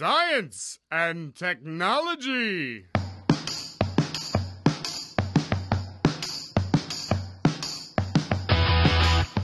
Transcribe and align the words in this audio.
Science 0.00 0.78
and 0.90 1.32
Technology. 1.34 2.86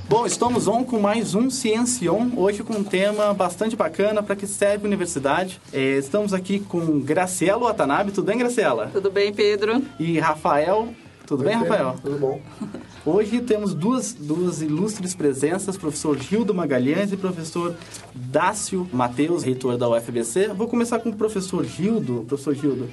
Bom, 0.09 0.25
estamos 0.25 0.67
on 0.67 0.83
com 0.83 0.99
mais 0.99 1.35
um 1.35 1.51
Ciência 1.51 2.11
On, 2.11 2.31
hoje 2.39 2.63
com 2.63 2.73
um 2.73 2.83
tema 2.83 3.35
bastante 3.35 3.77
bacana 3.77 4.23
para 4.23 4.35
que 4.35 4.47
serve 4.47 4.85
a 4.85 4.87
universidade. 4.87 5.61
É, 5.75 5.99
estamos 5.99 6.33
aqui 6.33 6.59
com 6.61 7.01
Graciela 7.01 7.67
Watanabe, 7.67 8.13
tudo 8.13 8.25
bem, 8.25 8.39
Graciela? 8.39 8.89
Tudo 8.91 9.11
bem, 9.11 9.35
Pedro? 9.35 9.83
E 10.01 10.19
Rafael, 10.19 10.89
tudo 11.27 11.41
Oi, 11.43 11.51
bem, 11.51 11.59
Pedro. 11.59 11.75
Rafael? 11.75 12.01
Tudo 12.01 12.19
bom. 12.19 12.41
Hoje 13.07 13.41
temos 13.41 13.73
duas, 13.73 14.13
duas 14.13 14.61
ilustres 14.61 15.15
presenças, 15.15 15.77
professor 15.77 16.19
Gildo 16.19 16.53
Magalhães 16.53 17.13
e 17.13 17.17
professor 17.17 17.77
Dácio 18.13 18.91
Matheus, 18.93 19.45
reitor 19.45 19.79
da 19.79 19.89
UFBC. 19.89 20.49
Vou 20.49 20.67
começar 20.67 20.99
com 20.99 21.11
o 21.11 21.17
professor 21.17 21.65
Gildo. 21.65 22.25
Professor 22.27 22.53
Gildo, 22.53 22.91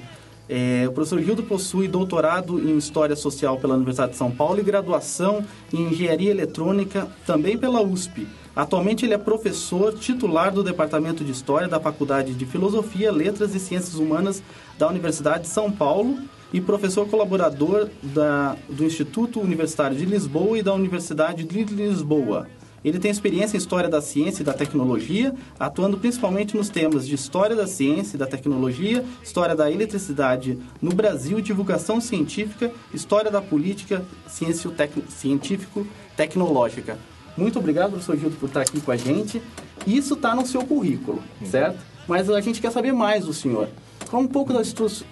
é, 0.48 0.84
o 0.86 0.92
professor 0.92 1.20
Gildo 1.20 1.42
possui 1.42 1.88
doutorado 1.88 2.60
em 2.60 2.78
História 2.78 3.16
Social 3.16 3.58
pela 3.58 3.74
Universidade 3.74 4.12
de 4.12 4.18
São 4.18 4.30
Paulo 4.30 4.60
e 4.60 4.62
graduação 4.62 5.44
em 5.72 5.88
Engenharia 5.88 6.30
Eletrônica 6.30 7.08
também 7.26 7.58
pela 7.58 7.82
USP. 7.82 8.28
Atualmente 8.54 9.04
ele 9.04 9.14
é 9.14 9.18
professor 9.18 9.92
titular 9.94 10.52
do 10.52 10.62
Departamento 10.62 11.24
de 11.24 11.32
História 11.32 11.66
da 11.66 11.80
Faculdade 11.80 12.34
de 12.34 12.46
Filosofia, 12.46 13.10
Letras 13.10 13.52
e 13.52 13.58
Ciências 13.58 13.96
Humanas 13.96 14.40
da 14.78 14.88
Universidade 14.88 15.42
de 15.42 15.48
São 15.48 15.72
Paulo 15.72 16.16
e 16.54 16.60
professor 16.60 17.08
colaborador 17.08 17.90
da, 18.00 18.56
do 18.68 18.84
Instituto 18.84 19.40
Universitário 19.40 19.96
de 19.96 20.04
Lisboa 20.04 20.56
e 20.56 20.62
da 20.62 20.72
Universidade 20.72 21.42
de 21.42 21.64
Lisboa. 21.64 22.46
Ele 22.84 23.00
tem 23.00 23.10
experiência 23.10 23.56
em 23.56 23.58
História 23.58 23.88
da 23.88 24.00
Ciência 24.00 24.42
e 24.42 24.44
da 24.44 24.52
Tecnologia, 24.52 25.34
atuando 25.58 25.98
principalmente 25.98 26.56
nos 26.56 26.68
temas 26.68 27.08
de 27.08 27.16
História 27.16 27.56
da 27.56 27.66
Ciência 27.66 28.14
e 28.14 28.18
da 28.18 28.26
Tecnologia, 28.26 29.04
História 29.20 29.56
da 29.56 29.68
Eletricidade 29.68 30.56
no 30.80 30.94
Brasil, 30.94 31.40
Divulgação 31.40 32.00
Científica, 32.00 32.70
História 32.92 33.32
da 33.32 33.42
Política 33.42 34.04
Científico-Tecnológica. 34.28 36.96
Muito 37.36 37.58
obrigado, 37.58 37.90
professor 37.90 38.16
Gildo, 38.16 38.36
por 38.36 38.46
estar 38.46 38.60
aqui 38.60 38.80
com 38.80 38.92
a 38.92 38.96
gente. 38.96 39.42
Isso 39.84 40.14
está 40.14 40.36
no 40.36 40.46
seu 40.46 40.64
currículo, 40.64 41.20
certo? 41.44 41.80
Mas 42.06 42.30
a 42.30 42.40
gente 42.40 42.60
quer 42.60 42.70
saber 42.70 42.92
mais 42.92 43.24
do 43.24 43.32
senhor. 43.32 43.68
Fala 44.00 44.22
um 44.22 44.28
pouco 44.28 44.52
da, 44.52 44.60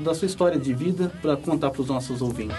da 0.01 0.15
sua 0.15 0.27
história 0.27 0.59
de 0.59 0.73
vida 0.75 1.13
para 1.21 1.37
contar 1.37 1.71
para 1.71 1.83
os 1.83 1.89
nossos 1.89 2.23
ouvintes. 2.23 2.57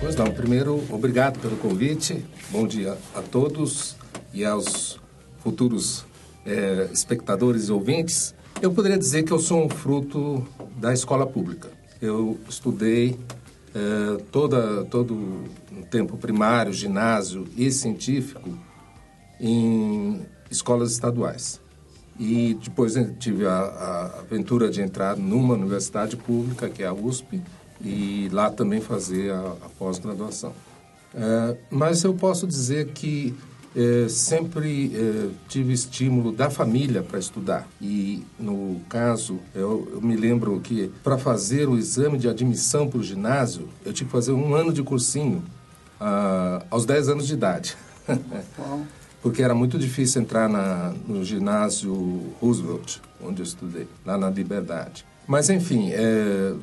Pois 0.00 0.16
não, 0.16 0.30
primeiro, 0.32 0.82
obrigado 0.90 1.38
pelo 1.38 1.56
convite. 1.56 2.24
Bom 2.50 2.66
dia 2.66 2.98
a 3.14 3.22
todos 3.22 3.96
e 4.32 4.44
aos 4.44 4.98
futuros 5.38 6.04
eh, 6.44 6.88
espectadores 6.92 7.68
e 7.68 7.72
ouvintes. 7.72 8.34
Eu 8.60 8.72
poderia 8.72 8.98
dizer 8.98 9.22
que 9.22 9.32
eu 9.32 9.38
sou 9.38 9.64
um 9.64 9.68
fruto 9.68 10.46
da 10.76 10.92
escola 10.92 11.26
pública. 11.26 11.70
Eu 12.00 12.38
estudei 12.48 13.18
eh, 13.74 14.22
toda, 14.32 14.84
todo 14.84 15.14
o 15.14 15.84
tempo 15.90 16.16
primário, 16.16 16.72
ginásio 16.72 17.46
e 17.56 17.70
científico 17.70 18.58
em 19.38 20.20
escolas 20.50 20.92
estaduais. 20.92 21.60
E 22.18 22.58
depois 22.62 22.94
tive 23.18 23.46
a, 23.46 23.50
a 23.50 24.20
aventura 24.20 24.68
de 24.68 24.82
entrar 24.82 25.16
numa 25.16 25.54
universidade 25.54 26.16
pública, 26.16 26.68
que 26.68 26.82
é 26.82 26.86
a 26.86 26.92
USP, 26.92 27.40
e 27.80 28.28
lá 28.30 28.50
também 28.50 28.80
fazer 28.80 29.32
a, 29.32 29.56
a 29.64 29.68
pós-graduação. 29.78 30.52
É, 31.14 31.56
mas 31.70 32.04
eu 32.04 32.14
posso 32.14 32.46
dizer 32.46 32.88
que 32.88 33.34
é, 33.74 34.08
sempre 34.08 34.92
é, 34.94 35.28
tive 35.48 35.72
estímulo 35.72 36.32
da 36.32 36.50
família 36.50 37.02
para 37.02 37.18
estudar. 37.18 37.68
E, 37.80 38.24
no 38.38 38.80
caso, 38.88 39.38
eu, 39.54 39.88
eu 39.92 40.00
me 40.00 40.16
lembro 40.16 40.58
que 40.60 40.90
para 41.02 41.16
fazer 41.16 41.68
o 41.68 41.78
exame 41.78 42.18
de 42.18 42.28
admissão 42.28 42.88
para 42.88 42.98
o 42.98 43.02
ginásio, 43.02 43.68
eu 43.84 43.92
tive 43.92 44.06
que 44.06 44.12
fazer 44.12 44.32
um 44.32 44.54
ano 44.54 44.72
de 44.72 44.82
cursinho 44.82 45.42
ah, 46.00 46.64
aos 46.70 46.84
10 46.84 47.08
anos 47.10 47.26
de 47.26 47.34
idade. 47.34 47.76
porque 49.22 49.42
era 49.42 49.54
muito 49.54 49.78
difícil 49.78 50.22
entrar 50.22 50.48
na, 50.48 50.94
no 51.06 51.22
ginásio 51.24 52.32
Roosevelt, 52.40 52.98
onde 53.22 53.42
eu 53.42 53.44
estudei, 53.44 53.86
lá 54.04 54.16
na 54.16 54.30
Liberdade. 54.30 55.04
Mas, 55.26 55.50
enfim, 55.50 55.90
é, 55.92 56.54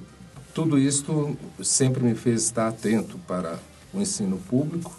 tudo 0.54 0.78
isso 0.78 1.38
sempre 1.64 2.04
me 2.04 2.16
fez 2.16 2.44
estar 2.44 2.68
atento 2.68 3.18
para 3.28 3.60
o 3.94 4.02
ensino 4.02 4.38
público 4.38 4.92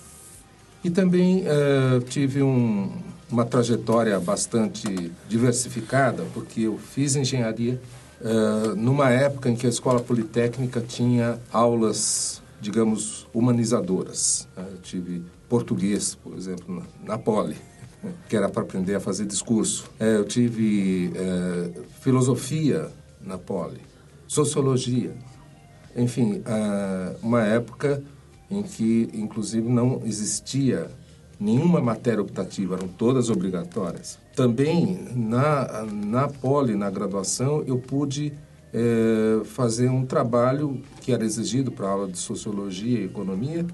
e 0.83 0.91
também 0.91 1.45
é, 1.47 2.01
tive 2.09 2.43
um, 2.43 2.93
uma 3.31 3.45
trajetória 3.45 4.19
bastante 4.19 5.13
diversificada, 5.29 6.25
porque 6.33 6.63
eu 6.63 6.79
fiz 6.79 7.17
engenharia 7.17 7.81
é, 8.21 8.75
numa 8.75 9.11
época 9.11 9.49
em 9.49 9.57
que 9.57 9.67
a 9.67 9.69
escola 9.69 10.01
politécnica 10.01 10.81
tinha 10.81 11.39
aulas, 11.53 12.43
digamos, 12.61 13.27
humanizadoras. 13.33 14.49
né? 14.57 14.67
Eu 14.71 14.79
tive 14.79 15.23
português, 15.49 16.15
por 16.15 16.37
exemplo, 16.37 16.75
na, 16.75 17.13
na 17.15 17.19
Poli, 17.19 17.57
que 18.29 18.37
era 18.37 18.49
para 18.49 18.63
aprender 18.63 18.95
a 18.95 19.01
fazer 19.01 19.27
discurso. 19.27 19.85
É, 19.99 20.17
eu 20.17 20.25
tive 20.25 21.13
é, 21.15 21.71
filosofia 22.01 22.89
na 23.21 23.37
Poli, 23.37 23.81
sociologia. 24.27 25.13
Enfim, 25.97 26.43
ah, 26.47 27.15
uma 27.23 27.43
época 27.43 28.03
em 28.51 28.63
que, 28.63 29.09
inclusive, 29.13 29.69
não 29.69 30.03
existia 30.05 30.91
nenhuma 31.39 31.81
matéria 31.81 32.21
optativa, 32.21 32.75
eram 32.75 32.89
todas 32.89 33.31
obrigatórias. 33.31 34.19
Também, 34.35 35.09
na, 35.15 35.85
na 35.85 36.29
Poli, 36.29 36.75
na 36.75 36.91
graduação, 36.91 37.63
eu 37.67 37.79
pude 37.79 38.33
eh, 38.73 39.41
fazer 39.45 39.89
um 39.89 40.05
trabalho 40.05 40.83
que 41.01 41.13
era 41.13 41.25
exigido 41.25 41.71
para 41.71 41.87
a 41.87 41.91
aula 41.91 42.09
de 42.09 42.19
Sociologia 42.19 42.99
e 42.99 43.05
Economia, 43.05 43.65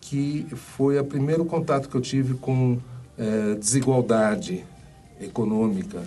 que 0.00 0.46
foi 0.54 0.98
o 0.98 1.04
primeiro 1.04 1.44
contato 1.44 1.88
que 1.88 1.94
eu 1.94 2.00
tive 2.00 2.34
com 2.34 2.78
eh, 3.18 3.56
desigualdade 3.58 4.64
econômica 5.20 6.02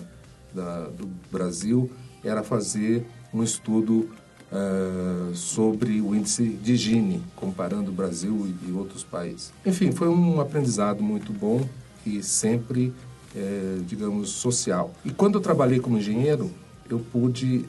da, 0.54 0.84
do 0.88 1.08
Brasil, 1.30 1.90
era 2.22 2.42
fazer 2.42 3.04
um 3.32 3.42
estudo 3.42 4.08
eh, 4.50 5.34
sobre 5.34 6.00
o 6.00 6.14
índice 6.14 6.44
de 6.44 6.74
Gini, 6.74 7.22
comparando 7.36 7.90
o 7.90 7.94
Brasil 7.94 8.46
e, 8.46 8.68
e 8.68 8.72
outros 8.72 9.04
países. 9.04 9.52
Enfim, 9.64 9.92
foi 9.92 10.08
um 10.08 10.40
aprendizado 10.40 11.02
muito 11.02 11.32
bom 11.32 11.68
e 12.06 12.22
sempre, 12.22 12.92
eh, 13.36 13.78
digamos, 13.86 14.30
social. 14.30 14.94
E 15.04 15.10
quando 15.10 15.34
eu 15.34 15.40
trabalhei 15.42 15.80
como 15.80 15.98
engenheiro, 15.98 16.50
eu 16.88 16.98
pude, 16.98 17.66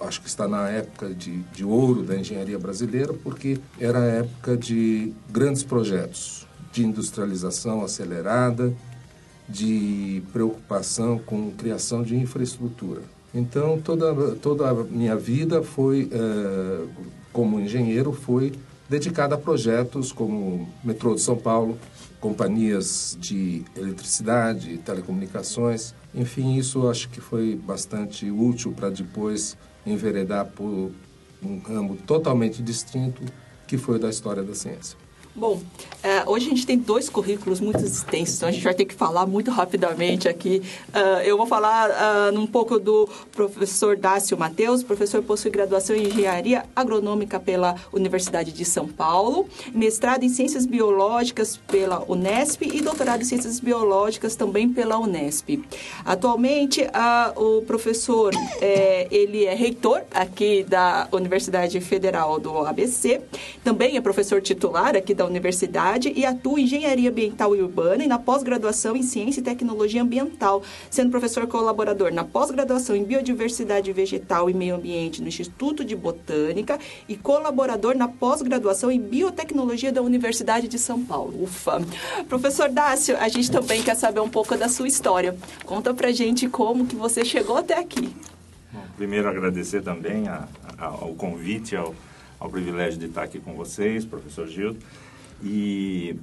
acho 0.00 0.20
que 0.20 0.28
está 0.28 0.46
na 0.46 0.68
época 0.68 1.14
de, 1.14 1.38
de 1.54 1.64
ouro 1.64 2.02
da 2.02 2.14
engenharia 2.16 2.58
brasileira, 2.58 3.14
porque 3.14 3.58
era 3.80 3.98
a 3.98 4.06
época 4.06 4.54
de 4.54 5.14
grandes 5.30 5.62
projetos, 5.62 6.46
de 6.72 6.84
industrialização 6.84 7.82
acelerada, 7.82 8.74
de 9.48 10.22
preocupação 10.30 11.18
com 11.18 11.50
criação 11.52 12.02
de 12.02 12.14
infraestrutura. 12.14 13.00
Então, 13.34 13.80
toda, 13.80 14.34
toda 14.36 14.70
a 14.70 14.74
minha 14.84 15.16
vida 15.16 15.62
foi, 15.62 16.08
eh, 16.10 16.86
como 17.32 17.60
engenheiro, 17.60 18.12
foi 18.12 18.52
dedicada 18.88 19.34
a 19.34 19.38
projetos 19.38 20.12
como 20.12 20.68
Metrô 20.82 21.14
de 21.14 21.20
São 21.20 21.36
Paulo, 21.36 21.78
companhias 22.20 23.16
de 23.20 23.64
eletricidade, 23.76 24.78
telecomunicações. 24.78 25.94
Enfim, 26.14 26.56
isso 26.56 26.88
acho 26.88 27.10
que 27.10 27.20
foi 27.20 27.54
bastante 27.54 28.30
útil 28.30 28.72
para 28.72 28.88
depois 28.88 29.56
enveredar 29.86 30.46
por 30.46 30.90
um 31.42 31.58
ramo 31.60 31.96
totalmente 32.06 32.62
distinto, 32.62 33.22
que 33.66 33.76
foi 33.76 33.96
o 33.96 33.98
da 33.98 34.08
história 34.08 34.42
da 34.42 34.54
ciência. 34.54 34.96
Bom, 35.34 35.60
é, 36.02 36.22
hoje 36.26 36.46
a 36.46 36.50
gente 36.50 36.66
tem 36.66 36.78
dois 36.78 37.08
currículos 37.08 37.60
muito 37.60 37.84
extensos, 37.84 38.36
então 38.36 38.48
a 38.48 38.52
gente 38.52 38.64
vai 38.64 38.74
ter 38.74 38.84
que 38.84 38.94
falar 38.94 39.26
muito 39.26 39.50
rapidamente 39.50 40.28
aqui. 40.28 40.62
Ah, 40.92 41.22
eu 41.24 41.36
vou 41.36 41.46
falar 41.46 41.90
ah, 41.90 42.30
um 42.32 42.46
pouco 42.46 42.78
do 42.78 43.08
professor 43.32 43.96
Dácio 43.96 44.38
Matheus, 44.38 44.82
professor 44.82 45.22
possui 45.22 45.50
graduação 45.50 45.94
em 45.94 46.06
Engenharia 46.06 46.64
Agronômica 46.74 47.38
pela 47.38 47.74
Universidade 47.92 48.52
de 48.52 48.64
São 48.64 48.86
Paulo, 48.86 49.48
mestrado 49.72 50.22
em 50.22 50.28
Ciências 50.28 50.66
Biológicas 50.66 51.56
pela 51.56 52.04
Unesp 52.08 52.62
e 52.62 52.80
doutorado 52.80 53.22
em 53.22 53.24
Ciências 53.24 53.58
Biológicas 53.60 54.36
também 54.36 54.68
pela 54.68 54.98
Unesp. 54.98 55.60
Atualmente, 56.04 56.86
o 57.36 57.62
professor 57.62 58.32
é, 58.60 59.08
ele 59.10 59.44
é 59.44 59.54
reitor 59.54 60.02
aqui 60.12 60.64
da 60.64 61.08
Universidade 61.12 61.80
Federal 61.80 62.38
do 62.38 62.58
ABC, 62.58 63.20
também 63.64 63.96
é 63.96 64.00
professor 64.00 64.40
titular 64.40 64.96
aqui 64.96 65.14
da 65.18 65.26
universidade 65.26 66.12
e 66.14 66.24
atua 66.24 66.60
em 66.60 66.62
engenharia 66.62 67.10
ambiental 67.10 67.54
e 67.56 67.60
urbana 67.60 68.04
e 68.04 68.06
na 68.06 68.18
pós-graduação 68.18 68.94
em 68.94 69.02
ciência 69.02 69.40
e 69.40 69.42
tecnologia 69.42 70.00
ambiental, 70.00 70.62
sendo 70.88 71.10
professor 71.10 71.46
colaborador 71.46 72.12
na 72.12 72.24
pós-graduação 72.24 72.94
em 72.94 73.02
biodiversidade 73.02 73.92
vegetal 73.92 74.48
e 74.48 74.54
meio 74.54 74.76
ambiente 74.76 75.20
no 75.20 75.28
Instituto 75.28 75.84
de 75.84 75.96
Botânica 75.96 76.78
e 77.08 77.16
colaborador 77.16 77.96
na 77.96 78.06
pós-graduação 78.06 78.92
em 78.92 79.00
biotecnologia 79.00 79.90
da 79.90 80.00
Universidade 80.00 80.68
de 80.68 80.78
São 80.78 81.04
Paulo. 81.04 81.42
Ufa! 81.42 81.82
Professor 82.28 82.68
Dácio, 82.68 83.16
a 83.18 83.28
gente 83.28 83.50
também 83.50 83.82
quer 83.82 83.96
saber 83.96 84.20
um 84.20 84.28
pouco 84.28 84.56
da 84.56 84.68
sua 84.68 84.86
história. 84.86 85.36
Conta 85.66 85.92
pra 85.92 86.12
gente 86.12 86.48
como 86.48 86.86
que 86.86 86.94
você 86.94 87.24
chegou 87.24 87.56
até 87.56 87.76
aqui. 87.76 88.14
Bom, 88.72 88.84
primeiro 88.96 89.28
agradecer 89.28 89.82
também 89.82 90.28
a, 90.28 90.46
a, 90.78 90.86
ao 90.86 91.14
convite, 91.14 91.74
ao, 91.74 91.92
ao 92.38 92.48
privilégio 92.48 93.00
de 93.00 93.06
estar 93.06 93.24
aqui 93.24 93.40
com 93.40 93.54
vocês, 93.54 94.04
professor 94.04 94.46
Gildo. 94.46 94.78
E, 95.42 96.16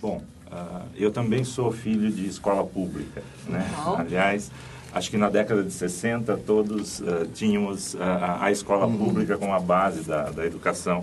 bom, 0.00 0.22
uh, 0.50 0.86
eu 0.96 1.10
também 1.10 1.44
sou 1.44 1.70
filho 1.70 2.10
de 2.10 2.26
escola 2.26 2.64
pública, 2.64 3.22
né? 3.48 3.64
Aliás, 3.96 4.50
acho 4.92 5.10
que 5.10 5.16
na 5.16 5.28
década 5.28 5.62
de 5.62 5.72
60 5.72 6.36
todos 6.38 7.00
uh, 7.00 7.26
tínhamos 7.32 7.94
uh, 7.94 7.98
a 8.40 8.50
escola 8.50 8.86
uhum. 8.86 8.98
pública 8.98 9.36
como 9.38 9.52
a 9.52 9.60
base 9.60 10.02
da, 10.02 10.30
da 10.30 10.44
educação 10.44 11.00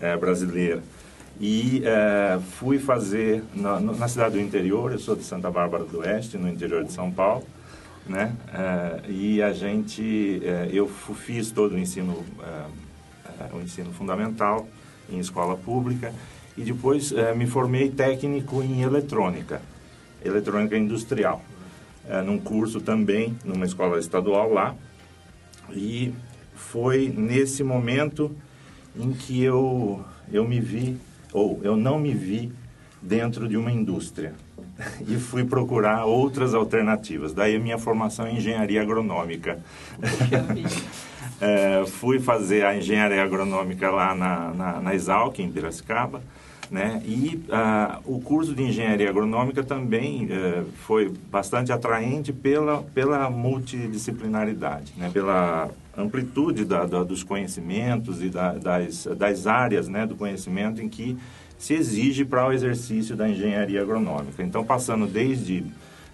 uh, 0.00 0.18
brasileira. 0.18 0.82
E 1.38 1.82
fui 2.52 2.78
fazer 2.78 3.44
na, 3.54 3.78
na, 3.78 4.08
cidade 4.08 4.36
do 4.36 4.40
interior, 4.40 4.90
eu 4.90 4.98
sou 4.98 5.14
de 5.14 5.22
Santa 5.22 5.50
Bárbara 5.50 5.84
do 5.84 5.98
Oeste, 5.98 6.38
no 6.38 6.48
interior 6.48 6.82
de 6.82 6.90
São 6.90 7.12
Paulo, 7.12 7.44
né? 8.06 8.32
e 9.06 9.42
a 9.42 9.52
gente, 9.52 10.40
eu 10.72 10.88
fiz 10.88 11.50
todo 11.50 11.74
o 11.74 11.78
ensino, 11.78 12.24
o 13.52 13.60
ensino 13.60 13.92
fundamental 13.92 14.66
em 15.10 15.18
escola 15.18 15.58
pública 15.58 16.10
e 16.56 16.62
depois 16.62 17.12
me 17.36 17.46
formei 17.46 17.90
técnico 17.90 18.62
em 18.62 18.82
eletrônica, 18.82 19.60
eletrônica 20.24 20.76
industrial 20.76 21.42
é, 22.08 22.22
num 22.22 22.38
curso 22.38 22.80
também, 22.80 23.36
numa 23.44 23.64
escola 23.64 23.98
estadual 23.98 24.52
lá. 24.52 24.74
E 25.72 26.14
foi 26.54 27.12
nesse 27.14 27.62
momento 27.62 28.34
em 28.96 29.12
que 29.12 29.42
eu, 29.42 30.04
eu 30.32 30.46
me 30.46 30.60
vi, 30.60 30.96
ou 31.32 31.60
eu 31.62 31.76
não 31.76 31.98
me 31.98 32.14
vi, 32.14 32.52
dentro 33.02 33.48
de 33.48 33.56
uma 33.56 33.70
indústria. 33.70 34.34
E 35.08 35.16
fui 35.16 35.42
procurar 35.42 36.04
outras 36.04 36.52
alternativas. 36.52 37.32
Daí 37.32 37.56
a 37.56 37.58
minha 37.58 37.78
formação 37.78 38.28
em 38.28 38.36
engenharia 38.36 38.82
agronômica. 38.82 39.58
é, 41.40 41.82
fui 41.88 42.20
fazer 42.20 42.66
a 42.66 42.76
engenharia 42.76 43.22
agronômica 43.22 43.90
lá 43.90 44.14
na, 44.14 44.52
na, 44.52 44.80
na 44.82 44.94
Exalc, 44.94 45.38
em 45.38 45.50
Piracicaba. 45.50 46.22
Né? 46.70 47.00
E 47.04 47.40
uh, 47.48 48.16
o 48.16 48.20
curso 48.20 48.54
de 48.54 48.62
engenharia 48.62 49.08
agronômica 49.08 49.62
também 49.62 50.26
uh, 50.26 50.66
foi 50.84 51.12
bastante 51.30 51.70
atraente 51.70 52.32
pela, 52.32 52.82
pela 52.82 53.30
multidisciplinaridade, 53.30 54.92
né? 54.96 55.08
pela 55.12 55.70
amplitude 55.96 56.64
da, 56.64 56.84
da, 56.84 57.04
dos 57.04 57.22
conhecimentos 57.22 58.22
e 58.22 58.28
da, 58.28 58.52
das, 58.54 59.06
das 59.16 59.46
áreas 59.46 59.88
né, 59.88 60.06
do 60.06 60.14
conhecimento 60.14 60.82
em 60.82 60.88
que 60.88 61.16
se 61.56 61.72
exige 61.72 62.24
para 62.24 62.46
o 62.46 62.52
exercício 62.52 63.16
da 63.16 63.28
engenharia 63.28 63.80
agronômica. 63.80 64.42
Então, 64.42 64.64
passando 64.64 65.06
desde 65.06 65.64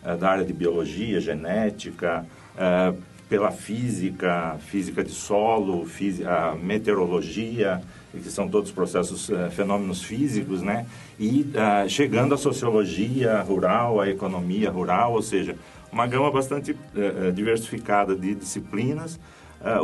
uh, 0.05 0.17
da 0.17 0.31
área 0.31 0.45
de 0.45 0.53
biologia, 0.53 1.21
genética, 1.21 2.25
eh, 2.57 2.93
pela 3.29 3.51
física, 3.51 4.59
física 4.67 5.03
de 5.03 5.11
solo, 5.11 5.87
física, 5.87 6.55
meteorologia, 6.63 7.81
que 8.21 8.31
são 8.31 8.49
todos 8.49 8.71
processos, 8.71 9.29
uh, 9.29 9.51
fenômenos 9.51 10.03
físicos, 10.03 10.61
né? 10.63 10.87
E 11.19 11.51
uh, 11.55 11.89
chegando 11.89 12.35
à 12.35 12.39
sociologia 12.39 13.41
rural, 13.43 14.01
à 14.01 14.09
economia 14.09 14.71
rural, 14.71 15.15
ou 15.15 15.23
seja, 15.23 15.57
uma 15.91 16.07
gama 16.07 16.31
bastante 16.31 16.73
uh, 16.73 17.33
diversificada 17.33 18.15
de 18.15 18.35
disciplinas, 18.35 19.19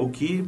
o 0.00 0.08
que 0.08 0.44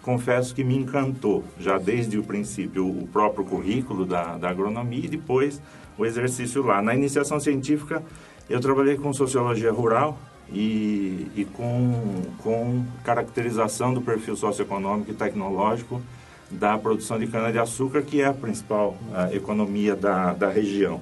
confesso 0.00 0.54
que 0.54 0.62
me 0.62 0.76
encantou 0.76 1.42
já 1.58 1.76
desde 1.76 2.16
o 2.16 2.22
princípio, 2.22 2.86
o 2.86 3.08
próprio 3.08 3.44
currículo 3.44 4.06
da, 4.06 4.36
da 4.36 4.48
agronomia 4.48 5.06
e 5.06 5.08
depois 5.08 5.60
o 5.98 6.06
exercício 6.06 6.62
lá. 6.62 6.80
Na 6.80 6.94
iniciação 6.94 7.40
científica, 7.40 8.00
eu 8.48 8.60
trabalhei 8.60 8.96
com 8.96 9.12
sociologia 9.12 9.72
rural, 9.72 10.16
e, 10.52 11.26
e, 11.36 11.44
com, 11.44 12.22
com 12.38 12.84
caracterização 13.04 13.92
do 13.92 14.00
perfil 14.00 14.36
socioeconômico 14.36 15.10
e 15.10 15.14
tecnológico 15.14 16.00
da 16.50 16.78
produção 16.78 17.18
de 17.18 17.26
cana-de-açúcar, 17.26 18.02
que 18.02 18.20
é 18.20 18.26
a 18.26 18.32
principal 18.32 18.96
a 19.14 19.32
economia 19.34 19.94
da, 19.94 20.32
da 20.32 20.48
região. 20.48 21.00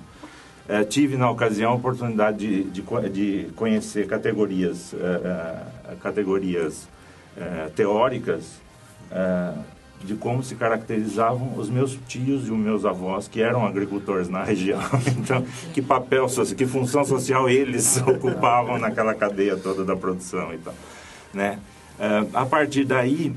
É, 0.69 0.82
tive, 0.82 1.16
na 1.16 1.31
ocasião, 1.31 1.72
a 1.72 1.75
oportunidade 1.75 2.38
de, 2.38 2.64
de, 2.64 2.82
de 3.10 3.52
conhecer 3.54 4.08
categorias, 4.08 4.94
é, 4.94 5.93
é 5.93 5.94
categorias 6.02 6.88
é, 7.37 7.70
teóricas 7.76 8.60
é, 9.12 9.52
de 10.02 10.16
como 10.16 10.43
se 10.43 10.56
caracterizavam 10.56 11.56
os 11.56 11.70
meus 11.70 11.96
tios 12.08 12.49
e 12.49 12.50
os 12.50 12.58
meus 12.58 12.84
avós, 12.84 13.28
que 13.28 13.40
eram 13.40 13.64
agricultores 13.64 14.28
na 14.28 14.42
região. 14.42 14.81
Então, 15.16 15.44
que 15.72 15.81
papel, 15.81 16.26
que 16.56 16.66
função 16.66 17.04
social 17.04 17.49
eles 17.49 18.02
ocupavam 18.02 18.78
naquela 18.78 19.14
cadeia 19.14 19.56
toda 19.56 19.84
da 19.84 19.96
produção 19.96 20.52
e 20.52 20.58
tal. 20.58 20.75
Né? 21.32 21.58
a 22.34 22.44
partir 22.44 22.84
daí, 22.84 23.34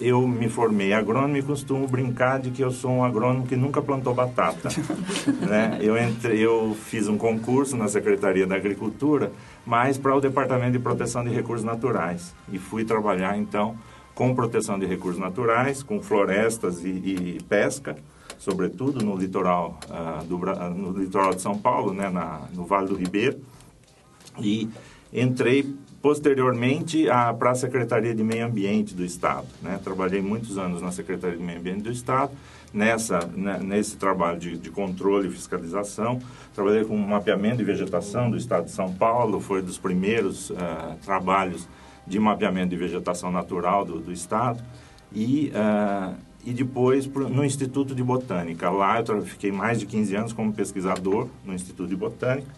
eu 0.00 0.26
me 0.26 0.48
formei 0.48 0.92
agrônomo 0.92 1.36
e 1.36 1.42
costumo 1.42 1.86
brincar 1.86 2.40
de 2.40 2.50
que 2.50 2.62
eu 2.62 2.70
sou 2.70 2.90
um 2.90 3.04
agrônomo 3.04 3.46
que 3.46 3.56
nunca 3.56 3.80
plantou 3.80 4.14
batata. 4.14 4.68
né? 5.48 5.78
eu, 5.80 5.96
entre, 5.96 6.40
eu 6.40 6.76
fiz 6.86 7.08
um 7.08 7.16
concurso 7.16 7.76
na 7.76 7.88
Secretaria 7.88 8.46
da 8.46 8.56
Agricultura, 8.56 9.32
mas 9.64 9.96
para 9.96 10.14
o 10.14 10.20
Departamento 10.20 10.72
de 10.72 10.78
Proteção 10.78 11.24
de 11.24 11.30
Recursos 11.30 11.64
Naturais. 11.64 12.34
E 12.52 12.58
fui 12.58 12.84
trabalhar, 12.84 13.38
então, 13.38 13.76
com 14.14 14.34
proteção 14.34 14.78
de 14.78 14.86
recursos 14.86 15.20
naturais, 15.20 15.82
com 15.82 16.00
florestas 16.00 16.84
e, 16.84 16.88
e 16.88 17.38
pesca, 17.48 17.96
sobretudo 18.38 19.04
no 19.04 19.16
litoral, 19.16 19.78
uh, 19.88 20.24
do, 20.24 20.38
no 20.38 20.98
litoral 20.98 21.34
de 21.34 21.42
São 21.42 21.58
Paulo, 21.58 21.92
né? 21.92 22.08
Na, 22.08 22.42
no 22.54 22.64
Vale 22.64 22.88
do 22.88 22.94
Ribeiro. 22.94 23.40
E 24.38 24.68
entrei 25.12 25.74
posteriormente 26.04 27.06
para 27.38 27.52
a 27.52 27.54
Secretaria 27.54 28.14
de 28.14 28.22
Meio 28.22 28.44
Ambiente 28.44 28.94
do 28.94 29.02
Estado. 29.02 29.46
Né? 29.62 29.80
Trabalhei 29.82 30.20
muitos 30.20 30.58
anos 30.58 30.82
na 30.82 30.92
Secretaria 30.92 31.38
de 31.38 31.42
Meio 31.42 31.58
Ambiente 31.58 31.80
do 31.80 31.90
Estado, 31.90 32.30
nessa, 32.74 33.20
né, 33.34 33.58
nesse 33.62 33.96
trabalho 33.96 34.38
de, 34.38 34.58
de, 34.58 34.68
controle 34.68 35.28
e 35.28 35.30
fiscalização. 35.30 36.20
Trabalhei 36.54 36.84
com 36.84 36.94
mapeamento 36.94 37.56
de 37.56 37.64
vegetação 37.64 38.30
do 38.30 38.36
Estado 38.36 38.66
de 38.66 38.72
São 38.72 38.92
Paulo, 38.92 39.40
foi 39.40 39.62
dos 39.62 39.78
primeiros 39.78 40.50
uh, 40.50 40.56
trabalhos 41.02 41.66
de 42.06 42.20
mapeamento 42.20 42.68
de 42.68 42.76
vegetação 42.76 43.32
natural 43.32 43.86
do, 43.86 43.98
do 43.98 44.12
Estado. 44.12 44.62
E, 45.10 45.52
uh, 45.54 46.14
e 46.44 46.52
depois 46.52 47.06
no 47.06 47.42
Instituto 47.42 47.94
de 47.94 48.02
Botânica. 48.02 48.68
Lá 48.68 49.00
eu 49.00 49.22
fiquei 49.22 49.50
mais 49.50 49.80
de 49.80 49.86
15 49.86 50.16
anos 50.16 50.32
como 50.34 50.52
pesquisador 50.52 51.28
no 51.46 51.54
Instituto 51.54 51.88
de 51.88 51.96
Botânica. 51.96 52.52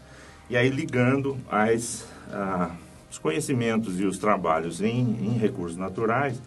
E 0.50 0.56
aí 0.56 0.68
ligando 0.68 1.36
as... 1.48 2.08
Uh, 2.26 2.85
os 3.16 3.18
conhecimentos 3.18 3.98
e 3.98 4.04
os 4.04 4.18
trabalhos 4.18 4.82
em, 4.82 5.00
em 5.00 5.38
recursos 5.38 5.76
naturais 5.76 6.40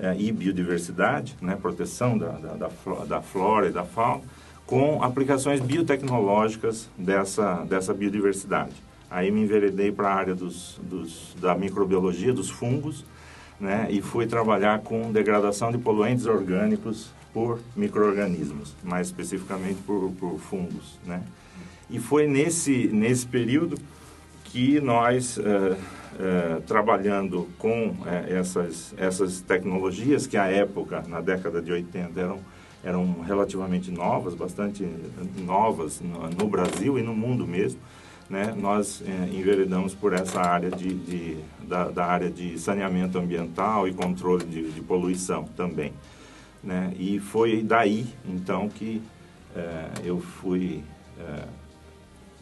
é, 0.00 0.16
e 0.18 0.32
biodiversidade, 0.32 1.36
né, 1.40 1.56
proteção 1.60 2.16
da, 2.16 2.30
da, 2.30 2.70
da, 3.04 3.20
flora 3.20 3.68
e 3.68 3.70
da 3.70 3.84
fauna, 3.84 4.22
com 4.66 5.02
aplicações 5.02 5.60
biotecnológicas 5.60 6.88
dessa, 6.96 7.56
dessa 7.64 7.92
biodiversidade. 7.92 8.72
Aí 9.10 9.30
me 9.30 9.42
enveredei 9.42 9.92
para 9.92 10.08
a 10.08 10.14
área 10.14 10.34
dos, 10.34 10.80
dos, 10.82 11.36
da 11.38 11.54
microbiologia, 11.54 12.32
dos 12.32 12.48
fungos, 12.48 13.04
né, 13.60 13.86
e 13.90 14.00
fui 14.00 14.26
trabalhar 14.26 14.80
com 14.80 15.12
degradação 15.12 15.70
de 15.70 15.76
poluentes 15.76 16.24
orgânicos 16.24 17.10
por 17.34 17.60
micro-organismos, 17.76 18.74
mais 18.82 19.08
especificamente 19.08 19.80
por, 19.82 20.10
por 20.18 20.38
fungos. 20.38 20.98
Né. 21.04 21.22
E 21.90 21.98
foi 21.98 22.26
nesse, 22.26 22.88
nesse 22.88 23.26
período 23.26 23.76
que 24.44 24.80
nós... 24.80 25.36
Uh, 25.36 25.76
é, 26.18 26.60
trabalhando 26.66 27.48
com 27.58 27.94
é, 28.06 28.34
essas, 28.34 28.94
essas 28.96 29.40
tecnologias 29.40 30.26
que 30.26 30.36
à 30.36 30.46
época, 30.46 31.02
na 31.08 31.20
década 31.20 31.60
de 31.60 31.72
80, 31.72 32.20
eram, 32.20 32.38
eram 32.82 33.20
relativamente 33.22 33.90
novas, 33.90 34.34
bastante 34.34 34.86
novas 35.38 36.00
no, 36.00 36.28
no 36.30 36.48
Brasil 36.48 36.98
e 36.98 37.02
no 37.02 37.14
mundo 37.14 37.46
mesmo, 37.46 37.80
né, 38.28 38.54
nós 38.56 39.02
é, 39.06 39.28
enveredamos 39.34 39.94
por 39.94 40.12
essa 40.12 40.40
área 40.40 40.70
de, 40.70 40.94
de 40.94 41.36
da, 41.62 41.88
da, 41.90 42.06
área 42.06 42.30
de 42.30 42.58
saneamento 42.58 43.18
ambiental 43.18 43.86
e 43.86 43.92
controle 43.92 44.44
de, 44.44 44.70
de 44.70 44.80
poluição 44.80 45.44
também. 45.56 45.92
Né, 46.62 46.92
e 46.98 47.18
foi 47.18 47.62
daí, 47.62 48.06
então, 48.26 48.68
que 48.68 49.02
eu 50.02 50.18
fui 50.18 50.82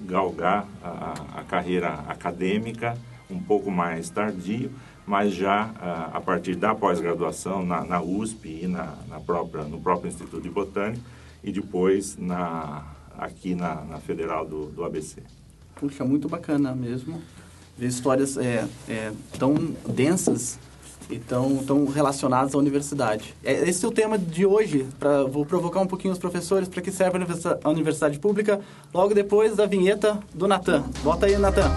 galgar 0.01 0.67
a, 0.83 1.41
a 1.41 1.45
carreira 1.45 1.93
acadêmica, 2.09 2.97
um 3.31 3.41
pouco 3.41 3.71
mais 3.71 4.09
tardio, 4.11 4.71
mas 5.07 5.35
já 5.35 5.71
a, 5.81 6.17
a 6.17 6.21
partir 6.21 6.55
da 6.55 6.75
pós-graduação 6.75 7.65
na, 7.65 7.85
na, 7.85 8.03
USP 8.03 8.61
e 8.63 8.67
na, 8.69 8.95
na, 9.09 9.21
própria, 9.21 9.65
no 9.65 9.81
próprio 9.81 10.09
Instituto 10.09 10.41
de 10.41 10.51
Botânica, 10.51 11.03
e 11.43 11.51
depois 11.51 12.17
na, 12.17 12.85
aqui 13.19 13.55
na, 13.55 13.83
na 13.85 13.99
Federal 13.99 14.47
do, 14.47 14.67
do 14.67 14.85
ABC. 14.85 15.23
Puxa, 15.75 16.05
muito 16.05 16.29
bacana 16.29 16.75
mesmo. 16.75 17.21
Ver 17.77 17.89
histórias 17.89 18.37
é, 18.37 18.67
é, 18.89 19.13
tão 19.39 19.55
densas 19.89 20.59
e 21.11 21.19
tão, 21.19 21.59
tão 21.65 21.87
relacionadas 21.87 22.55
à 22.55 22.59
universidade. 22.59 23.35
É, 23.43 23.69
esse 23.69 23.85
é 23.85 23.89
o 23.89 23.91
tema 23.91 24.19
de 24.19 24.47
hoje. 24.47 24.87
Pra, 24.99 25.25
vou 25.25 25.45
provocar 25.45 25.81
um 25.81 25.87
pouquinho 25.87 26.13
os 26.13 26.19
professores 26.19 26.69
para 26.69 26.81
que 26.81 26.93
serve 26.93 27.17
a 27.17 27.19
universidade, 27.19 27.61
a 27.65 27.71
universidade 27.71 28.19
pública 28.19 28.61
logo 28.95 29.15
depois 29.15 29.57
da 29.57 29.67
vinheta 29.67 30.19
do 30.33 30.47
Natan. 30.47 30.85
Bota 31.03 31.27
aí, 31.27 31.37
Natan. 31.37 31.71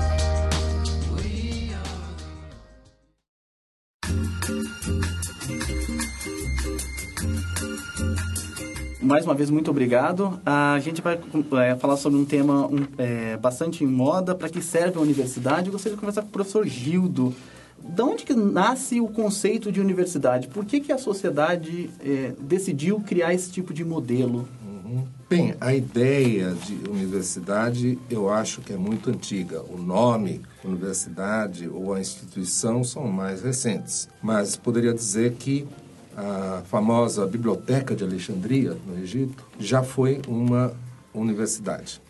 Mais 9.06 9.24
uma 9.24 9.36
vez, 9.36 9.50
muito 9.50 9.70
obrigado. 9.70 10.40
A 10.46 10.80
gente 10.80 11.02
vai 11.02 11.20
é, 11.64 11.76
falar 11.76 11.96
sobre 11.96 12.20
um 12.20 12.26
tema 12.26 12.66
um, 12.68 12.86
é, 12.98 13.38
bastante 13.38 13.84
em 13.84 13.88
moda, 13.88 14.34
para 14.34 14.50
que 14.50 14.62
serve 14.62 14.98
a 14.98 15.02
universidade. 15.02 15.68
Eu 15.68 15.74
gostaria 15.74 15.96
de 15.96 16.00
conversar 16.00 16.24
com 16.24 16.30
o 16.30 16.32
professor 16.32 16.66
Gildo. 16.68 17.34
Da 17.78 18.04
onde 18.04 18.24
que 18.24 18.34
nasce 18.34 19.00
o 19.00 19.08
conceito 19.08 19.72
de 19.72 19.80
universidade? 19.80 20.48
Por 20.48 20.66
que, 20.66 20.80
que 20.80 20.92
a 20.92 20.98
sociedade 20.98 21.90
é, 22.04 22.34
decidiu 22.40 23.00
criar 23.00 23.34
esse 23.34 23.52
tipo 23.52 23.74
de 23.74 23.86
modelo? 23.86 24.48
Uhum. 24.66 25.04
Bem, 25.30 25.54
a 25.62 25.74
ideia 25.74 26.54
de 26.54 26.90
universidade 26.90 28.00
eu 28.10 28.30
acho 28.30 28.62
que 28.62 28.74
é 28.74 28.78
muito 28.78 29.12
antiga. 29.12 29.62
O 29.70 29.78
nome 29.78 30.42
universidade 30.64 31.70
ou 31.70 31.94
a 31.94 32.00
instituição 32.00 32.84
são 32.84 33.08
mais 33.08 33.44
recentes. 33.44 34.10
Mas 34.22 34.56
poderia 34.56 34.94
dizer 34.94 35.34
que 35.34 35.68
a 36.16 36.62
famosa 36.66 37.26
Biblioteca 37.26 37.96
de 37.96 38.04
Alexandria, 38.04 38.78
no 38.88 38.98
Egito, 38.98 39.44
já 39.60 39.84
foi 39.84 40.22
uma 40.28 40.74
universidade. 41.14 42.02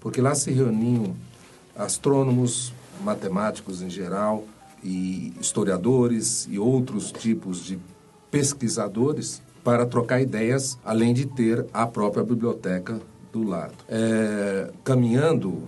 Porque 0.00 0.20
lá 0.20 0.34
se 0.34 0.50
reuniam 0.50 1.14
astrônomos, 1.74 2.72
matemáticos 3.02 3.80
em 3.80 3.88
geral, 3.88 4.44
e 4.82 5.32
historiadores 5.40 6.46
e 6.50 6.58
outros 6.58 7.10
tipos 7.10 7.64
de 7.64 7.78
pesquisadores 8.30 9.40
para 9.64 9.86
trocar 9.86 10.20
ideias, 10.20 10.78
além 10.84 11.14
de 11.14 11.24
ter 11.24 11.64
a 11.72 11.86
própria 11.86 12.22
biblioteca 12.22 13.00
do 13.32 13.42
lado. 13.42 13.72
É, 13.88 14.70
caminhando 14.84 15.62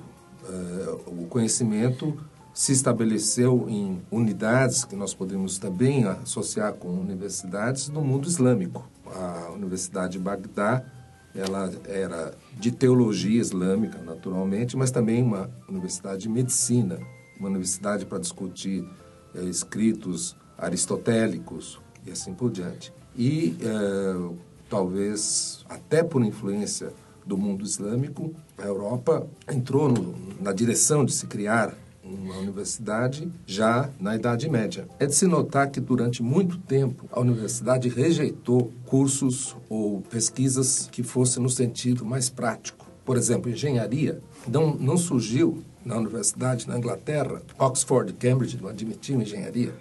é, 0.46 0.96
o 1.06 1.26
conhecimento 1.28 2.14
se 2.56 2.72
estabeleceu 2.72 3.66
em 3.68 4.00
unidades 4.10 4.82
que 4.82 4.96
nós 4.96 5.12
podemos 5.12 5.58
também 5.58 6.04
associar 6.04 6.72
com 6.72 6.88
universidades 6.88 7.90
no 7.90 8.00
mundo 8.00 8.26
islâmico. 8.26 8.88
A 9.14 9.50
Universidade 9.54 10.14
de 10.14 10.18
Bagdá, 10.18 10.82
ela 11.34 11.70
era 11.84 12.32
de 12.58 12.70
teologia 12.70 13.38
islâmica, 13.38 13.98
naturalmente, 13.98 14.74
mas 14.74 14.90
também 14.90 15.22
uma 15.22 15.50
universidade 15.68 16.22
de 16.22 16.30
medicina, 16.30 16.98
uma 17.38 17.50
universidade 17.50 18.06
para 18.06 18.18
discutir 18.18 18.88
é, 19.34 19.44
escritos 19.44 20.34
aristotélicos 20.56 21.78
e 22.06 22.10
assim 22.10 22.32
por 22.32 22.50
diante. 22.50 22.90
E 23.14 23.54
é, 23.60 24.34
talvez 24.70 25.62
até 25.68 26.02
por 26.02 26.24
influência 26.24 26.90
do 27.26 27.36
mundo 27.36 27.62
islâmico, 27.66 28.34
a 28.56 28.62
Europa 28.62 29.26
entrou 29.46 29.90
no, 29.90 30.14
na 30.40 30.54
direção 30.54 31.04
de 31.04 31.12
se 31.12 31.26
criar 31.26 31.76
uma 32.08 32.36
universidade 32.38 33.30
já 33.46 33.90
na 34.00 34.14
Idade 34.14 34.48
Média. 34.48 34.88
É 34.98 35.06
de 35.06 35.14
se 35.14 35.26
notar 35.26 35.70
que 35.70 35.80
durante 35.80 36.22
muito 36.22 36.58
tempo 36.58 37.08
a 37.10 37.20
universidade 37.20 37.88
rejeitou 37.88 38.72
cursos 38.84 39.56
ou 39.68 40.00
pesquisas 40.02 40.88
que 40.90 41.02
fossem 41.02 41.42
no 41.42 41.50
sentido 41.50 42.04
mais 42.04 42.28
prático. 42.28 42.86
Por 43.04 43.16
exemplo, 43.16 43.50
engenharia 43.50 44.20
não, 44.48 44.74
não 44.74 44.96
surgiu 44.96 45.62
na 45.84 45.96
universidade 45.96 46.66
na 46.68 46.76
Inglaterra. 46.76 47.40
Oxford 47.58 48.10
e 48.10 48.14
Cambridge 48.14 48.58
não 48.60 48.68
admitiam 48.68 49.22
engenharia. 49.22 49.72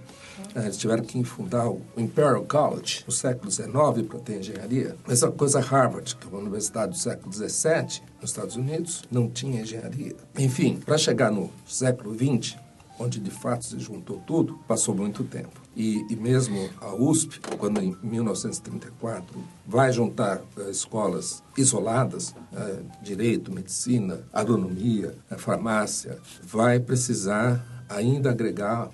É, 0.53 0.63
eles 0.63 0.77
tiveram 0.77 1.03
que 1.03 1.23
fundar 1.23 1.69
o 1.69 1.81
Imperial 1.97 2.43
College 2.45 3.03
no 3.05 3.11
século 3.11 3.51
XIX 3.51 4.07
para 4.07 4.19
ter 4.19 4.39
engenharia. 4.39 4.95
Mesma 5.07 5.31
coisa 5.31 5.59
Harvard, 5.59 6.15
que 6.15 6.25
é 6.25 6.29
uma 6.29 6.39
universidade 6.39 6.91
do 6.91 6.97
século 6.97 7.33
XVII 7.33 8.01
nos 8.21 8.31
Estados 8.31 8.55
Unidos, 8.55 9.03
não 9.11 9.29
tinha 9.29 9.61
engenharia. 9.61 10.15
Enfim, 10.37 10.77
para 10.77 10.97
chegar 10.97 11.31
no 11.31 11.49
século 11.67 12.15
XX, 12.15 12.57
onde 12.99 13.19
de 13.19 13.31
fato 13.31 13.65
se 13.65 13.79
juntou 13.79 14.21
tudo, 14.25 14.57
passou 14.67 14.95
muito 14.95 15.23
tempo. 15.23 15.61
E, 15.75 16.05
e 16.09 16.15
mesmo 16.15 16.69
a 16.79 16.95
USP, 16.95 17.39
quando 17.57 17.81
em 17.81 17.95
1934 18.01 19.37
vai 19.67 19.91
juntar 19.91 20.41
uh, 20.57 20.69
escolas 20.69 21.43
isoladas, 21.57 22.29
uh, 22.29 22.85
direito, 23.01 23.51
medicina, 23.51 24.21
agronomia, 24.31 25.15
uh, 25.29 25.37
farmácia, 25.37 26.17
vai 26.41 26.79
precisar 26.79 27.85
ainda 27.89 28.31
agregar 28.31 28.89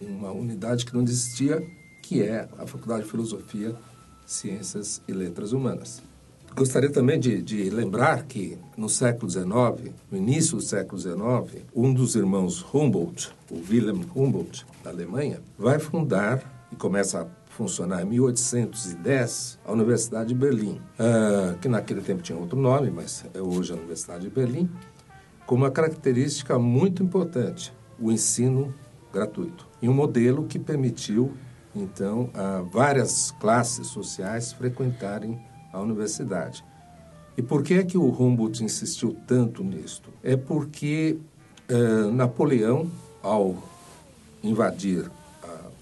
uma 0.00 0.30
unidade 0.30 0.84
que 0.84 0.94
não 0.94 1.02
existia, 1.02 1.62
que 2.02 2.22
é 2.22 2.48
a 2.58 2.66
Faculdade 2.66 3.04
de 3.04 3.10
Filosofia, 3.10 3.74
Ciências 4.26 5.02
e 5.08 5.12
Letras 5.12 5.52
Humanas. 5.52 6.02
Gostaria 6.54 6.90
também 6.90 7.20
de, 7.20 7.40
de, 7.40 7.70
lembrar 7.70 8.24
que 8.24 8.58
no 8.76 8.88
século 8.88 9.30
XIX, 9.30 9.94
no 10.10 10.18
início 10.18 10.56
do 10.56 10.62
século 10.62 11.00
XIX, 11.00 11.64
um 11.74 11.92
dos 11.92 12.16
irmãos 12.16 12.64
Humboldt, 12.74 13.30
o 13.50 13.62
Wilhelm 13.70 14.02
Humboldt, 14.14 14.66
da 14.82 14.90
Alemanha, 14.90 15.40
vai 15.56 15.78
fundar 15.78 16.66
e 16.72 16.76
começa 16.76 17.22
a 17.22 17.26
funcionar 17.52 18.02
em 18.02 18.06
1810 18.06 19.58
a 19.64 19.72
Universidade 19.72 20.30
de 20.30 20.34
Berlim, 20.34 20.80
uh, 20.98 21.56
que 21.58 21.68
naquele 21.68 22.00
tempo 22.00 22.22
tinha 22.22 22.36
outro 22.36 22.58
nome, 22.58 22.90
mas 22.90 23.24
é 23.34 23.40
hoje 23.40 23.72
a 23.72 23.76
Universidade 23.76 24.24
de 24.24 24.30
Berlim, 24.30 24.68
com 25.46 25.54
uma 25.54 25.70
característica 25.70 26.58
muito 26.58 27.02
importante: 27.02 27.72
o 28.00 28.10
ensino 28.10 28.74
gratuito. 29.12 29.67
E 29.80 29.88
um 29.88 29.94
modelo 29.94 30.44
que 30.44 30.58
permitiu, 30.58 31.32
então, 31.74 32.30
a 32.34 32.62
várias 32.62 33.30
classes 33.32 33.86
sociais 33.88 34.52
frequentarem 34.52 35.40
a 35.72 35.80
universidade. 35.80 36.64
E 37.36 37.42
por 37.42 37.62
que 37.62 37.74
é 37.74 37.84
que 37.84 37.96
o 37.96 38.08
Humboldt 38.08 38.64
insistiu 38.64 39.16
tanto 39.26 39.62
nisto? 39.62 40.10
É 40.24 40.36
porque 40.36 41.18
uh, 41.70 42.10
Napoleão, 42.10 42.90
ao 43.22 43.56
invadir 44.42 45.08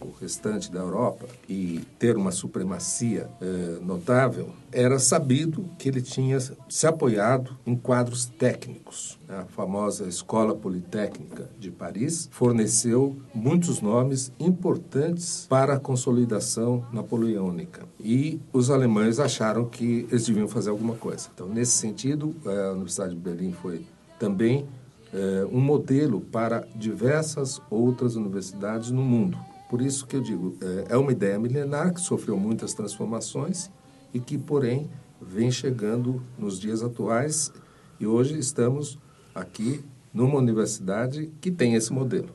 o 0.07 0.15
restante 0.21 0.71
da 0.71 0.81
Europa 0.81 1.27
e 1.49 1.83
ter 1.99 2.17
uma 2.17 2.31
supremacia 2.31 3.29
eh, 3.41 3.79
notável, 3.83 4.51
era 4.71 4.99
sabido 4.99 5.69
que 5.79 5.89
ele 5.89 6.01
tinha 6.01 6.39
se 6.41 6.87
apoiado 6.87 7.57
em 7.67 7.75
quadros 7.75 8.27
técnicos. 8.27 9.19
A 9.29 9.45
famosa 9.45 10.07
Escola 10.07 10.55
Politécnica 10.55 11.51
de 11.59 11.71
Paris 11.71 12.29
forneceu 12.31 13.17
muitos 13.35 13.81
nomes 13.81 14.33
importantes 14.39 15.47
para 15.49 15.75
a 15.75 15.81
consolidação 15.81 16.85
napoleônica. 16.93 17.83
E 17.99 18.41
os 18.53 18.71
alemães 18.71 19.19
acharam 19.19 19.65
que 19.65 20.07
eles 20.11 20.27
deviam 20.27 20.47
fazer 20.47 20.71
alguma 20.71 20.95
coisa. 20.95 21.29
Então, 21.35 21.49
nesse 21.49 21.73
sentido, 21.73 22.35
a 22.45 22.73
Universidade 22.73 23.15
de 23.15 23.21
Berlim 23.21 23.53
foi 23.53 23.85
também 24.19 24.67
eh, 25.13 25.47
um 25.51 25.61
modelo 25.61 26.21
para 26.21 26.67
diversas 26.75 27.61
outras 27.71 28.17
universidades 28.17 28.91
no 28.91 29.03
mundo. 29.03 29.39
Por 29.69 29.83
isso 29.83 30.07
que 30.07 30.15
eu 30.15 30.21
digo, 30.21 30.57
é, 30.61 30.95
é 30.95 30.97
uma 30.97 31.11
ideia 31.11 31.39
milenar 31.39 31.93
que 31.93 32.01
sofreu 32.01 32.39
muitas 32.39 32.73
transformações 32.73 33.71
e 34.15 34.21
que, 34.21 34.39
porém, 34.39 34.89
vem 35.21 35.51
chegando 35.51 36.23
nos 36.39 36.61
dias 36.61 36.83
atuais 36.83 37.53
e 37.99 38.07
hoje 38.07 38.39
estamos 38.39 38.99
aqui 39.35 39.85
numa 40.13 40.39
universidade 40.39 41.33
que 41.41 41.51
tem 41.51 41.75
esse 41.75 41.93
modelo. 41.93 42.31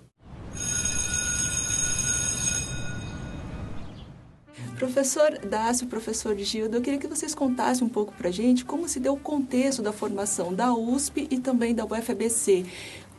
Professor 4.77 5.37
Dácio, 5.47 5.85
professor 5.85 6.35
Gildo, 6.37 6.77
eu 6.77 6.81
queria 6.81 6.99
que 6.99 7.07
vocês 7.07 7.35
contassem 7.35 7.85
um 7.85 7.89
pouco 7.89 8.13
para 8.13 8.29
a 8.29 8.31
gente 8.31 8.65
como 8.65 8.89
se 8.89 8.99
deu 8.99 9.13
o 9.13 9.19
contexto 9.19 9.81
da 9.83 9.93
formação 9.93 10.53
da 10.53 10.73
USP 10.73 11.27
e 11.29 11.39
também 11.39 11.73
da 11.73 11.85
UFABC. 11.85 12.65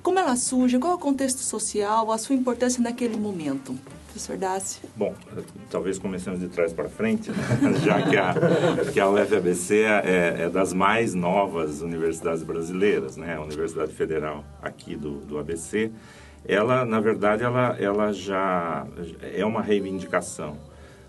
Como 0.02 0.18
ela 0.18 0.34
surge, 0.34 0.80
qual 0.80 0.92
é 0.92 0.96
o 0.96 0.98
contexto 0.98 1.38
social, 1.38 2.10
a 2.10 2.18
sua 2.18 2.34
importância 2.34 2.82
naquele 2.82 3.16
momento? 3.16 3.78
Professor 4.12 4.36
Dácio? 4.36 4.82
Bom, 4.94 5.14
talvez 5.70 5.98
comecemos 5.98 6.38
de 6.38 6.48
trás 6.48 6.72
para 6.72 6.88
frente, 6.88 7.30
né? 7.30 7.36
já 7.82 8.02
que 8.02 8.16
a, 8.16 8.34
que 8.92 9.00
a 9.00 9.08
UFABC 9.08 9.82
é, 9.84 10.42
é, 10.42 10.48
das 10.50 10.74
mais 10.74 11.14
novas 11.14 11.80
universidades 11.80 12.42
brasileiras, 12.42 13.16
né? 13.16 13.36
a 13.36 13.40
Universidade 13.40 13.92
Federal 13.92 14.44
aqui 14.60 14.96
do, 14.96 15.20
do 15.20 15.38
ABC. 15.38 15.90
Ela, 16.46 16.84
na 16.84 17.00
verdade, 17.00 17.42
ela, 17.42 17.76
ela 17.80 18.12
já 18.12 18.86
é 19.34 19.44
uma 19.46 19.62
reivindicação 19.62 20.58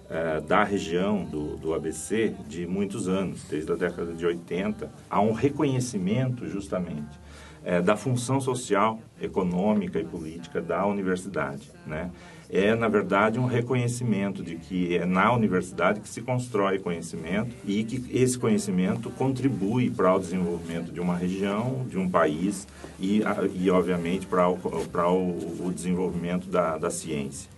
é, 0.09 0.39
da 0.39 0.63
região 0.63 1.25
do, 1.25 1.57
do 1.57 1.73
ABC 1.73 2.33
de 2.47 2.65
muitos 2.65 3.09
anos, 3.09 3.43
desde 3.49 3.69
a 3.71 3.75
década 3.75 4.13
de 4.13 4.25
80. 4.25 4.89
Há 5.09 5.19
um 5.19 5.33
reconhecimento, 5.33 6.47
justamente, 6.47 7.19
é, 7.65 7.81
da 7.81 7.97
função 7.97 8.39
social, 8.39 8.99
econômica 9.19 9.99
e 9.99 10.05
política 10.05 10.61
da 10.61 10.85
universidade, 10.85 11.69
né? 11.85 12.09
É, 12.55 12.75
na 12.75 12.87
verdade, 12.87 13.39
um 13.39 13.47
reconhecimento 13.47 14.43
de 14.43 14.57
que 14.57 14.95
é 14.95 15.07
na 15.07 15.33
universidade 15.33 15.99
que 15.99 16.07
se 16.07 16.21
constrói 16.21 16.77
conhecimento 16.77 17.49
e 17.65 17.83
que 17.83 18.15
esse 18.15 18.37
conhecimento 18.37 19.09
contribui 19.09 19.89
para 19.89 20.13
o 20.13 20.19
desenvolvimento 20.19 20.91
de 20.91 20.99
uma 20.99 21.17
região, 21.17 21.83
de 21.89 21.97
um 21.97 22.07
país 22.07 22.67
e, 22.99 23.23
e 23.55 23.71
obviamente, 23.71 24.27
para 24.27 24.47
o, 24.47 24.55
para 24.91 25.09
o, 25.09 25.71
desenvolvimento 25.73 26.47
da, 26.47 26.77
da 26.77 26.91
ciência. 26.91 27.49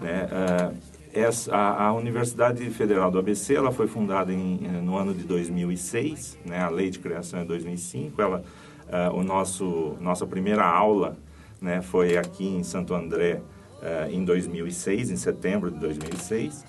Né? 0.00 0.26
Uh, 0.32 0.74
essa, 1.12 1.54
a, 1.54 1.88
a, 1.88 1.92
Universidade 1.92 2.64
Federal 2.70 3.10
do 3.10 3.18
ABC 3.18 3.54
ela 3.54 3.70
foi 3.70 3.86
fundada 3.86 4.32
em, 4.32 4.60
eh, 4.64 4.80
no 4.80 4.96
ano 4.96 5.12
de 5.12 5.24
2006, 5.24 6.38
né? 6.46 6.60
a 6.60 6.70
lei 6.70 6.88
de 6.88 6.98
criação 6.98 7.40
é 7.40 7.44
2005. 7.44 8.22
Ela, 8.22 8.42
uh, 8.86 9.14
o 9.14 9.22
nosso, 9.22 9.94
nossa 10.00 10.26
primeira 10.26 10.64
aula 10.64 11.18
né, 11.60 11.82
foi 11.82 12.16
aqui 12.16 12.46
em 12.46 12.62
Santo 12.62 12.94
André 12.94 13.42
uh, 13.82 14.10
em 14.10 14.24
2006, 14.24 15.10
em 15.10 15.16
setembro 15.16 15.70
de 15.70 15.78
2006. 15.78 16.64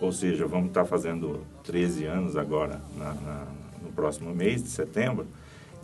Ou 0.00 0.10
seja, 0.10 0.46
vamos 0.46 0.68
estar 0.68 0.84
fazendo 0.84 1.40
13 1.64 2.06
anos 2.06 2.36
agora, 2.36 2.80
na, 2.96 3.14
na, 3.14 3.46
no 3.82 3.92
próximo 3.92 4.34
mês 4.34 4.62
de 4.62 4.68
setembro. 4.68 5.26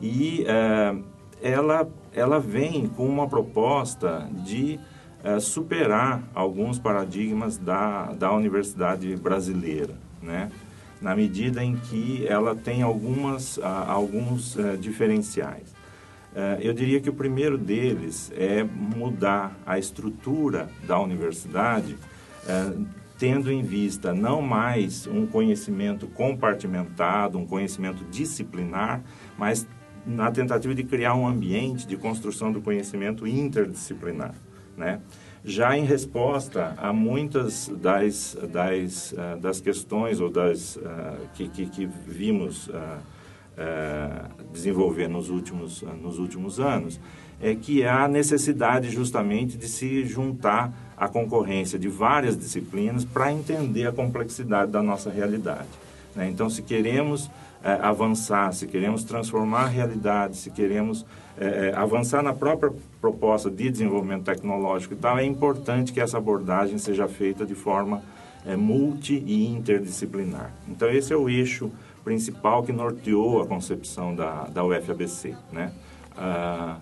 E 0.00 0.44
uh, 0.44 1.04
ela, 1.40 1.88
ela 2.12 2.40
vem 2.40 2.88
com 2.88 3.06
uma 3.06 3.28
proposta 3.28 4.28
de 4.44 4.80
é, 5.22 5.40
superar 5.40 6.22
alguns 6.32 6.78
paradigmas 6.78 7.58
da, 7.58 8.12
da 8.12 8.32
universidade 8.32 9.16
brasileira, 9.16 9.94
né? 10.22 10.50
na 11.00 11.14
medida 11.14 11.62
em 11.62 11.76
que 11.76 12.26
ela 12.26 12.54
tem 12.54 12.82
algumas, 12.82 13.58
alguns 13.62 14.56
uh, 14.56 14.76
diferenciais. 14.76 15.77
Uh, 16.38 16.54
eu 16.60 16.72
diria 16.72 17.00
que 17.00 17.10
o 17.10 17.12
primeiro 17.12 17.58
deles 17.58 18.30
é 18.36 18.62
mudar 18.62 19.58
a 19.66 19.76
estrutura 19.76 20.70
da 20.86 20.96
universidade, 21.00 21.96
uh, 22.44 22.86
tendo 23.18 23.50
em 23.50 23.60
vista 23.60 24.14
não 24.14 24.40
mais 24.40 25.04
um 25.08 25.26
conhecimento 25.26 26.06
compartimentado, 26.06 27.36
um 27.36 27.44
conhecimento 27.44 28.04
disciplinar, 28.04 29.02
mas 29.36 29.66
na 30.06 30.30
tentativa 30.30 30.72
de 30.76 30.84
criar 30.84 31.16
um 31.16 31.26
ambiente 31.26 31.84
de 31.84 31.96
construção 31.96 32.52
do 32.52 32.60
conhecimento 32.60 33.26
interdisciplinar 33.26 34.32
né? 34.76 35.00
Já 35.44 35.76
em 35.76 35.84
resposta 35.84 36.72
a 36.76 36.92
muitas 36.92 37.66
das, 37.66 38.38
das, 38.52 39.10
uh, 39.10 39.40
das 39.40 39.60
questões 39.60 40.20
ou 40.20 40.30
das, 40.30 40.78
que, 41.34 41.48
que, 41.48 41.66
que, 41.66 41.86
vimos 42.06 42.70
desenvolver 44.52 45.08
nos 45.08 45.30
últimos, 45.30 45.82
nos 46.02 46.18
últimos 46.18 46.60
anos, 46.60 47.00
é 47.40 47.54
que 47.54 47.84
há 47.84 48.08
necessidade 48.08 48.90
justamente 48.90 49.56
de 49.56 49.68
se 49.68 50.04
juntar 50.04 50.72
à 50.96 51.08
concorrência 51.08 51.78
de 51.78 51.88
várias 51.88 52.36
disciplinas 52.36 53.04
para 53.04 53.32
entender 53.32 53.86
a 53.86 53.92
complexidade 53.92 54.72
da 54.72 54.82
nossa 54.82 55.10
realidade. 55.10 55.68
Né? 56.14 56.28
Então, 56.28 56.50
se 56.50 56.62
queremos 56.62 57.30
é, 57.62 57.72
avançar, 57.74 58.52
se 58.52 58.66
queremos 58.66 59.04
transformar 59.04 59.62
a 59.62 59.68
realidade, 59.68 60.36
se 60.36 60.50
queremos 60.50 61.06
é, 61.38 61.72
avançar 61.76 62.22
na 62.22 62.32
própria 62.32 62.72
proposta 63.00 63.48
de 63.48 63.70
desenvolvimento 63.70 64.24
tecnológico 64.24 64.94
e 64.94 64.96
tal, 64.96 65.18
é 65.18 65.24
importante 65.24 65.92
que 65.92 66.00
essa 66.00 66.18
abordagem 66.18 66.78
seja 66.78 67.06
feita 67.06 67.46
de 67.46 67.54
forma 67.54 68.02
é, 68.44 68.56
multi 68.56 69.22
e 69.24 69.46
interdisciplinar. 69.46 70.52
Então, 70.68 70.90
esse 70.90 71.12
é 71.12 71.16
o 71.16 71.28
eixo 71.28 71.70
principal 72.08 72.62
que 72.62 72.72
norteou 72.72 73.42
a 73.42 73.46
concepção 73.46 74.14
da, 74.14 74.44
da 74.44 74.64
UFABC. 74.64 75.36
Né? 75.52 75.70
Ah, 76.16 76.78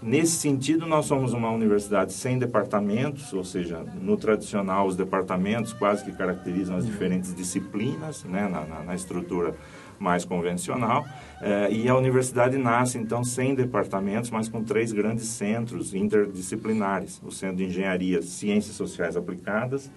nesse 0.00 0.32
sentido, 0.38 0.86
nós 0.86 1.04
somos 1.04 1.34
uma 1.34 1.50
universidade 1.50 2.14
sem 2.14 2.38
departamentos, 2.38 3.30
ou 3.34 3.44
seja, 3.44 3.84
no 4.00 4.16
tradicional, 4.16 4.86
os 4.86 4.96
departamentos 4.96 5.74
quase 5.74 6.02
que 6.02 6.12
caracterizam 6.12 6.78
as 6.78 6.86
diferentes 6.86 7.34
disciplinas 7.34 8.24
né, 8.24 8.48
na, 8.48 8.64
na, 8.64 8.82
na 8.84 8.94
estrutura 8.94 9.54
mais 9.98 10.24
convencional. 10.24 11.04
Eh, 11.42 11.72
e 11.72 11.88
a 11.90 11.94
universidade 11.94 12.56
nasce, 12.56 12.96
então, 12.96 13.22
sem 13.22 13.54
departamentos, 13.54 14.30
mas 14.30 14.48
com 14.48 14.64
três 14.64 14.92
grandes 14.92 15.26
centros 15.26 15.92
interdisciplinares: 15.92 17.20
o 17.22 17.30
Centro 17.30 17.58
de 17.58 17.64
Engenharia, 17.64 18.22
Ciências 18.22 18.76
Sociais 18.76 19.14
Aplicadas, 19.14 19.90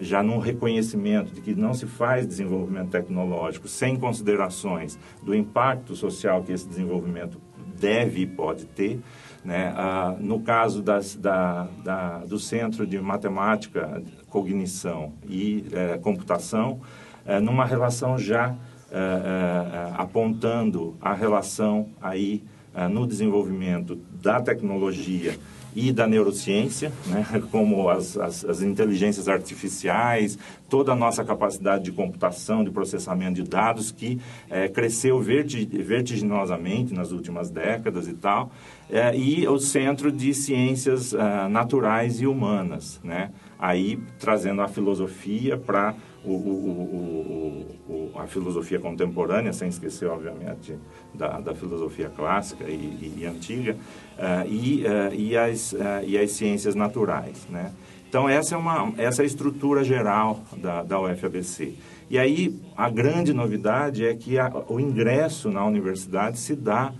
já 0.00 0.22
num 0.22 0.38
reconhecimento 0.38 1.32
de 1.32 1.40
que 1.40 1.54
não 1.54 1.74
se 1.74 1.86
faz 1.86 2.26
desenvolvimento 2.26 2.90
tecnológico 2.90 3.68
sem 3.68 3.96
considerações 3.96 4.98
do 5.22 5.34
impacto 5.34 5.94
social 5.94 6.42
que 6.42 6.52
esse 6.52 6.66
desenvolvimento 6.66 7.40
deve 7.78 8.22
e 8.22 8.26
pode 8.26 8.66
ter. 8.66 9.00
Né? 9.44 9.72
Ah, 9.74 10.16
no 10.20 10.40
caso 10.40 10.82
das, 10.82 11.16
da, 11.16 11.66
da, 11.82 12.18
do 12.18 12.38
Centro 12.38 12.86
de 12.86 13.00
Matemática, 13.00 14.02
Cognição 14.28 15.12
e 15.28 15.64
eh, 15.72 15.98
Computação, 15.98 16.80
eh, 17.26 17.40
numa 17.40 17.64
relação 17.64 18.18
já 18.18 18.54
eh, 18.92 19.92
apontando 19.96 20.94
a 21.00 21.14
relação 21.14 21.88
aí 22.00 22.44
no 22.88 23.04
desenvolvimento 23.04 23.96
da 24.22 24.40
tecnologia 24.40 25.36
e 25.74 25.92
da 25.92 26.06
neurociência, 26.06 26.92
né, 27.06 27.24
como 27.50 27.88
as, 27.88 28.16
as, 28.16 28.44
as, 28.44 28.62
inteligências 28.62 29.28
artificiais, 29.28 30.38
toda 30.68 30.92
a 30.92 30.96
nossa 30.96 31.24
capacidade 31.24 31.84
de 31.84 31.92
computação, 31.92 32.64
de 32.64 32.70
processamento 32.70 33.42
de 33.42 33.48
dados, 33.48 33.90
que 33.90 34.20
é, 34.48 34.68
cresceu 34.68 35.20
vertig, 35.20 35.66
vertiginosamente 35.66 36.94
nas 36.94 37.12
últimas 37.12 37.50
décadas 37.50 38.08
e 38.08 38.14
tal, 38.14 38.50
é, 38.88 39.16
e 39.16 39.46
o 39.46 39.58
Centro 39.58 40.10
de 40.10 40.34
Ciências 40.34 41.12
uh, 41.12 41.48
Naturais 41.48 42.20
e 42.20 42.26
Humanas, 42.26 43.00
né, 43.04 43.30
aí 43.58 43.98
trazendo 44.18 44.62
a 44.62 44.68
filosofia 44.68 45.56
para 45.56 45.94
o, 46.24 46.32
o, 46.32 48.10
a 48.20 48.26
filosofia 48.26 48.78
contemporânea, 48.78 49.52
sem 49.52 49.68
esquecer, 49.68 50.08
obviamente, 50.08 50.76
da, 51.14 51.40
da 51.40 51.54
filosofia 51.54 52.10
clássica 52.10 52.64
e, 52.64 52.74
e, 52.74 53.14
e 53.20 53.26
antiga, 53.26 53.76
uh, 54.18 54.46
e, 54.46 54.84
uh, 54.84 55.14
e, 55.14 55.36
as, 55.36 55.72
uh, 55.72 55.78
e 56.04 56.18
as 56.18 56.30
ciências 56.32 56.74
naturais. 56.74 57.46
Né? 57.48 57.72
Então, 58.08 58.28
essa 58.28 58.54
é, 58.54 58.58
uma, 58.58 58.92
essa 58.98 59.22
é 59.22 59.24
a 59.24 59.26
estrutura 59.26 59.82
geral 59.82 60.40
da, 60.56 60.82
da 60.82 61.00
UFABC. 61.00 61.74
E 62.10 62.18
aí, 62.18 62.60
a 62.76 62.90
grande 62.90 63.32
novidade 63.32 64.04
é 64.04 64.14
que 64.14 64.38
a, 64.38 64.52
o 64.68 64.80
ingresso 64.80 65.50
na 65.50 65.64
universidade 65.64 66.38
se 66.38 66.54
dá 66.54 66.92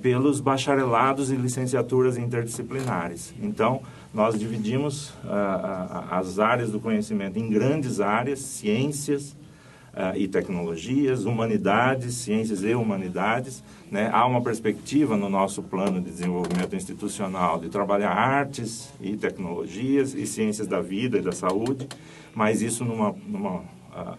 pelos 0.00 0.40
bacharelados 0.40 1.32
e 1.32 1.34
licenciaturas 1.34 2.16
interdisciplinares. 2.16 3.34
Então, 3.42 3.82
nós 4.14 4.38
dividimos 4.38 5.10
uh, 5.24 6.06
as 6.08 6.38
áreas 6.38 6.70
do 6.70 6.78
conhecimento 6.78 7.36
em 7.36 7.50
grandes 7.50 8.00
áreas, 8.00 8.38
ciências 8.38 9.36
e 10.16 10.26
tecnologias, 10.26 11.24
humanidades, 11.24 12.14
ciências 12.14 12.64
e 12.64 12.74
humanidades. 12.74 13.62
Né? 13.92 14.10
Há 14.12 14.26
uma 14.26 14.42
perspectiva 14.42 15.16
no 15.16 15.28
nosso 15.28 15.62
plano 15.62 16.00
de 16.00 16.10
desenvolvimento 16.10 16.74
institucional 16.74 17.60
de 17.60 17.68
trabalhar 17.68 18.10
artes 18.10 18.92
e 19.00 19.16
tecnologias 19.16 20.12
e 20.12 20.26
ciências 20.26 20.66
da 20.66 20.80
vida 20.80 21.18
e 21.18 21.22
da 21.22 21.30
saúde, 21.30 21.86
mas 22.34 22.60
isso 22.60 22.84
numa, 22.84 23.14
numa 23.24 23.62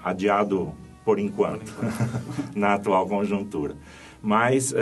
adiado 0.01 0.73
por 1.03 1.19
enquanto, 1.19 1.69
na 2.55 2.75
atual 2.75 3.05
conjuntura. 3.05 3.75
Mas, 4.21 4.73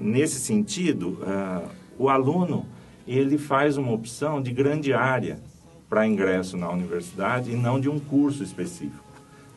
nesse 0.00 0.40
sentido, 0.40 1.20
o 1.96 2.08
aluno 2.08 2.66
ele 3.18 3.38
faz 3.38 3.76
uma 3.76 3.92
opção 3.92 4.40
de 4.40 4.52
grande 4.52 4.92
área 4.92 5.40
para 5.88 6.06
ingresso 6.06 6.56
na 6.56 6.70
universidade 6.70 7.50
e 7.50 7.56
não 7.56 7.80
de 7.80 7.88
um 7.88 7.98
curso 7.98 8.44
específico. 8.44 9.04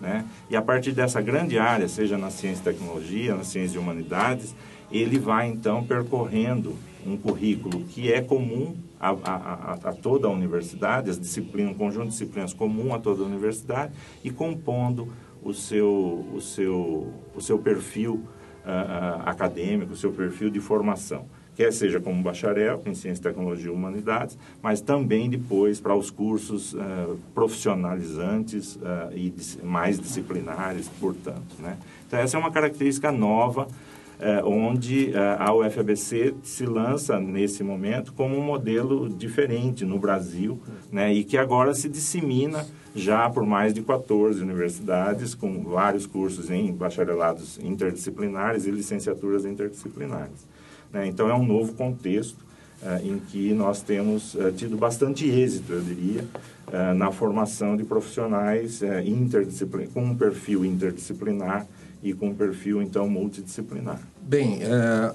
Né? 0.02 0.26
E 0.50 0.56
a 0.56 0.62
partir 0.62 0.92
dessa 0.92 1.22
grande 1.22 1.60
área, 1.60 1.88
seja 1.88 2.18
na 2.18 2.32
ciência 2.32 2.62
e 2.62 2.74
tecnologia, 2.74 3.36
na 3.36 3.44
ciência 3.44 3.76
e 3.76 3.80
humanidades, 3.80 4.56
ele 4.92 5.20
vai 5.20 5.48
então 5.48 5.84
percorrendo 5.84 6.76
um 7.06 7.16
currículo 7.16 7.82
que 7.84 8.12
é 8.12 8.22
comum 8.22 8.76
a, 9.00 9.10
a, 9.10 9.74
a, 9.74 9.94
toda 9.94 10.28
a 10.28 10.32
universidade, 10.32 11.12
as 11.12 11.20
disciplinas, 11.20 11.74
um 11.74 11.78
conjunto 11.78 12.06
de 12.06 12.12
disciplinas 12.12 12.54
comum 12.54 12.94
a 12.94 13.00
toda 13.00 13.22
a 13.22 13.26
universidade 13.26 13.94
e 14.24 14.32
compondo 14.32 15.14
o 15.44 15.54
seu, 15.54 16.26
o 16.34 16.42
seu, 16.42 17.14
o 17.36 17.42
seu 17.42 17.60
perfil 17.60 18.14
uh, 18.14 18.68
uh, 18.68 19.22
acadêmico, 19.26 19.94
o 19.94 19.98
seu 19.98 20.12
perfil 20.12 20.50
de 20.50 20.60
formação 20.60 21.28
quer 21.56 21.72
seja 21.72 22.00
como 22.00 22.22
bacharel 22.22 22.82
em 22.86 22.94
Ciência, 22.94 23.24
Tecnologia 23.24 23.68
e 23.68 23.70
Humanidades, 23.70 24.38
mas 24.62 24.82
também 24.82 25.30
depois 25.30 25.80
para 25.80 25.96
os 25.96 26.10
cursos 26.10 26.74
uh, 26.74 27.18
profissionalizantes 27.34 28.76
uh, 28.76 29.16
e 29.16 29.34
mais 29.64 30.00
disciplinares, 30.00 30.90
portanto. 31.00 31.56
Né? 31.60 31.78
Então, 32.08 32.20
essa 32.20 32.38
é 32.38 32.40
uma 32.40 32.52
característica 32.52 33.12
nova, 33.12 33.68
uh, 33.68 34.48
onde 34.48 35.12
a 35.16 35.54
UFABC 35.54 36.36
se 36.44 36.66
lança, 36.66 37.20
nesse 37.20 37.64
momento, 37.64 38.14
como 38.14 38.38
um 38.38 38.44
modelo 38.44 39.10
diferente 39.10 39.86
no 39.86 40.00
Brasil, 40.00 40.60
né? 40.92 41.14
e 41.14 41.24
que 41.24 41.38
agora 41.38 41.74
se 41.74 41.88
dissemina 41.90 42.66
já 42.96 43.28
por 43.30 43.44
mais 43.44 43.74
de 43.74 43.82
14 43.82 44.42
universidades, 44.42 45.34
com 45.34 45.64
vários 45.64 46.06
cursos 46.06 46.52
em 46.52 46.72
bacharelados 46.72 47.58
interdisciplinares 47.58 48.68
e 48.68 48.72
licenciaturas 48.72 49.46
interdisciplinares. 49.46 50.53
Né? 50.94 51.08
Então, 51.08 51.28
é 51.28 51.34
um 51.34 51.46
novo 51.46 51.74
contexto 51.74 52.38
uh, 52.84 53.06
em 53.06 53.18
que 53.18 53.52
nós 53.54 53.82
temos 53.82 54.36
uh, 54.36 54.52
tido 54.52 54.78
bastante 54.78 55.28
êxito, 55.28 55.74
eu 55.74 55.82
diria, 55.82 56.24
uh, 56.68 56.94
na 56.94 57.12
formação 57.12 57.76
de 57.76 57.84
profissionais 57.84 58.82
interdisciplinar, 59.04 59.90
com 59.92 60.04
um 60.04 60.16
perfil 60.16 60.64
interdisciplinar 60.64 61.66
e 62.04 62.14
com 62.14 62.30
um 62.30 62.36
perfil, 62.36 62.82
então, 62.82 63.10
multidisciplinar. 63.10 64.00
Bem, 64.22 64.60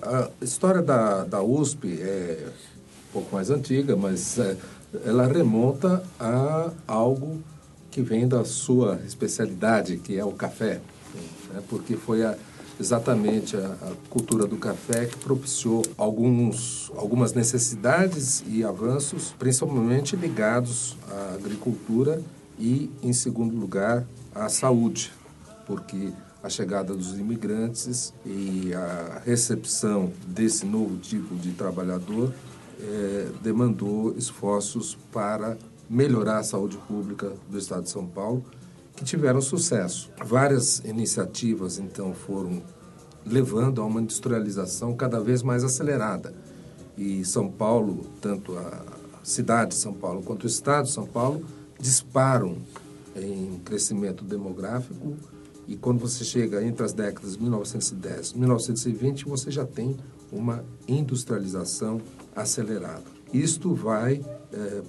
a 0.02 0.30
história 0.40 0.80
da, 0.80 1.24
da 1.24 1.42
USP 1.42 2.00
é 2.00 2.46
um 2.48 3.12
pouco 3.12 3.34
mais 3.34 3.50
antiga, 3.50 3.94
mas 3.94 4.38
ela 5.04 5.26
remonta 5.26 6.02
a 6.18 6.70
algo 6.86 7.42
que 7.90 8.00
vem 8.00 8.26
da 8.26 8.42
sua 8.42 9.00
especialidade, 9.06 9.98
que 9.98 10.18
é 10.18 10.24
o 10.24 10.32
café, 10.32 10.80
né? 11.52 11.62
porque 11.68 11.94
foi 11.94 12.24
a, 12.24 12.34
exatamente 12.80 13.56
a, 13.56 13.60
a, 13.60 13.92
cultura 14.08 14.46
do 14.46 14.56
café 14.56 15.06
que 15.06 15.16
propiciou 15.16 15.82
alguns, 15.96 16.90
algumas 16.96 17.32
necessidades 17.32 18.42
e 18.46 18.64
avanços, 18.64 19.34
principalmente 19.38 20.16
ligados 20.16 20.96
à 21.10 21.34
agricultura 21.34 22.22
e, 22.58 22.90
em 23.02 23.12
segundo 23.12 23.56
lugar, 23.56 24.06
à 24.34 24.48
saúde, 24.48 25.12
porque 25.66 26.12
a 26.42 26.48
chegada 26.48 26.94
dos 26.94 27.18
imigrantes 27.18 28.14
e 28.24 28.72
a 28.72 29.22
recepção 29.24 30.12
desse 30.26 30.64
novo 30.64 30.96
tipo 30.98 31.34
de 31.34 31.52
trabalhador 31.52 32.32
é, 32.80 33.28
demandou 33.42 34.16
esforços 34.16 34.96
para 35.12 35.58
melhorar 35.90 36.38
a 36.38 36.42
saúde 36.42 36.76
pública 36.86 37.32
do 37.48 37.58
Estado 37.58 37.82
de 37.82 37.90
São 37.90 38.06
Paulo, 38.06 38.44
que 38.98 39.04
tiveram 39.04 39.40
sucesso. 39.40 40.10
Várias 40.24 40.80
iniciativas, 40.80 41.78
então, 41.78 42.12
foram 42.12 42.60
levando 43.24 43.80
a 43.80 43.84
uma 43.84 44.00
industrialização 44.00 44.92
cada 44.96 45.20
vez 45.20 45.40
mais 45.40 45.62
acelerada. 45.62 46.34
E 46.96 47.24
São 47.24 47.48
Paulo, 47.48 48.06
tanto 48.20 48.58
a 48.58 48.82
cidade 49.22 49.70
de 49.70 49.76
São 49.76 49.92
Paulo 49.92 50.20
quanto 50.22 50.42
o 50.42 50.46
Estado 50.48 50.86
de 50.86 50.90
São 50.90 51.06
Paulo, 51.06 51.44
disparam 51.78 52.56
em 53.14 53.60
crescimento 53.64 54.24
demográfico 54.24 55.16
e 55.68 55.76
quando 55.76 56.00
você 56.00 56.24
chega 56.24 56.64
entre 56.64 56.84
as 56.84 56.92
décadas 56.92 57.36
de 57.36 57.42
1910 57.42 58.30
e 58.30 58.38
1920, 58.38 59.26
você 59.26 59.50
já 59.50 59.64
tem 59.64 59.96
uma 60.32 60.64
industrialização 60.88 62.00
acelerada. 62.34 63.04
Isto 63.32 63.74
vai 63.74 64.24
é, 64.52 64.82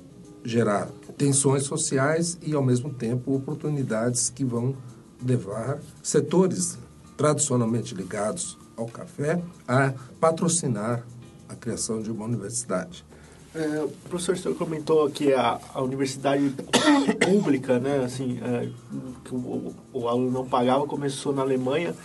gerar 0.44 0.90
tensões 1.18 1.64
sociais 1.64 2.38
e, 2.42 2.54
ao 2.54 2.64
mesmo 2.64 2.94
tempo, 2.94 3.36
oportunidades 3.36 4.30
que 4.30 4.44
vão 4.44 4.76
levar 5.24 5.80
setores 6.02 6.78
tradicionalmente 7.18 7.94
ligados 7.94 8.58
ao 8.78 8.86
café 8.86 9.42
a 9.68 9.94
patrocinar 10.20 11.06
a 11.50 11.56
criação 11.56 12.02
de 12.02 12.10
uma 12.10 12.26
universidade. 12.26 13.04
É, 13.54 13.82
o 13.84 13.90
professor, 14.08 14.36
o 14.36 14.38
senhor 14.38 14.56
comentou 14.56 15.10
que 15.10 15.34
a, 15.34 15.60
a 15.74 15.82
universidade 15.82 16.54
pública, 17.26 17.80
né, 17.80 18.04
assim, 18.06 18.40
é, 18.42 18.70
que 19.26 19.34
o, 19.34 19.74
o, 19.92 20.08
aluno 20.08 20.32
não 20.32 20.46
pagava, 20.46 20.86
começou 20.86 21.34
na 21.34 21.42
Alemanha. 21.42 21.96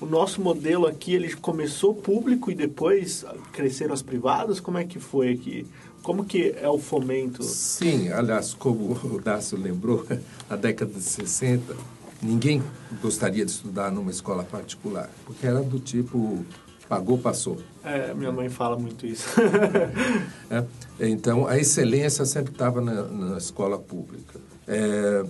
O 0.00 0.06
nosso 0.06 0.40
modelo 0.40 0.86
aqui, 0.86 1.14
ele 1.14 1.34
começou 1.34 1.94
público 1.94 2.50
e 2.50 2.54
depois 2.54 3.24
cresceram 3.52 3.92
as 3.92 4.00
privadas? 4.00 4.58
Como 4.58 4.78
é 4.78 4.84
que 4.84 4.98
foi 4.98 5.32
aqui? 5.32 5.66
Como 6.02 6.24
que 6.24 6.54
é 6.56 6.68
o 6.68 6.78
fomento? 6.78 7.42
Sim, 7.42 8.08
aliás, 8.08 8.54
como 8.54 8.92
o 9.04 9.20
Dácio 9.20 9.58
lembrou, 9.58 10.06
na 10.48 10.56
década 10.56 10.92
de 10.92 11.02
60, 11.02 11.76
ninguém 12.22 12.62
gostaria 13.02 13.44
de 13.44 13.50
estudar 13.50 13.92
numa 13.92 14.10
escola 14.10 14.42
particular, 14.42 15.10
porque 15.26 15.46
era 15.46 15.62
do 15.62 15.78
tipo 15.78 16.44
Pagou, 16.90 17.18
passou. 17.18 17.56
É, 17.84 18.12
minha 18.14 18.32
mãe 18.32 18.48
fala 18.48 18.76
muito 18.76 19.06
isso. 19.06 19.24
é, 20.50 21.08
então, 21.08 21.46
a 21.46 21.56
excelência 21.56 22.24
sempre 22.24 22.50
estava 22.50 22.80
na, 22.80 23.04
na, 23.04 23.38
escola 23.38 23.78
pública. 23.78 24.40
É, 24.66 25.24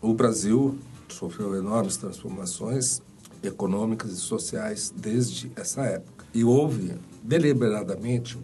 o 0.00 0.14
Brasil 0.14 0.78
sofreu 1.10 1.54
enormes 1.54 1.98
transformações 1.98 3.02
econômicas 3.42 4.12
e 4.12 4.16
sociais 4.16 4.92
desde 4.96 5.50
essa 5.56 5.82
época. 5.82 6.24
E 6.34 6.44
houve, 6.44 6.94
deliberadamente, 7.22 8.38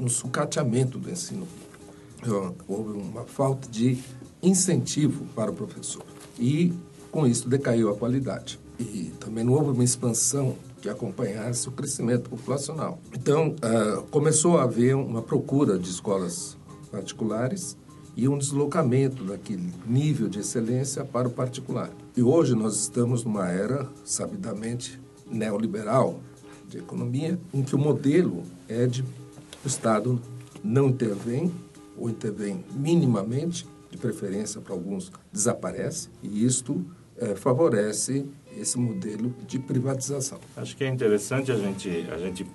um 0.00 0.08
sucateamento 0.08 0.98
do 0.98 1.10
ensino 1.10 1.46
público. 1.46 2.64
Houve 2.66 2.98
uma 2.98 3.24
falta 3.24 3.68
de 3.68 3.98
incentivo 4.42 5.24
para 5.34 5.50
o 5.50 5.54
professor. 5.54 6.04
E, 6.38 6.72
com 7.10 7.26
isso, 7.26 7.48
decaiu 7.48 7.90
a 7.90 7.96
qualidade. 7.96 8.58
E 8.78 9.12
também 9.20 9.44
não 9.44 9.52
houve 9.52 9.70
uma 9.70 9.84
expansão 9.84 10.56
que 10.80 10.88
acompanhasse 10.88 11.68
o 11.68 11.72
crescimento 11.72 12.28
populacional. 12.28 12.98
Então, 13.12 13.54
uh, 13.56 14.02
começou 14.10 14.58
a 14.58 14.64
haver 14.64 14.94
uma 14.94 15.22
procura 15.22 15.78
de 15.78 15.88
escolas 15.88 16.56
particulares 16.90 17.76
e 18.16 18.28
um 18.28 18.36
deslocamento 18.36 19.24
daquele 19.24 19.72
nível 19.86 20.28
de 20.28 20.40
excelência 20.40 21.04
para 21.04 21.26
o 21.26 21.30
particular. 21.30 21.90
E 22.16 22.22
hoje 22.22 22.54
nós 22.54 22.76
estamos 22.76 23.24
numa 23.24 23.48
era, 23.48 23.88
sabidamente, 24.04 25.00
neoliberal 25.28 26.20
de 26.68 26.78
economia, 26.78 27.40
em 27.52 27.60
que 27.60 27.74
o 27.74 27.78
modelo 27.78 28.44
é 28.68 28.86
de 28.86 29.02
o 29.02 29.66
Estado 29.66 30.20
não 30.62 30.90
intervém 30.90 31.52
ou 31.96 32.08
intervém 32.08 32.64
minimamente, 32.72 33.66
de 33.90 33.98
preferência 33.98 34.60
para 34.60 34.72
alguns 34.74 35.10
desaparece, 35.32 36.08
e 36.22 36.44
isto 36.44 36.84
é, 37.16 37.34
favorece 37.34 38.26
esse 38.56 38.78
modelo 38.78 39.34
de 39.46 39.58
privatização. 39.58 40.38
Acho 40.56 40.76
que 40.76 40.84
é 40.84 40.88
interessante 40.88 41.50
a 41.50 41.56
gente, 41.56 41.88
a 42.12 42.18
gente 42.18 42.46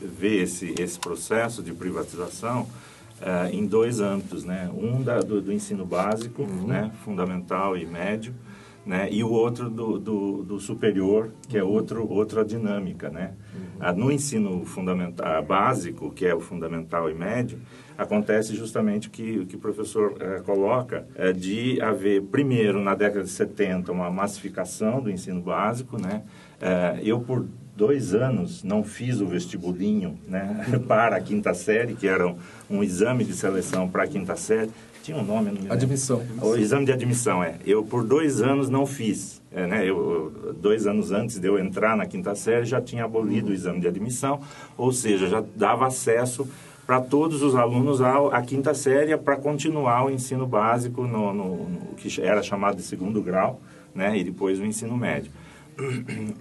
ver 0.00 0.42
esse, 0.42 0.74
esse 0.78 0.98
processo 0.98 1.60
de 1.60 1.72
privatização 1.72 2.62
uh, 3.20 3.52
em 3.52 3.66
dois 3.66 4.00
âmbitos, 4.00 4.44
né? 4.44 4.70
Um 4.74 5.02
da, 5.02 5.20
do, 5.20 5.40
do 5.40 5.52
ensino 5.52 5.84
básico, 5.84 6.42
uhum. 6.42 6.66
né? 6.66 6.92
fundamental 7.04 7.76
e 7.76 7.86
médio, 7.86 8.34
né? 8.84 9.08
e 9.10 9.22
o 9.22 9.30
outro 9.30 9.70
do, 9.70 9.98
do, 9.98 10.42
do 10.42 10.60
superior, 10.60 11.30
que 11.48 11.56
é 11.56 11.64
outro, 11.64 12.06
outra 12.10 12.44
dinâmica. 12.44 13.08
Né? 13.08 13.32
Uhum. 13.54 13.88
Uh, 13.88 13.96
no 13.96 14.12
ensino 14.12 14.64
fundamental, 14.64 15.42
básico, 15.44 16.10
que 16.10 16.26
é 16.26 16.34
o 16.34 16.40
fundamental 16.40 17.10
e 17.10 17.14
médio, 17.14 17.58
acontece 17.96 18.54
justamente 18.54 19.08
o 19.08 19.10
que, 19.10 19.38
o 19.38 19.46
que 19.46 19.56
o 19.56 19.58
professor 19.58 20.14
eh, 20.18 20.40
coloca, 20.44 21.06
é, 21.14 21.32
de 21.32 21.80
haver, 21.80 22.22
primeiro, 22.22 22.80
na 22.80 22.94
década 22.94 23.22
de 23.22 23.30
70, 23.30 23.92
uma 23.92 24.10
massificação 24.10 25.00
do 25.00 25.10
ensino 25.10 25.40
básico. 25.40 26.00
Né? 26.00 26.22
Eh, 26.60 27.00
eu, 27.04 27.20
por 27.20 27.46
dois 27.76 28.14
anos, 28.14 28.62
não 28.62 28.82
fiz 28.82 29.20
o 29.20 29.26
vestibulinho 29.26 30.18
né, 30.26 30.64
para 30.88 31.16
a 31.16 31.20
quinta 31.20 31.54
série, 31.54 31.94
que 31.94 32.06
era 32.06 32.26
um, 32.26 32.36
um 32.70 32.82
exame 32.82 33.24
de 33.24 33.34
seleção 33.34 33.88
para 33.88 34.04
a 34.04 34.06
quinta 34.06 34.36
série. 34.36 34.70
Tinha 35.02 35.16
um 35.16 35.24
nome, 35.24 35.50
não 35.50 35.62
me 35.62 35.70
Admissão. 35.70 36.22
O 36.40 36.54
exame 36.56 36.86
de 36.86 36.92
admissão, 36.92 37.42
é. 37.42 37.56
Eu, 37.66 37.82
por 37.82 38.04
dois 38.04 38.40
anos, 38.40 38.68
não 38.68 38.86
fiz. 38.86 39.42
É, 39.50 39.66
né? 39.66 39.84
eu, 39.84 40.54
dois 40.60 40.86
anos 40.86 41.10
antes 41.10 41.38
de 41.38 41.46
eu 41.46 41.58
entrar 41.58 41.96
na 41.96 42.06
quinta 42.06 42.34
série, 42.34 42.64
já 42.64 42.80
tinha 42.80 43.04
abolido 43.04 43.50
o 43.50 43.52
exame 43.52 43.80
de 43.80 43.88
admissão, 43.88 44.40
ou 44.78 44.92
seja, 44.92 45.26
já 45.28 45.44
dava 45.56 45.86
acesso 45.86 46.48
para 46.86 47.00
todos 47.00 47.42
os 47.42 47.54
alunos 47.54 48.00
a, 48.00 48.28
a 48.28 48.42
quinta 48.42 48.72
série 48.74 49.16
para 49.16 49.36
continuar 49.36 50.06
o 50.06 50.10
ensino 50.10 50.46
básico 50.46 51.02
no, 51.06 51.32
no, 51.34 51.68
no, 51.68 51.80
que 51.96 52.20
era 52.20 52.42
chamado 52.42 52.76
de 52.76 52.82
segundo 52.82 53.20
grau, 53.20 53.60
né, 53.94 54.16
e 54.16 54.24
depois 54.24 54.58
o 54.58 54.64
ensino 54.64 54.96
médio. 54.96 55.30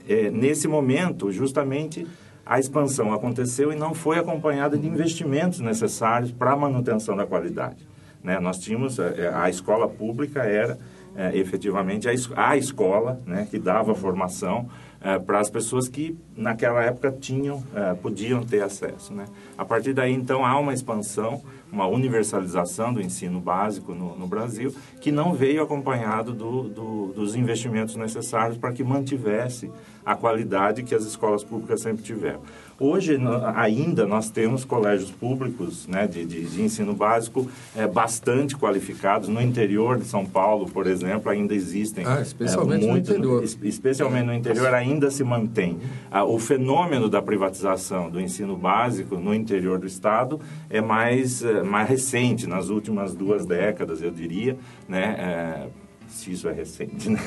É, 0.07 0.29
nesse 0.29 0.67
momento, 0.67 1.31
justamente, 1.31 2.05
a 2.45 2.59
expansão 2.59 3.13
aconteceu 3.13 3.71
e 3.71 3.75
não 3.75 3.93
foi 3.93 4.19
acompanhada 4.19 4.77
de 4.77 4.87
investimentos 4.87 5.59
necessários 5.59 6.31
para 6.31 6.51
a 6.51 6.55
manutenção 6.55 7.15
da 7.15 7.25
qualidade. 7.25 7.90
Né? 8.23 8.39
Nós 8.39 8.59
tínhamos, 8.59 8.99
a, 8.99 9.07
é, 9.07 9.31
a 9.33 9.49
escola 9.49 9.87
pública 9.87 10.43
era 10.43 10.77
é, 11.15 11.37
efetivamente 11.37 12.07
a, 12.07 12.11
a 12.35 12.57
escola 12.57 13.19
né, 13.25 13.47
que 13.49 13.59
dava 13.59 13.93
formação 13.93 14.69
é, 15.03 15.17
para 15.17 15.39
as 15.39 15.49
pessoas 15.49 15.87
que 15.87 16.15
naquela 16.37 16.83
época 16.83 17.11
tinham, 17.11 17.63
é, 17.75 17.93
podiam 17.95 18.43
ter 18.43 18.61
acesso. 18.61 19.13
Né? 19.13 19.25
A 19.57 19.65
partir 19.65 19.93
daí, 19.93 20.13
então, 20.13 20.45
há 20.45 20.57
uma 20.59 20.73
expansão, 20.73 21.41
uma 21.71 21.87
universalização 21.87 22.93
do 22.93 23.01
ensino 23.01 23.39
básico 23.39 23.93
no, 23.95 24.15
no 24.15 24.27
Brasil, 24.27 24.73
que 24.99 25.11
não 25.11 25.33
veio 25.33 25.63
acompanhado 25.63 26.33
do, 26.33 26.69
do, 26.69 27.13
dos 27.13 27.35
investimentos 27.35 27.95
necessários 27.95 28.57
para 28.57 28.71
que 28.71 28.83
mantivesse 28.83 29.71
a 30.05 30.15
qualidade 30.15 30.83
que 30.83 30.93
as 30.93 31.03
escolas 31.03 31.43
públicas 31.43 31.81
sempre 31.81 32.03
tiveram. 32.03 32.41
Hoje, 32.83 33.15
ainda, 33.55 34.07
nós 34.07 34.31
temos 34.31 34.65
colégios 34.65 35.11
públicos 35.11 35.85
né, 35.85 36.07
de, 36.07 36.25
de, 36.25 36.45
de, 36.45 36.63
ensino 36.63 36.95
básico 36.95 37.47
é, 37.75 37.85
bastante 37.85 38.57
qualificados. 38.57 39.29
No 39.29 39.39
interior 39.39 39.99
de 39.99 40.05
São 40.05 40.25
Paulo, 40.25 40.65
por 40.65 40.87
exemplo, 40.87 41.29
ainda 41.29 41.53
existem. 41.53 42.03
Ah, 42.07 42.19
especialmente 42.19 42.83
é, 42.83 42.89
muito, 42.89 43.11
no 43.11 43.17
interior. 43.17 43.43
Especialmente 43.61 44.25
no 44.25 44.33
interior, 44.33 44.73
ainda 44.73 45.11
se 45.11 45.23
mantém. 45.23 45.77
Ah, 46.09 46.25
o 46.25 46.39
fenômeno 46.39 47.07
da 47.07 47.21
privatização 47.21 48.09
do 48.09 48.19
ensino 48.19 48.57
básico 48.57 49.15
no 49.15 49.31
interior 49.31 49.77
do 49.77 49.85
Estado 49.85 50.41
é 50.67 50.81
mais, 50.81 51.43
é, 51.43 51.61
mais 51.61 51.87
recente, 51.87 52.47
nas 52.47 52.69
últimas 52.69 53.13
duas 53.13 53.45
décadas, 53.45 54.01
eu 54.01 54.09
diria. 54.09 54.57
Né? 54.89 55.15
É, 55.19 55.80
se 56.11 56.31
isso 56.31 56.47
é 56.47 56.53
recente, 56.53 57.09
né? 57.09 57.19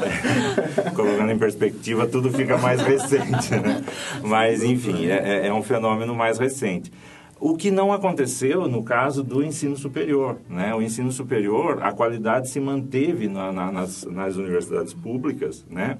Colocando 0.94 1.30
em 1.30 1.38
perspectiva, 1.38 2.06
tudo 2.06 2.30
fica 2.30 2.58
mais 2.58 2.80
recente, 2.80 3.50
né? 3.50 3.84
Mas, 4.22 4.62
enfim, 4.62 5.06
é, 5.06 5.44
é, 5.44 5.46
é 5.48 5.54
um 5.54 5.62
fenômeno 5.62 6.14
mais 6.14 6.38
recente. 6.38 6.90
O 7.38 7.56
que 7.56 7.70
não 7.72 7.92
aconteceu 7.92 8.68
no 8.68 8.84
caso 8.84 9.22
do 9.22 9.42
ensino 9.42 9.76
superior. 9.76 10.38
Né? 10.48 10.72
O 10.74 10.80
ensino 10.80 11.10
superior, 11.10 11.82
a 11.82 11.92
qualidade 11.92 12.48
se 12.48 12.60
manteve 12.60 13.28
na, 13.28 13.50
na, 13.50 13.72
nas, 13.72 14.04
nas 14.04 14.36
universidades 14.36 14.94
públicas, 14.94 15.66
né? 15.68 15.98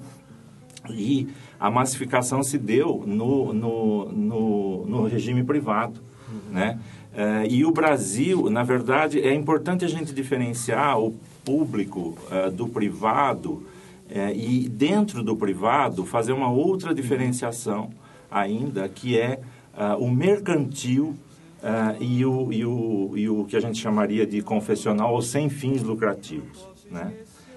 e 0.89 1.27
a 1.59 1.69
massificação 1.69 2.43
se 2.43 2.57
deu 2.57 3.03
no, 3.05 3.53
no, 3.53 4.11
no, 4.11 4.85
no 4.85 5.03
regime 5.05 5.43
privado. 5.43 5.99
Né? 6.49 6.79
É, 7.13 7.45
e 7.47 7.65
o 7.65 7.71
Brasil, 7.71 8.49
na 8.49 8.63
verdade, 8.63 9.19
é 9.21 9.33
importante 9.33 9.85
a 9.85 9.87
gente 9.87 10.13
diferenciar 10.13 10.99
o 10.99 11.13
público 11.43 12.17
uh, 12.31 12.51
do 12.51 12.67
privado 12.67 13.51
uh, 14.09 14.33
e 14.33 14.67
dentro 14.69 15.23
do 15.23 15.35
privado 15.35 16.05
fazer 16.05 16.33
uma 16.33 16.51
outra 16.51 16.93
diferenciação 16.93 17.89
ainda, 18.29 18.87
que 18.89 19.17
é 19.17 19.39
uh, 19.73 20.03
o 20.03 20.11
mercantil 20.11 21.15
e, 22.01 22.25
o, 22.25 22.51
e, 22.51 22.65
o, 22.65 23.11
e 23.15 23.29
o 23.29 23.45
que 23.45 23.55
a 23.55 23.59
gente 23.61 23.79
chamaria 23.79 24.27
de 24.27 24.41
confessional 24.41 25.13
ou 25.13 25.21
sem 25.21 25.47
fins 25.47 25.81
lucrativos. 25.81 26.67
Né? 26.91 27.13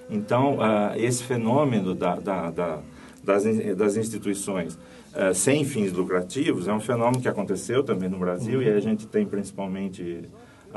Então, 0.09 0.59
esse 0.95 1.25
fenômeno 1.25 1.93
da, 1.93 2.15
da, 2.15 2.49
da, 2.49 2.79
das, 3.21 3.43
das 3.75 3.97
instituições 3.97 4.79
sem 5.35 5.65
fins 5.65 5.91
lucrativos 5.91 6.69
é 6.69 6.73
um 6.73 6.79
fenômeno 6.79 7.21
que 7.21 7.27
aconteceu 7.27 7.83
também 7.83 8.07
no 8.07 8.17
Brasil 8.17 8.59
uhum. 8.59 8.65
e 8.65 8.69
a 8.69 8.79
gente 8.79 9.05
tem 9.05 9.25
principalmente 9.25 10.23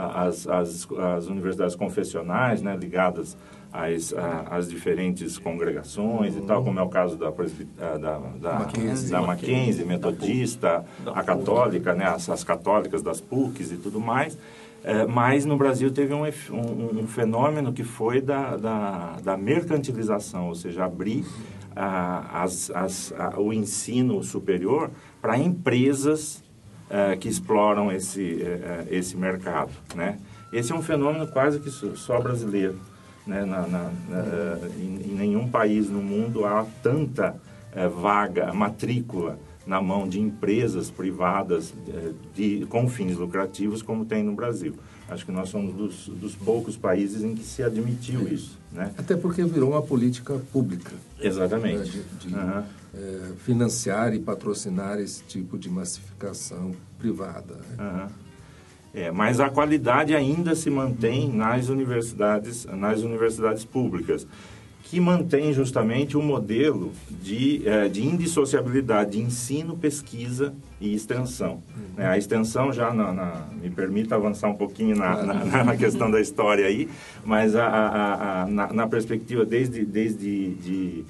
as, 0.00 0.46
as, 0.46 0.88
as 0.92 1.26
universidades 1.26 1.74
confessionais, 1.74 2.62
né, 2.62 2.76
ligadas 2.76 3.36
às, 3.72 4.12
às 4.50 4.68
diferentes 4.68 5.38
congregações 5.38 6.34
uhum. 6.34 6.42
e 6.42 6.46
tal, 6.46 6.58
uhum. 6.58 6.64
como 6.64 6.80
é 6.80 6.82
o 6.82 6.88
caso 6.88 7.16
da, 7.16 7.30
da, 7.30 8.18
da, 8.18 8.58
Mackenzie, 8.58 9.10
da 9.10 9.22
Mackenzie 9.22 9.84
metodista, 9.84 10.84
a 11.06 11.22
católica, 11.22 11.94
né, 11.94 12.06
as, 12.06 12.28
as 12.28 12.42
católicas 12.44 13.02
das 13.02 13.20
PUCs 13.20 13.72
e 13.72 13.76
tudo 13.76 14.00
mais. 14.00 14.36
É, 14.82 15.06
mas 15.06 15.44
no 15.44 15.58
Brasil 15.58 15.90
teve 15.90 16.14
um, 16.14 16.22
um, 16.24 17.00
um 17.00 17.06
fenômeno 17.06 17.70
que 17.70 17.84
foi 17.84 18.20
da, 18.20 18.56
da, 18.56 19.16
da, 19.22 19.36
mercantilização, 19.36 20.48
ou 20.48 20.54
seja, 20.54 20.86
abrir 20.86 21.22
as, 21.76 22.70
as, 22.70 23.12
a, 23.12 23.38
o 23.38 23.52
ensino 23.52 24.22
superior 24.22 24.90
para 25.20 25.38
empresas 25.38 26.42
uh, 26.90 27.16
que 27.18 27.28
exploram 27.28 27.90
esse, 27.92 28.42
uh, 28.42 28.86
esse 28.90 29.16
mercado. 29.16 29.70
Né? 29.94 30.18
Esse 30.52 30.72
é 30.72 30.74
um 30.74 30.82
fenômeno 30.82 31.26
quase 31.26 31.60
que 31.60 31.70
só 31.70 32.20
brasileiro. 32.20 32.78
Né? 33.26 33.44
Na, 33.44 33.66
na, 33.66 33.84
uh, 33.84 34.66
em, 34.78 35.10
em, 35.10 35.14
nenhum 35.14 35.48
país 35.48 35.88
no 35.88 36.02
mundo 36.02 36.44
há 36.44 36.66
tanta 36.82 37.36
vaga, 38.02 38.52
matrícula 38.52 39.38
na 39.64 39.80
mão 39.80 40.08
de 40.08 40.18
empresas 40.18 40.90
privadas 40.90 41.72
de, 42.34 42.66
com 42.68 42.88
fins 42.88 43.16
lucrativos 43.16 43.80
como 43.80 44.04
tem 44.04 44.24
no 44.24 44.32
Brasil. 44.32 44.74
Acho 45.08 45.24
que 45.24 45.30
nós 45.30 45.48
somos 45.48 45.72
dos, 45.72 46.08
dos 46.08 46.34
poucos 46.34 46.76
países 46.76 47.22
em 47.22 47.32
que 47.32 47.44
se 47.44 47.62
admitiu 47.62 48.26
isso. 48.26 48.58
Né? 48.72 48.92
Até 48.98 49.16
porque 49.16 49.44
virou 49.44 49.70
uma 49.70 49.82
política 49.82 50.40
pública. 50.52 50.90
Exatamente. 51.20 51.96
Né? 51.96 52.04
De, 52.18 52.28
de 52.28 52.34
uhum. 52.34 52.62
É, 52.94 53.32
financiar 53.44 54.14
e 54.14 54.18
patrocinar 54.18 54.98
esse 54.98 55.22
tipo 55.24 55.58
de 55.58 55.70
massificação 55.70 56.72
privada. 56.98 57.54
Né? 57.54 57.76
Uhum. 57.78 58.08
É, 58.92 59.10
mas 59.10 59.38
a 59.38 59.48
qualidade 59.48 60.14
ainda 60.14 60.54
se 60.54 60.68
mantém 60.68 61.32
nas 61.32 61.68
universidades, 61.68 62.64
nas 62.64 63.02
universidades 63.02 63.64
públicas 63.64 64.26
que 64.90 64.98
mantém 64.98 65.52
justamente 65.52 66.16
o 66.16 66.22
modelo 66.22 66.90
de, 67.08 67.62
é, 67.64 67.88
de 67.88 68.04
indissociabilidade 68.04 69.12
de 69.12 69.20
ensino, 69.20 69.76
pesquisa 69.76 70.52
e 70.80 70.92
extensão. 70.92 71.62
Uhum. 71.96 72.04
A 72.04 72.18
extensão 72.18 72.72
já 72.72 72.92
na, 72.92 73.12
na, 73.12 73.46
me 73.62 73.70
permite 73.70 74.12
avançar 74.12 74.48
um 74.48 74.56
pouquinho 74.56 74.96
na, 74.96 75.22
na, 75.22 75.64
na 75.64 75.76
questão 75.76 76.10
da 76.10 76.20
história 76.20 76.66
aí, 76.66 76.88
mas 77.24 77.54
a, 77.54 77.66
a, 77.66 78.42
a, 78.42 78.46
na, 78.46 78.88
perspectiva 78.88 79.44
desde, 79.44 79.84
desde 79.84 80.54
de, 80.54 81.04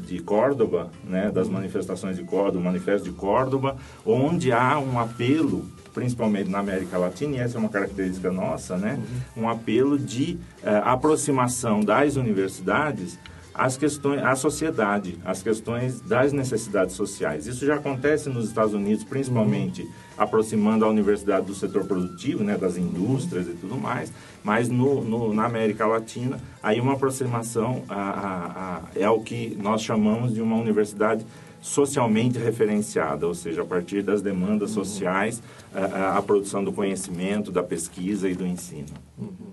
de 0.00 0.20
Córdoba, 0.20 0.90
né, 1.04 1.30
das 1.30 1.48
manifestações 1.48 2.16
de 2.16 2.24
Córdoba, 2.24 2.58
o 2.58 2.64
Manifesto 2.64 3.10
de 3.10 3.14
Córdoba, 3.14 3.76
onde 4.06 4.52
há 4.52 4.78
um 4.78 4.98
apelo 4.98 5.64
principalmente 5.92 6.48
na 6.48 6.58
América 6.58 6.96
Latina, 6.96 7.36
e 7.36 7.38
essa 7.38 7.58
é 7.58 7.60
uma 7.60 7.68
característica 7.68 8.30
nossa, 8.30 8.76
né? 8.76 8.98
Uhum. 9.36 9.44
um 9.44 9.48
apelo 9.48 9.98
de 9.98 10.38
uh, 10.62 10.68
aproximação 10.84 11.80
das 11.80 12.16
universidades 12.16 13.18
às 13.54 13.76
questões, 13.76 14.22
à 14.22 14.34
sociedade, 14.34 15.18
às 15.24 15.42
questões 15.42 16.00
das 16.00 16.32
necessidades 16.32 16.94
sociais. 16.94 17.46
Isso 17.46 17.66
já 17.66 17.74
acontece 17.74 18.30
nos 18.30 18.48
Estados 18.48 18.72
Unidos, 18.72 19.04
principalmente 19.04 19.82
uhum. 19.82 19.90
Aproximando 20.16 20.84
a 20.84 20.88
universidade 20.88 21.46
do 21.46 21.54
setor 21.54 21.84
produtivo, 21.84 22.44
né, 22.44 22.56
das 22.56 22.76
indústrias 22.76 23.46
e 23.48 23.52
tudo 23.52 23.76
mais, 23.76 24.12
mas 24.44 24.68
no, 24.68 25.02
no 25.02 25.32
na 25.32 25.44
América 25.44 25.86
Latina, 25.86 26.38
aí 26.62 26.80
uma 26.80 26.94
aproximação 26.94 27.82
a, 27.88 27.94
a, 27.94 28.76
a, 28.76 28.80
é 28.94 29.08
o 29.08 29.20
que 29.20 29.56
nós 29.60 29.82
chamamos 29.82 30.34
de 30.34 30.40
uma 30.40 30.56
universidade 30.56 31.24
socialmente 31.60 32.38
referenciada, 32.38 33.26
ou 33.26 33.34
seja, 33.34 33.62
a 33.62 33.64
partir 33.64 34.02
das 34.02 34.20
demandas 34.20 34.76
uhum. 34.76 34.84
sociais, 34.84 35.40
a, 35.72 36.18
a, 36.18 36.22
produção 36.22 36.62
do 36.64 36.72
conhecimento, 36.72 37.52
da 37.52 37.62
pesquisa 37.62 38.28
e 38.28 38.34
do 38.34 38.44
ensino. 38.44 38.88
Uhum. 39.16 39.52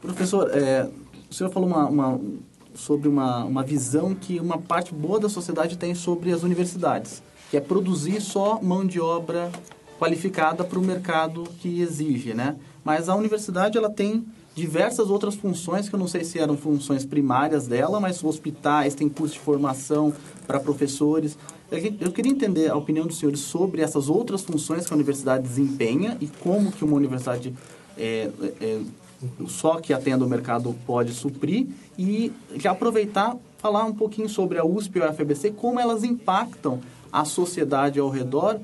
Professor, 0.00 0.48
é, 0.52 0.88
o 1.28 1.34
senhor 1.34 1.50
falou 1.50 1.68
uma, 1.68 1.86
uma, 1.88 2.20
sobre 2.74 3.08
uma, 3.08 3.44
uma 3.44 3.62
visão 3.62 4.14
que 4.14 4.38
uma 4.40 4.58
parte 4.58 4.92
boa 4.92 5.20
da 5.20 5.28
sociedade 5.28 5.78
tem 5.78 5.94
sobre 5.94 6.32
as 6.32 6.42
universidades, 6.42 7.22
que 7.50 7.56
é 7.56 7.60
produzir 7.60 8.20
só 8.20 8.60
mão 8.60 8.84
de 8.84 9.00
obra 9.00 9.50
qualificada 9.98 10.64
para 10.64 10.78
o 10.78 10.82
mercado 10.82 11.44
que 11.60 11.80
exige, 11.80 12.34
né? 12.34 12.56
Mas 12.84 13.08
a 13.08 13.14
universidade 13.14 13.78
ela 13.78 13.88
tem 13.88 14.26
diversas 14.54 15.10
outras 15.10 15.34
funções 15.34 15.88
que 15.88 15.94
eu 15.94 15.98
não 15.98 16.06
sei 16.06 16.24
se 16.24 16.38
eram 16.38 16.56
funções 16.56 17.04
primárias 17.04 17.66
dela, 17.66 17.98
mas 17.98 18.22
hospitais, 18.22 18.94
tem 18.94 19.08
curso 19.08 19.34
de 19.34 19.40
formação 19.40 20.12
para 20.46 20.60
professores. 20.60 21.36
Eu 22.00 22.12
queria 22.12 22.30
entender 22.30 22.70
a 22.70 22.76
opinião 22.76 23.06
dos 23.06 23.18
senhores 23.18 23.40
sobre 23.40 23.82
essas 23.82 24.08
outras 24.08 24.42
funções 24.42 24.86
que 24.86 24.92
a 24.92 24.96
universidade 24.96 25.42
desempenha 25.42 26.16
e 26.20 26.26
como 26.26 26.70
que 26.70 26.84
uma 26.84 26.96
universidade 26.96 27.52
é, 27.96 28.30
é, 28.60 28.80
só 29.46 29.80
que 29.80 29.92
atenda 29.92 30.24
o 30.24 30.28
mercado 30.28 30.74
pode 30.86 31.12
suprir 31.12 31.66
e 31.98 32.32
já 32.56 32.72
aproveitar 32.72 33.36
falar 33.58 33.84
um 33.84 33.94
pouquinho 33.94 34.28
sobre 34.28 34.58
a 34.58 34.64
USP 34.64 34.98
e 34.98 35.02
a 35.02 35.10
UFBC, 35.10 35.52
como 35.52 35.80
elas 35.80 36.04
impactam 36.04 36.80
a 37.10 37.24
sociedade 37.24 37.98
ao 37.98 38.10
redor 38.10 38.60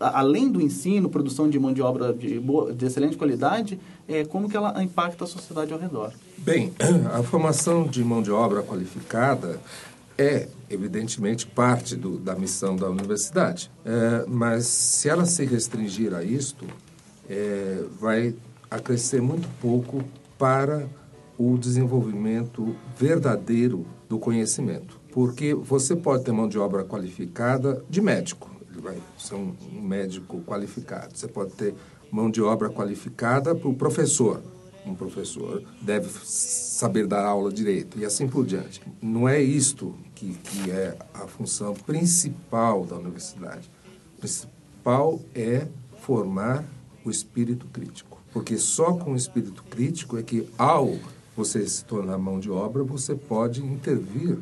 além 0.00 0.50
do 0.50 0.60
ensino, 0.60 1.08
produção 1.08 1.48
de 1.48 1.58
mão 1.60 1.72
de 1.72 1.80
obra 1.80 2.12
de, 2.12 2.40
boa, 2.40 2.72
de 2.72 2.86
excelente 2.86 3.16
qualidade, 3.16 3.78
é, 4.08 4.24
como 4.24 4.48
que 4.48 4.56
ela 4.56 4.82
impacta 4.82 5.22
a 5.22 5.26
sociedade 5.28 5.72
ao 5.72 5.78
redor? 5.78 6.12
Bem, 6.38 6.72
a 7.14 7.22
formação 7.22 7.86
de 7.86 8.02
mão 8.02 8.20
de 8.20 8.32
obra 8.32 8.62
qualificada 8.62 9.60
é, 10.18 10.48
evidentemente, 10.68 11.46
parte 11.46 11.96
do, 11.96 12.18
da 12.18 12.34
missão 12.34 12.76
da 12.76 12.88
universidade. 12.88 13.70
É, 13.84 14.24
mas 14.26 14.66
se 14.66 15.08
ela 15.08 15.24
se 15.24 15.44
restringir 15.44 16.14
a 16.14 16.22
isto, 16.22 16.66
é, 17.28 17.84
vai 17.98 18.34
acrescer 18.72 19.20
muito 19.20 19.48
pouco 19.60 20.02
para 20.38 20.88
o 21.38 21.58
desenvolvimento 21.58 22.74
verdadeiro 22.96 23.86
do 24.08 24.18
conhecimento. 24.18 25.00
Porque 25.12 25.54
você 25.54 25.94
pode 25.94 26.24
ter 26.24 26.32
mão 26.32 26.48
de 26.48 26.58
obra 26.58 26.84
qualificada 26.84 27.84
de 27.88 28.00
médico, 28.00 28.50
ele 28.70 28.80
vai 28.80 28.96
ser 29.18 29.34
um, 29.34 29.54
um 29.72 29.82
médico 29.82 30.40
qualificado. 30.42 31.16
Você 31.16 31.28
pode 31.28 31.52
ter 31.52 31.74
mão 32.10 32.30
de 32.30 32.40
obra 32.40 32.70
qualificada 32.70 33.54
para 33.54 33.68
o 33.68 33.74
professor. 33.74 34.42
Um 34.84 34.94
professor 34.94 35.62
deve 35.80 36.08
saber 36.24 37.06
dar 37.06 37.24
aula 37.24 37.52
direito 37.52 37.98
e 37.98 38.04
assim 38.04 38.26
por 38.26 38.44
diante. 38.44 38.82
Não 39.00 39.28
é 39.28 39.40
isto 39.40 39.94
que, 40.14 40.34
que 40.34 40.70
é 40.70 40.96
a 41.14 41.26
função 41.26 41.74
principal 41.74 42.84
da 42.84 42.96
universidade. 42.96 43.70
O 44.16 44.20
principal 44.20 45.20
é 45.34 45.66
formar 46.00 46.64
o 47.04 47.10
espírito 47.10 47.66
crítico. 47.66 48.20
Porque 48.32 48.56
só 48.56 48.94
com 48.94 49.12
o 49.12 49.16
espírito 49.16 49.62
crítico 49.64 50.16
é 50.16 50.22
que, 50.22 50.48
ao 50.56 50.96
você 51.36 51.66
se 51.66 51.84
tornar 51.84 52.18
mão 52.18 52.38
de 52.38 52.50
obra, 52.50 52.82
você 52.82 53.14
pode 53.14 53.64
intervir 53.64 54.38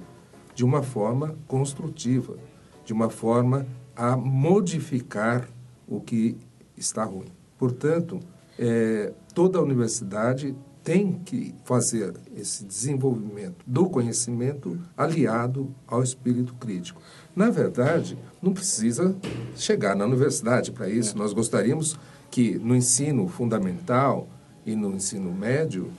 de 0.55 0.65
uma 0.65 0.83
forma 0.83 1.37
construtiva, 1.47 2.37
de 2.85 2.93
uma 2.93 3.09
forma 3.09 3.67
a 3.97 4.17
modificar 4.17 5.49
o 5.87 6.01
que 6.01 6.37
está 6.77 7.05
ruim. 7.05 7.29
Portanto, 7.59 8.21
é, 8.59 9.13
toda 9.35 9.59
a 9.59 9.63
universidade 9.63 10.55
tem 10.83 11.21
que 11.25 11.55
fazer 11.65 12.15
esse 12.35 12.65
desenvolvimento 12.65 13.57
do 13.67 13.89
conhecimento 13.89 14.79
aliado 14.97 15.75
ao 15.87 16.03
espírito 16.03 16.55
crítico. 16.55 17.01
Na 17.37 17.51
verdade, 17.51 18.19
não 18.41 18.53
precisa 18.53 19.15
chegar 19.55 19.95
na 19.95 20.07
universidade 20.07 20.73
para 20.73 20.89
isso. 20.89 21.17
Nós 21.17 21.33
gostaríamos 21.33 21.99
que 22.31 22.59
no 22.59 22.77
ensino 22.77 23.29
fundamental 23.29 24.29
e 24.65 24.75
no 24.77 24.95
ensino 24.95 25.33
médio 25.33 25.91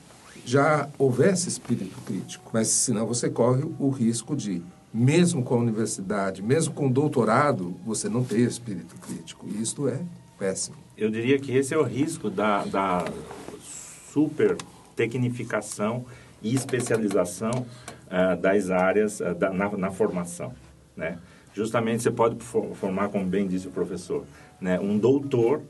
já 0.46 0.90
houvesse 0.98 1.50
espírito 1.50 2.00
crítico, 2.06 2.50
mas 2.54 2.68
senão 2.68 3.06
você 3.06 3.30
corre 3.30 3.64
o 3.78 3.90
risco 3.90 4.36
de, 4.36 4.62
mesmo 4.94 5.44
com 5.44 5.56
a 5.56 5.58
universidade, 5.58 6.42
mesmo 6.42 6.74
com 6.74 6.88
o 6.88 6.90
doutorado, 6.90 7.76
você 7.86 8.10
não 8.10 8.24
ter 8.24 8.40
espírito 8.40 8.96
crítico. 8.96 9.48
E 9.48 9.62
isto 9.62 9.88
é 9.88 10.00
péssimo. 10.40 10.78
Eu 10.98 11.10
diria 11.10 11.38
que 11.40 11.56
esse 11.56 11.74
é 11.74 11.78
o 11.78 11.84
risco 11.84 12.30
da, 12.30 12.66
da 12.66 13.06
super 14.12 14.58
tecnificação 14.96 16.06
e 16.42 16.54
especialização 16.56 17.52
uh, 18.08 18.40
das 18.40 18.70
áreas 18.70 19.20
uh, 19.20 19.36
da, 19.36 19.52
na, 19.52 19.70
na, 19.78 19.92
formação. 19.92 20.54
Né? 20.96 21.18
Justamente 21.54 22.04
você 22.04 22.12
pode 22.12 22.38
formar, 22.44 23.10
como 23.10 23.26
bem 23.26 23.48
disse 23.48 23.68
o 23.68 23.72
professor, 23.72 24.26
né, 24.60 24.80
um 24.80 24.98
doutor 24.98 25.62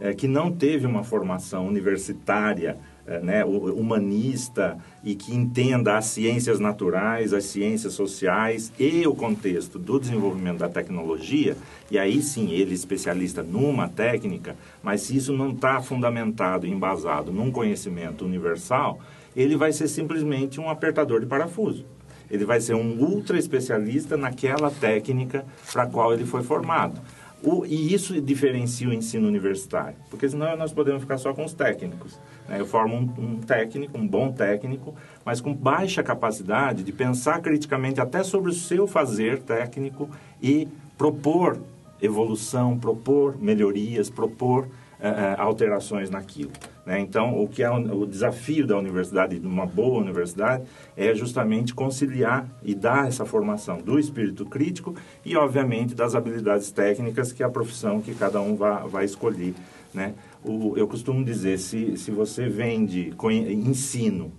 uh, 0.00 0.14
que 0.16 0.26
não 0.26 0.50
teve 0.50 0.86
uma 0.86 1.04
formação 1.04 1.66
universitária 1.66 2.78
né, 3.18 3.44
humanista 3.44 4.78
e 5.02 5.14
que 5.14 5.34
entenda 5.34 5.96
as 5.96 6.06
ciências 6.06 6.60
naturais, 6.60 7.32
as 7.32 7.44
ciências 7.44 7.94
sociais 7.94 8.72
e 8.78 9.06
o 9.06 9.14
contexto 9.14 9.78
do 9.78 9.98
desenvolvimento 9.98 10.58
da 10.58 10.68
tecnologia, 10.68 11.56
e 11.90 11.98
aí 11.98 12.22
sim 12.22 12.52
ele 12.52 12.70
é 12.70 12.74
especialista 12.74 13.42
numa 13.42 13.88
técnica, 13.88 14.54
mas 14.82 15.02
se 15.02 15.16
isso 15.16 15.32
não 15.32 15.50
está 15.50 15.80
fundamentado, 15.80 16.66
embasado 16.66 17.32
num 17.32 17.50
conhecimento 17.50 18.24
universal, 18.24 19.00
ele 19.34 19.56
vai 19.56 19.72
ser 19.72 19.88
simplesmente 19.88 20.60
um 20.60 20.68
apertador 20.68 21.20
de 21.20 21.26
parafuso. 21.26 21.84
Ele 22.30 22.44
vai 22.44 22.60
ser 22.60 22.74
um 22.74 22.96
ultra 23.00 23.36
especialista 23.36 24.16
naquela 24.16 24.70
técnica 24.70 25.44
para 25.72 25.82
a 25.82 25.86
qual 25.86 26.12
ele 26.12 26.24
foi 26.24 26.44
formado. 26.44 27.00
O, 27.42 27.64
e 27.64 27.94
isso 27.94 28.20
diferencia 28.20 28.88
o 28.88 28.92
ensino 28.92 29.26
universitário, 29.26 29.96
porque 30.10 30.28
senão 30.28 30.54
nós 30.56 30.72
podemos 30.72 31.00
ficar 31.00 31.16
só 31.16 31.32
com 31.32 31.44
os 31.44 31.54
técnicos. 31.54 32.18
Né? 32.46 32.60
Eu 32.60 32.66
formo 32.66 32.96
um, 32.96 33.24
um, 33.24 33.38
técnico, 33.38 33.96
um 33.96 34.06
bom 34.06 34.30
técnico, 34.30 34.94
mas 35.24 35.40
com 35.40 35.54
baixa 35.54 36.02
capacidade 36.02 36.82
de 36.82 36.92
pensar 36.92 37.40
criticamente 37.40 38.00
até 38.00 38.22
sobre 38.22 38.50
o 38.50 38.54
seu 38.54 38.86
fazer 38.86 39.40
técnico 39.40 40.08
e 40.42 40.68
propor 40.98 41.58
evolução, 42.02 42.78
propor 42.78 43.40
melhorias, 43.40 44.10
propor 44.10 44.66
uh, 44.66 45.38
alterações 45.38 46.10
naquilo. 46.10 46.50
Né? 46.90 46.98
Então, 46.98 47.40
o 47.40 47.46
que 47.46 47.62
é 47.62 47.70
o 47.70 48.04
desafio 48.04 48.66
da 48.66 48.76
universidade, 48.76 49.38
de 49.38 49.46
uma 49.46 49.64
boa 49.64 50.00
universidade, 50.00 50.64
é 50.96 51.14
justamente 51.14 51.72
conciliar 51.72 52.48
e 52.64 52.74
dar 52.74 53.06
essa 53.06 53.24
formação 53.24 53.78
do 53.78 53.96
espírito 53.96 54.44
crítico 54.44 54.96
e, 55.24 55.36
obviamente, 55.36 55.94
das 55.94 56.16
habilidades 56.16 56.72
técnicas 56.72 57.32
que 57.32 57.44
é 57.44 57.46
a 57.46 57.48
profissão 57.48 58.00
que 58.00 58.12
cada 58.12 58.40
um 58.40 58.56
vai, 58.56 58.88
vai 58.88 59.04
escolher. 59.04 59.54
Né? 59.94 60.14
O, 60.42 60.76
eu 60.76 60.88
costumo 60.88 61.24
dizer, 61.24 61.60
se, 61.60 61.96
se 61.96 62.10
você 62.10 62.48
vende 62.48 63.14
ensino 63.22 64.32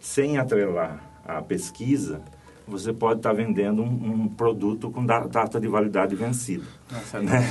sem 0.00 0.38
atrelar 0.38 1.08
a 1.24 1.40
pesquisa, 1.40 2.20
você 2.66 2.92
pode 2.92 3.20
estar 3.20 3.32
vendendo 3.32 3.82
um, 3.82 4.24
um 4.24 4.28
produto 4.28 4.90
com 4.90 5.04
data 5.04 5.60
de 5.60 5.68
validade 5.68 6.14
vencida. 6.14 6.64
Nossa, 6.90 7.20
né? 7.20 7.42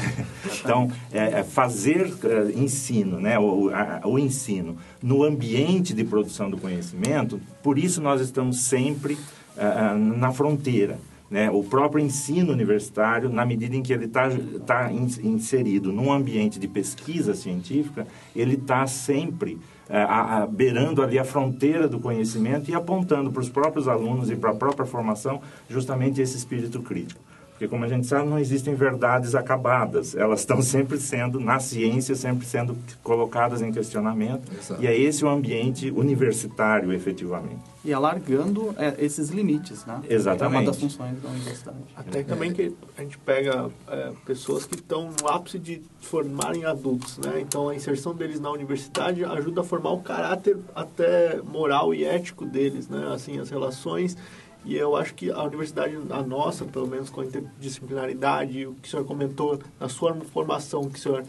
Então, 0.60 0.92
é, 1.12 1.40
é 1.40 1.44
fazer 1.44 2.14
é, 2.24 2.60
ensino, 2.60 3.20
né? 3.20 3.38
O, 3.40 3.70
a, 3.70 4.02
o, 4.06 4.20
ensino 4.20 4.78
no 5.02 5.24
ambiente 5.24 5.94
de 5.94 6.04
produção 6.04 6.50
do 6.50 6.58
conhecimento, 6.58 7.42
por 7.64 7.78
isso 7.78 8.02
nós 8.02 8.22
estamos 8.22 8.62
sempre 8.62 9.18
é 9.58 9.96
na 9.96 10.32
fronteira. 10.32 10.98
Né? 11.30 11.50
O 11.50 11.64
próprio 11.64 12.04
ensino 12.04 12.52
universitário, 12.52 13.30
na 13.30 13.46
medida 13.46 13.76
em 13.76 13.82
que 13.82 13.94
ele 13.94 14.06
está 14.06 14.30
tá 14.66 14.92
inserido 14.92 15.92
num 15.92 16.12
ambiente 16.12 16.60
de 16.60 16.68
pesquisa 16.68 17.34
científica, 17.34 18.06
ele 18.36 18.56
está 18.56 18.86
sempre 18.86 19.58
a, 19.98 20.44
a, 20.44 20.48
beirando 20.48 21.02
ali 21.02 21.20
a 21.20 21.24
fronteira 21.26 21.88
do 21.88 22.00
conhecimento 22.00 22.70
e 22.70 22.76
apontando 22.76 23.32
para 23.32 23.42
os 23.42 23.50
próprios 23.50 23.88
alunos 23.88 24.30
e 24.30 24.36
para 24.36 24.52
a 24.52 24.56
própria 24.56 24.86
formação 24.86 25.42
justamente 25.70 26.22
esse 26.22 26.38
espírito 26.38 26.82
crítico. 26.82 27.22
Porque, 27.62 27.70
como 27.70 27.86
a 27.86 27.88
gente 27.88 28.08
sabe, 28.08 28.28
não 28.28 28.40
existem 28.40 28.74
verdades 28.74 29.36
acabadas. 29.36 30.16
Elas 30.16 30.40
estão 30.40 30.64
sempre 30.64 30.98
sendo, 31.00 31.40
na 31.40 31.60
ciência, 31.60 32.16
sempre 32.16 32.44
sendo 32.44 32.76
colocadas 33.04 33.62
em 33.62 33.72
questionamento. 33.72 34.52
Exato. 34.52 34.82
E 34.82 34.88
é 34.88 35.00
esse 35.00 35.24
o 35.24 35.30
ambiente 35.30 35.92
universitário, 35.92 36.92
efetivamente. 36.92 37.60
E 37.86 37.94
alargando 37.94 38.74
é, 38.80 38.96
esses 38.98 39.30
limites, 39.30 39.86
né? 39.86 40.02
Exatamente. 40.10 40.56
É 40.56 40.60
uma 40.60 40.66
das 40.66 40.80
funções 40.80 41.22
da 41.22 41.30
universidade. 41.30 41.78
Até 41.96 42.24
também 42.24 42.52
que 42.52 42.74
a 42.98 43.02
gente 43.04 43.20
pega 43.20 43.70
é, 43.88 44.12
pessoas 44.26 44.66
que 44.66 44.74
estão 44.74 45.12
no 45.22 45.28
ápice 45.28 45.60
de 45.60 45.84
formarem 46.00 46.66
adultos, 46.66 47.20
né? 47.20 47.42
Então, 47.42 47.70
a 47.70 47.76
inserção 47.76 48.16
deles 48.16 48.40
na 48.40 48.50
universidade 48.50 49.24
ajuda 49.24 49.62
a 49.62 49.64
formar 49.64 49.92
o 49.92 50.02
caráter 50.02 50.58
até 50.74 51.40
moral 51.44 51.94
e 51.94 52.04
ético 52.04 52.44
deles, 52.44 52.90
né? 52.90 53.12
Assim, 53.14 53.40
as 53.40 53.52
relações 53.52 54.18
e 54.64 54.76
eu 54.76 54.96
acho 54.96 55.14
que 55.16 55.32
a 55.32 55.44
universidade, 55.44 55.98
a 56.10 56.22
nossa, 56.22 56.66
pelo 56.66 56.88
menos 56.88 57.10
com 57.10 57.22
a 57.22 57.26
interdisciplinaridade, 57.26 58.68
o 58.68 58.74
que 58.76 58.88
o 58.88 58.92
senhor 58.92 59.06
comentou 59.06 59.60
na 59.80 59.90
sua 59.90 60.14
formação, 60.16 60.90
que 60.90 61.00
o 61.00 61.02
senhor 61.02 61.24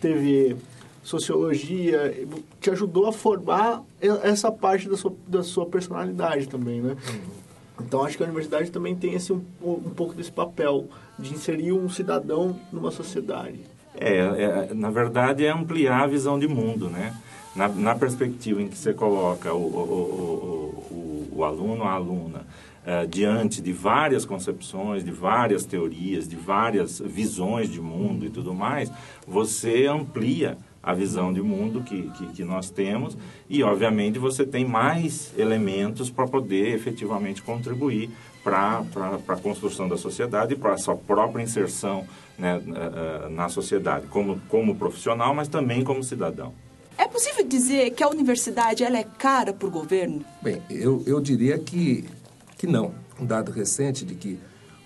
teve 0.00 0.56
sociologia, 1.02 2.26
te 2.60 2.70
ajudou 2.70 3.06
a 3.06 3.12
formar 3.12 3.82
essa 4.22 4.50
parte 4.50 4.88
da 4.88 4.96
sua, 4.96 5.12
da 5.26 5.42
sua 5.42 5.66
personalidade 5.66 6.48
também, 6.48 6.80
né? 6.80 6.96
Uhum. 7.08 7.38
Então, 7.80 8.04
acho 8.04 8.16
que 8.16 8.22
a 8.22 8.26
universidade 8.26 8.70
também 8.70 8.96
tem 8.96 9.14
esse, 9.14 9.32
um, 9.32 9.42
um 9.62 9.92
pouco 9.94 10.14
desse 10.14 10.32
papel 10.32 10.86
de 11.18 11.32
inserir 11.32 11.72
um 11.72 11.88
cidadão 11.88 12.58
numa 12.72 12.90
sociedade. 12.90 13.60
É, 13.94 14.16
é, 14.16 14.74
na 14.74 14.90
verdade, 14.90 15.44
é 15.44 15.50
ampliar 15.50 16.02
a 16.02 16.06
visão 16.06 16.38
de 16.38 16.48
mundo, 16.48 16.88
né? 16.88 17.14
Na, 17.54 17.68
na 17.68 17.94
perspectiva 17.94 18.62
em 18.62 18.68
que 18.68 18.76
você 18.76 18.92
coloca 18.92 19.52
o, 19.52 19.58
o, 19.58 20.84
o, 20.90 21.28
o 21.36 21.44
aluno, 21.44 21.84
a 21.84 21.92
aluna, 21.92 22.46
uh, 22.88 23.06
diante 23.06 23.60
de 23.60 23.72
várias 23.72 24.24
concepções, 24.24 25.04
de 25.04 25.10
várias 25.10 25.66
teorias, 25.66 26.26
de 26.26 26.36
várias 26.36 26.98
visões 26.98 27.70
de 27.70 27.80
mundo 27.80 28.24
e 28.24 28.30
tudo 28.30 28.54
mais, 28.54 28.90
você 29.26 29.86
amplia 29.86 30.56
a 30.82 30.94
visão 30.94 31.32
de 31.32 31.42
mundo 31.42 31.82
que, 31.82 32.08
que, 32.12 32.26
que, 32.28 32.44
nós 32.44 32.70
temos 32.70 33.18
e, 33.50 33.62
obviamente, 33.62 34.18
você 34.18 34.46
tem 34.46 34.64
mais 34.64 35.34
elementos 35.36 36.08
para 36.08 36.26
poder 36.26 36.74
efetivamente 36.74 37.42
contribuir 37.42 38.08
para 38.42 38.84
a 39.28 39.36
construção 39.36 39.86
da 39.86 39.98
sociedade 39.98 40.54
e 40.54 40.56
para 40.56 40.74
a 40.74 40.78
sua 40.78 40.96
própria 40.96 41.42
inserção 41.42 42.06
né, 42.38 42.62
eh, 42.66 43.24
eh, 43.24 43.28
na 43.28 43.50
sociedade, 43.50 44.06
como, 44.06 44.40
como 44.48 44.76
profissional, 44.76 45.34
mas 45.34 45.48
também 45.48 45.84
como 45.84 46.02
cidadão. 46.02 46.54
É 46.96 47.06
possível 47.06 47.46
dizer 47.46 47.90
que 47.90 48.02
a 48.02 48.08
universidade 48.08 48.82
ela 48.82 48.96
é 48.96 49.04
cara 49.04 49.52
para 49.52 49.68
o 49.68 49.70
governo? 49.70 50.24
Bem, 50.40 50.62
eu, 50.70 51.02
eu 51.06 51.20
diria 51.20 51.58
que 51.58 52.04
que 52.58 52.66
não. 52.66 52.92
Um 53.18 53.24
dado 53.24 53.52
recente 53.52 54.04
de 54.04 54.16
que 54.16 54.38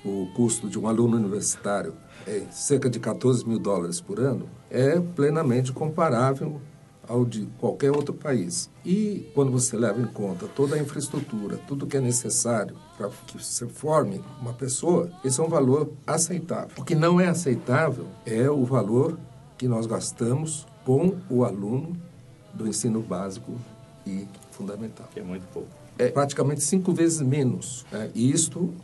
o 0.04 0.28
custo 0.35 0.68
de 0.68 0.78
um 0.78 0.87
aluno 0.87 1.16
universitário 1.16 1.94
é 2.26 2.42
cerca 2.50 2.88
de 2.88 3.00
14 3.00 3.48
mil 3.48 3.58
dólares 3.58 4.00
por 4.00 4.20
ano 4.20 4.48
é 4.70 5.00
plenamente 5.00 5.72
comparável 5.72 6.61
ao 7.08 7.24
de 7.24 7.46
qualquer 7.58 7.90
outro 7.90 8.14
país. 8.14 8.70
E 8.85 9.30
quando 9.35 9.50
você 9.50 9.76
leva 9.76 10.00
em 10.00 10.06
conta 10.06 10.46
toda 10.46 10.76
a 10.76 10.78
infraestrutura, 10.78 11.56
tudo 11.66 11.87
que 11.87 11.96
é 11.96 12.00
necessário 12.00 12.76
para 12.96 13.11
que 13.26 13.42
você 13.42 13.66
forme 13.66 14.22
uma 14.40 14.52
pessoa, 14.52 15.11
esse 15.24 15.40
é 15.40 15.42
um 15.42 15.48
valor 15.48 15.90
aceitável. 16.06 16.70
O 16.78 16.85
que 16.85 16.94
não 16.94 17.20
é 17.20 17.28
aceitável 17.28 18.06
é 18.24 18.48
o 18.48 18.64
valor 18.64 19.18
que 19.58 19.66
nós 19.66 19.87
gastamos 19.87 20.66
com 20.85 21.16
o 21.28 21.44
aluno 21.44 21.96
do 22.54 22.66
ensino 22.68 23.00
básico 23.00 23.52
e 24.06 24.26
fundamental. 24.50 25.08
Que 25.12 25.20
é 25.20 25.22
muito 25.22 25.46
pouco 25.52 25.82
é 26.02 26.08
praticamente 26.08 26.62
cinco 26.62 26.92
vezes 26.92 27.20
menos. 27.20 27.86
Né? 27.90 28.10
E 28.14 28.30
isto 28.30 28.74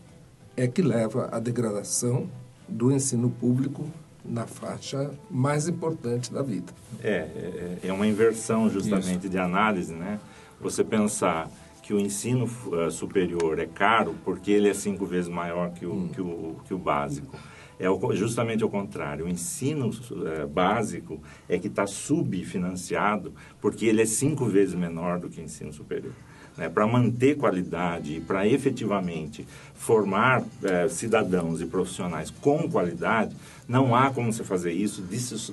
é 0.56 0.66
que 0.68 0.82
leva 0.82 1.28
à 1.32 1.40
degradação 1.40 2.28
do 2.68 2.92
ensino 2.92 3.30
público 3.30 3.86
na 4.24 4.46
faixa 4.46 5.10
mais 5.30 5.66
importante 5.68 6.32
da 6.32 6.42
vida. 6.42 6.72
É, 7.02 7.10
é, 7.10 7.78
é 7.84 7.92
uma 7.92 8.06
inversão 8.06 8.68
justamente 8.68 9.20
Isso. 9.20 9.28
de 9.28 9.38
análise, 9.38 9.94
né? 9.94 10.20
Você 10.60 10.84
pensar 10.84 11.50
que 11.82 11.94
o 11.94 11.98
ensino 11.98 12.44
uh, 12.44 12.90
superior 12.90 13.58
é 13.58 13.66
caro 13.66 14.14
porque 14.24 14.50
ele 14.50 14.68
é 14.68 14.74
cinco 14.74 15.06
vezes 15.06 15.28
maior 15.28 15.70
que 15.70 15.86
o, 15.86 15.92
hum. 15.92 16.08
que 16.08 16.20
o, 16.20 16.56
que 16.66 16.74
o 16.74 16.78
básico. 16.78 17.36
É 17.80 17.88
o, 17.88 18.12
justamente 18.12 18.64
o 18.64 18.68
contrário. 18.68 19.24
O 19.24 19.28
ensino 19.28 19.88
uh, 19.88 20.46
básico 20.48 21.22
é 21.48 21.58
que 21.58 21.68
está 21.68 21.86
subfinanciado 21.86 23.32
porque 23.60 23.86
ele 23.86 24.02
é 24.02 24.06
cinco 24.06 24.44
vezes 24.44 24.74
menor 24.74 25.18
do 25.18 25.30
que 25.30 25.40
o 25.40 25.44
ensino 25.44 25.72
superior 25.72 26.12
né, 26.58 26.68
para 26.68 26.86
manter 26.86 27.36
qualidade 27.36 28.16
e 28.16 28.20
para 28.20 28.46
efetivamente 28.46 29.46
formar 29.76 30.42
é, 30.62 30.88
cidadãos 30.88 31.60
e 31.60 31.66
profissionais 31.66 32.30
com 32.30 32.68
qualidade, 32.68 33.34
não 33.68 33.94
há 33.94 34.10
como 34.10 34.32
você 34.32 34.42
fazer 34.42 34.72
isso 34.72 35.02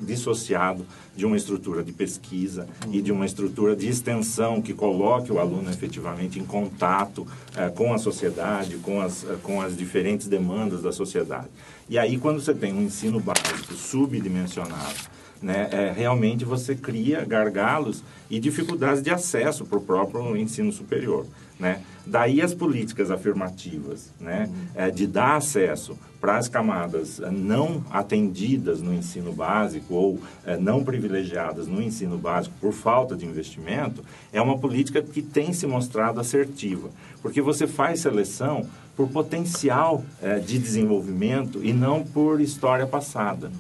dissociado 0.02 0.86
de 1.15 1.26
uma 1.26 1.38
estrutura 1.38 1.84
de 1.84 1.91
pesquisa 1.91 2.68
e 2.91 3.01
de 3.01 3.12
uma 3.12 3.26
estrutura 3.26 3.76
de 3.76 3.88
extensão 3.88 4.62
que 4.62 4.74
coloque 4.74 5.32
o 5.32 5.38
aluno 5.38 5.70
efetivamente 5.70 6.39
em 6.39 6.45
contato 6.45 7.28
é, 7.56 7.70
com 7.70 7.93
a 7.93 7.97
sociedade, 7.97 8.78
com 8.78 8.99
as, 8.99 9.24
é, 9.24 9.36
com 9.43 9.62
as 9.62 9.78
diferentes 9.78 10.28
demandas 10.28 10.82
da 10.82 10.91
sociedade. 10.91 11.49
E 11.88 11.99
aí, 11.99 12.18
quando 12.18 12.41
você 12.41 12.53
tem 12.53 12.74
um 12.74 12.82
ensino 12.82 13.20
básico 13.20 13.74
subdimensionado, 13.74 15.14
né, 15.42 15.70
é, 15.72 15.92
realmente 15.92 16.46
você 16.46 16.76
cria 16.76 17.24
gargalos 17.24 18.04
e 18.30 18.40
dificuldades 18.40 19.02
de 19.02 19.10
acesso 19.10 19.66
para 19.66 19.78
o 19.78 19.82
próprio 19.82 20.36
ensino 20.36 20.72
superior. 20.72 21.26
Né? 21.60 21.82
Daí 22.06 22.42
as 22.42 22.54
políticas 22.54 23.10
afirmativas, 23.10 24.12
né? 24.20 24.50
É, 24.76 24.92
de 24.92 25.08
dar 25.08 25.38
acesso 25.38 25.98
para 26.20 26.38
as 26.38 26.50
camadas 26.50 27.20
é, 27.20 27.32
não 27.32 27.84
atendidas 27.90 28.82
no 28.82 28.94
ensino 28.94 29.32
básico 29.32 29.94
ou 29.94 30.20
é, 30.46 30.58
não 30.58 30.84
privilegiadas 30.84 31.68
no 31.68 31.82
ensino 31.82 32.18
básico 32.18 32.56
por 32.60 32.74
falta 32.74 33.16
de 33.16 33.26
investimento, 33.26 34.04
é 34.34 34.42
uma 34.42 34.58
política 34.58 35.02
que 35.02 35.22
tem 35.22 35.54
se 35.54 35.66
mostrado 35.66 36.20
assertiva, 36.20 36.90
porque 37.22 37.42
você 37.42 37.68
faz 37.68 38.02
seleção 38.02 38.68
por 38.96 39.08
potencial 39.10 40.04
é, 40.22 40.40
de 40.40 40.60
desenvolvimento 40.60 41.64
e 41.64 41.72
não 41.72 42.04
por 42.04 42.42
história 42.42 42.86
passada. 42.86 43.52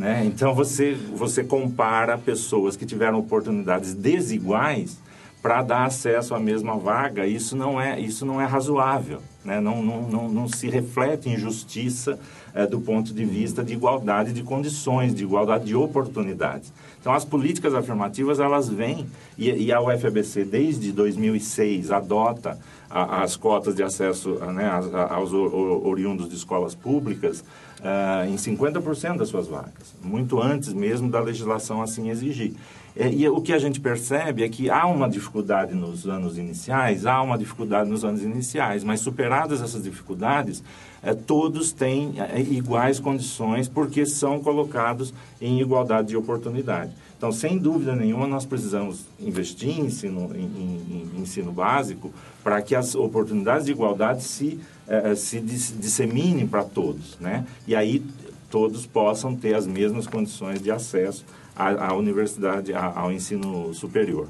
Né? 0.00 0.24
Então 0.24 0.54
você, 0.54 0.94
você 1.14 1.44
compara 1.44 2.16
pessoas 2.16 2.74
que 2.74 2.86
tiveram 2.86 3.18
oportunidades 3.18 3.92
desiguais 3.92 4.96
para 5.42 5.62
dar 5.62 5.84
acesso 5.84 6.34
à 6.34 6.40
mesma 6.40 6.78
vaga, 6.78 7.26
isso 7.26 7.54
não 7.54 7.78
é, 7.78 8.00
isso 8.00 8.24
não 8.24 8.40
é 8.40 8.46
razoável, 8.46 9.20
né? 9.44 9.60
não, 9.60 9.82
não, 9.82 10.02
não, 10.08 10.28
não 10.28 10.48
se 10.48 10.70
reflete 10.70 11.28
em 11.28 11.36
justiça 11.36 12.18
é, 12.54 12.66
do 12.66 12.80
ponto 12.80 13.12
de 13.12 13.24
vista 13.26 13.62
de 13.62 13.74
igualdade 13.74 14.32
de 14.32 14.42
condições, 14.42 15.14
de 15.14 15.22
igualdade 15.22 15.66
de 15.66 15.76
oportunidades. 15.76 16.72
Então, 16.98 17.12
as 17.12 17.24
políticas 17.24 17.74
afirmativas, 17.74 18.40
elas 18.40 18.70
vêm, 18.70 19.06
e, 19.36 19.50
e 19.50 19.72
a 19.72 19.82
UFABC, 19.82 20.44
desde 20.44 20.92
2006, 20.92 21.90
adota 21.90 22.58
a, 22.88 23.22
as 23.22 23.36
cotas 23.36 23.74
de 23.74 23.82
acesso 23.82 24.34
né, 24.52 24.70
aos 25.10 25.32
oriundos 25.32 26.26
de 26.28 26.36
escolas 26.36 26.74
públicas 26.74 27.44
uh, 27.80 28.28
em 28.28 28.36
50% 28.36 29.18
das 29.18 29.28
suas 29.28 29.48
vagas, 29.48 29.94
muito 30.02 30.40
antes 30.40 30.72
mesmo 30.72 31.10
da 31.10 31.20
legislação 31.20 31.82
assim 31.82 32.10
exigir. 32.10 32.54
É, 32.96 33.08
e 33.08 33.28
o 33.28 33.40
que 33.40 33.52
a 33.52 33.58
gente 33.58 33.80
percebe 33.80 34.42
é 34.42 34.48
que 34.48 34.68
há 34.68 34.86
uma 34.86 35.08
dificuldade 35.08 35.74
nos 35.74 36.08
anos 36.08 36.36
iniciais, 36.36 37.06
há 37.06 37.22
uma 37.22 37.38
dificuldade 37.38 37.88
nos 37.88 38.04
anos 38.04 38.22
iniciais, 38.22 38.82
mas 38.82 39.00
superadas 39.00 39.62
essas 39.62 39.84
dificuldades, 39.84 40.62
é, 41.02 41.14
todos 41.14 41.72
têm 41.72 42.14
é, 42.18 42.40
iguais 42.40 42.98
condições 42.98 43.68
porque 43.68 44.04
são 44.04 44.40
colocados 44.40 45.14
em 45.40 45.60
igualdade 45.60 46.08
de 46.08 46.16
oportunidade. 46.16 46.92
Então, 47.16 47.30
sem 47.30 47.58
dúvida 47.58 47.94
nenhuma, 47.94 48.26
nós 48.26 48.46
precisamos 48.46 49.04
investir 49.20 49.78
em 49.78 49.86
ensino, 49.86 50.30
em, 50.34 50.40
em, 50.40 51.10
em 51.16 51.20
ensino 51.20 51.52
básico 51.52 52.10
para 52.42 52.60
que 52.62 52.74
as 52.74 52.94
oportunidades 52.94 53.66
de 53.66 53.72
igualdade 53.72 54.24
se, 54.24 54.58
é, 54.90 55.14
se 55.14 55.38
disseminem 55.40 56.46
para 56.48 56.64
todos, 56.64 57.16
né? 57.20 57.46
E 57.66 57.76
aí 57.76 58.04
todos 58.50 58.84
possam 58.84 59.36
ter 59.36 59.54
as 59.54 59.66
mesmas 59.66 60.08
condições 60.08 60.60
de 60.60 60.70
acesso 60.70 61.24
à, 61.54 61.90
à 61.90 61.94
universidade, 61.94 62.74
à, 62.74 62.98
ao 62.98 63.12
ensino 63.12 63.72
superior. 63.72 64.26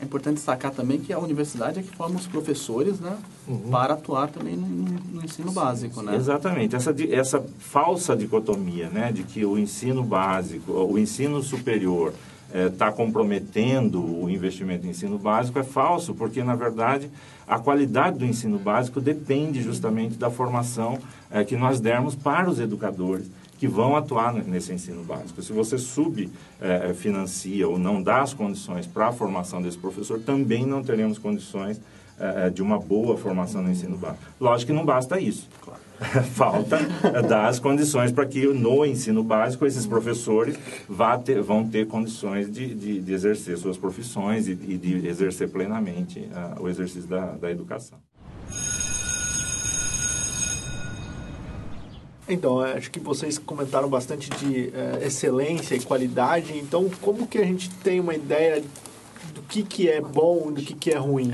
É 0.00 0.04
importante 0.04 0.34
destacar 0.34 0.72
também 0.72 0.98
que 0.98 1.12
a 1.12 1.18
universidade 1.20 1.78
é 1.78 1.82
que 1.82 1.96
forma 1.96 2.16
os 2.16 2.26
professores, 2.26 2.98
né, 2.98 3.16
uhum. 3.46 3.70
para 3.70 3.94
atuar 3.94 4.28
também 4.28 4.56
no, 4.56 4.66
no 4.66 5.24
ensino 5.24 5.52
básico, 5.52 6.02
né? 6.02 6.16
Exatamente. 6.16 6.74
Essa, 6.74 6.92
essa 7.08 7.44
falsa 7.60 8.16
dicotomia, 8.16 8.88
né, 8.88 9.12
de 9.12 9.22
que 9.22 9.44
o 9.44 9.56
ensino 9.56 10.02
básico, 10.02 10.72
o 10.72 10.98
ensino 10.98 11.40
superior 11.40 12.12
está 12.54 12.88
é, 12.88 12.92
comprometendo 12.92 14.22
o 14.22 14.28
investimento 14.28 14.86
em 14.86 14.90
ensino 14.90 15.18
básico 15.18 15.58
é 15.58 15.62
falso, 15.62 16.14
porque, 16.14 16.42
na 16.42 16.54
verdade, 16.54 17.10
a 17.46 17.58
qualidade 17.58 18.18
do 18.18 18.26
ensino 18.26 18.58
básico 18.58 19.00
depende 19.00 19.62
justamente 19.62 20.16
da 20.16 20.30
formação 20.30 20.98
é, 21.30 21.44
que 21.44 21.56
nós 21.56 21.80
dermos 21.80 22.14
para 22.14 22.48
os 22.48 22.60
educadores 22.60 23.30
que 23.58 23.68
vão 23.68 23.96
atuar 23.96 24.34
nesse 24.34 24.72
ensino 24.72 25.04
básico. 25.04 25.40
Se 25.40 25.52
você 25.52 25.78
subfinancia 25.78 27.62
é, 27.62 27.66
ou 27.66 27.78
não 27.78 28.02
dá 28.02 28.20
as 28.20 28.34
condições 28.34 28.86
para 28.86 29.08
a 29.08 29.12
formação 29.12 29.62
desse 29.62 29.78
professor, 29.78 30.18
também 30.18 30.66
não 30.66 30.82
teremos 30.82 31.16
condições 31.16 31.80
é, 32.18 32.50
de 32.50 32.62
uma 32.62 32.78
boa 32.78 33.16
formação 33.16 33.62
no 33.62 33.70
ensino 33.70 33.96
básico. 33.96 34.24
Lógico 34.40 34.70
que 34.70 34.76
não 34.76 34.84
basta 34.84 35.20
isso. 35.20 35.48
Claro. 35.60 35.80
Falta 36.34 36.78
dar 37.28 37.46
as 37.48 37.58
condições 37.58 38.10
para 38.10 38.26
que 38.26 38.46
no 38.46 38.84
ensino 38.84 39.22
básico 39.22 39.64
esses 39.66 39.86
professores 39.86 40.58
ter, 41.24 41.40
vão 41.40 41.68
ter 41.68 41.86
condições 41.86 42.50
de, 42.50 42.74
de, 42.74 43.00
de, 43.00 43.12
exercer 43.12 43.56
suas 43.56 43.76
profissões 43.76 44.48
e, 44.48 44.52
e 44.52 44.76
de 44.76 45.06
exercer 45.06 45.48
plenamente 45.48 46.20
uh, 46.20 46.62
o 46.62 46.68
exercício 46.68 47.08
da, 47.08 47.32
da 47.32 47.50
educação. 47.50 47.98
Então, 52.28 52.64
é, 52.64 52.74
acho 52.74 52.90
que 52.90 53.00
vocês 53.00 53.38
comentaram 53.38 53.88
bastante 53.88 54.30
de 54.30 54.68
uh, 54.68 55.04
excelência 55.04 55.74
e 55.74 55.80
qualidade. 55.80 56.56
Então, 56.56 56.88
como 57.00 57.26
que 57.26 57.38
a 57.38 57.44
gente 57.44 57.68
tem 57.76 58.00
uma 58.00 58.14
ideia 58.14 58.62
do 59.34 59.42
que, 59.42 59.62
que 59.62 59.88
é 59.88 60.00
bom 60.00 60.48
e 60.50 60.54
do 60.54 60.62
que, 60.62 60.74
que 60.74 60.90
é 60.90 60.96
ruim? 60.96 61.32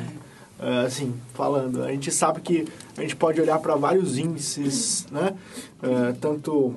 Assim, 0.84 1.14
falando, 1.34 1.84
a 1.84 1.92
gente 1.92 2.10
sabe 2.10 2.40
que 2.40 2.66
a 2.96 3.02
gente 3.02 3.14
pode 3.14 3.40
olhar 3.40 3.58
para 3.60 3.76
vários 3.76 4.18
índices, 4.18 5.06
né? 5.10 5.36
Uh, 5.80 6.16
tanto 6.20 6.74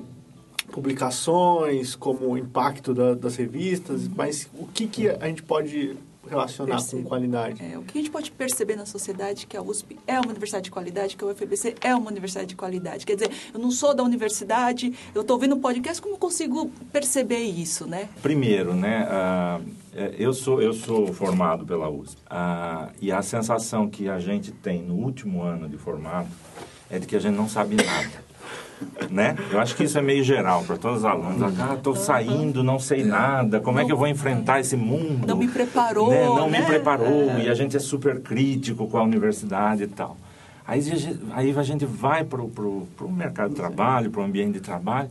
publicações 0.70 1.94
como 1.94 2.30
o 2.30 2.38
impacto 2.38 2.94
da, 2.94 3.14
das 3.14 3.36
revistas, 3.36 4.08
mas 4.08 4.48
o 4.54 4.66
que, 4.66 4.86
que 4.86 5.08
a 5.08 5.26
gente 5.26 5.42
pode 5.42 5.96
relacionar 6.28 6.76
Percebe. 6.76 7.02
com 7.02 7.08
qualidade. 7.08 7.62
É, 7.62 7.78
o 7.78 7.82
que 7.82 7.98
a 7.98 8.00
gente 8.00 8.10
pode 8.10 8.30
perceber 8.30 8.76
na 8.76 8.86
sociedade 8.86 9.46
que 9.46 9.56
a 9.56 9.62
USP 9.62 9.98
é 10.06 10.18
uma 10.18 10.30
universidade 10.30 10.64
de 10.64 10.70
qualidade, 10.70 11.16
que 11.16 11.24
a 11.24 11.26
UFBC 11.26 11.74
é 11.80 11.94
uma 11.94 12.10
universidade 12.10 12.46
de 12.46 12.56
qualidade. 12.56 13.04
Quer 13.04 13.14
dizer, 13.16 13.30
eu 13.52 13.60
não 13.60 13.70
sou 13.70 13.94
da 13.94 14.02
universidade, 14.02 14.92
eu 15.14 15.22
estou 15.22 15.36
ouvindo 15.36 15.54
um 15.54 15.60
podcast, 15.60 16.00
como 16.00 16.14
eu 16.14 16.18
consigo 16.18 16.70
perceber 16.92 17.42
isso, 17.42 17.86
né? 17.86 18.08
Primeiro, 18.22 18.74
né, 18.74 19.06
uh, 19.06 19.81
eu, 20.18 20.32
sou, 20.32 20.62
eu 20.62 20.72
sou 20.72 21.12
formado 21.12 21.64
pela 21.64 21.88
USP 21.88 22.18
uh, 22.30 22.90
e 23.00 23.12
a 23.12 23.22
sensação 23.22 23.88
que 23.88 24.08
a 24.08 24.18
gente 24.18 24.50
tem 24.50 24.82
no 24.82 24.94
último 24.94 25.42
ano 25.42 25.68
de 25.68 25.76
formato 25.76 26.30
é 26.90 26.98
de 26.98 27.06
que 27.06 27.16
a 27.16 27.20
gente 27.20 27.34
não 27.34 27.48
sabe 27.48 27.76
nada 27.76 28.32
né? 29.10 29.36
Eu 29.50 29.60
acho 29.60 29.76
que 29.76 29.84
isso 29.84 29.98
é 29.98 30.02
meio 30.02 30.24
geral 30.24 30.62
para 30.64 30.76
todos 30.76 30.98
os 30.98 31.04
alunos. 31.04 31.42
Ah, 31.60 31.74
estou 31.74 31.94
saindo, 31.94 32.62
não 32.62 32.78
sei 32.78 33.04
nada, 33.04 33.60
como 33.60 33.78
é 33.78 33.84
que 33.84 33.92
eu 33.92 33.96
vou 33.96 34.06
enfrentar 34.06 34.60
esse 34.60 34.76
mundo? 34.76 35.26
Não 35.26 35.36
me 35.36 35.48
preparou, 35.48 36.10
né? 36.10 36.24
Não 36.24 36.50
né? 36.50 36.60
me 36.60 36.66
preparou, 36.66 37.30
é. 37.30 37.44
e 37.44 37.48
a 37.48 37.54
gente 37.54 37.76
é 37.76 37.80
super 37.80 38.20
crítico 38.20 38.88
com 38.88 38.98
a 38.98 39.02
universidade 39.02 39.84
e 39.84 39.86
tal. 39.86 40.16
Aí, 40.66 40.80
aí 41.32 41.54
a 41.56 41.62
gente 41.62 41.84
vai 41.84 42.24
para 42.24 42.40
o 42.40 42.86
mercado 43.08 43.50
de 43.50 43.56
trabalho, 43.56 44.10
para 44.10 44.20
o 44.20 44.24
ambiente 44.24 44.54
de 44.54 44.60
trabalho, 44.60 45.10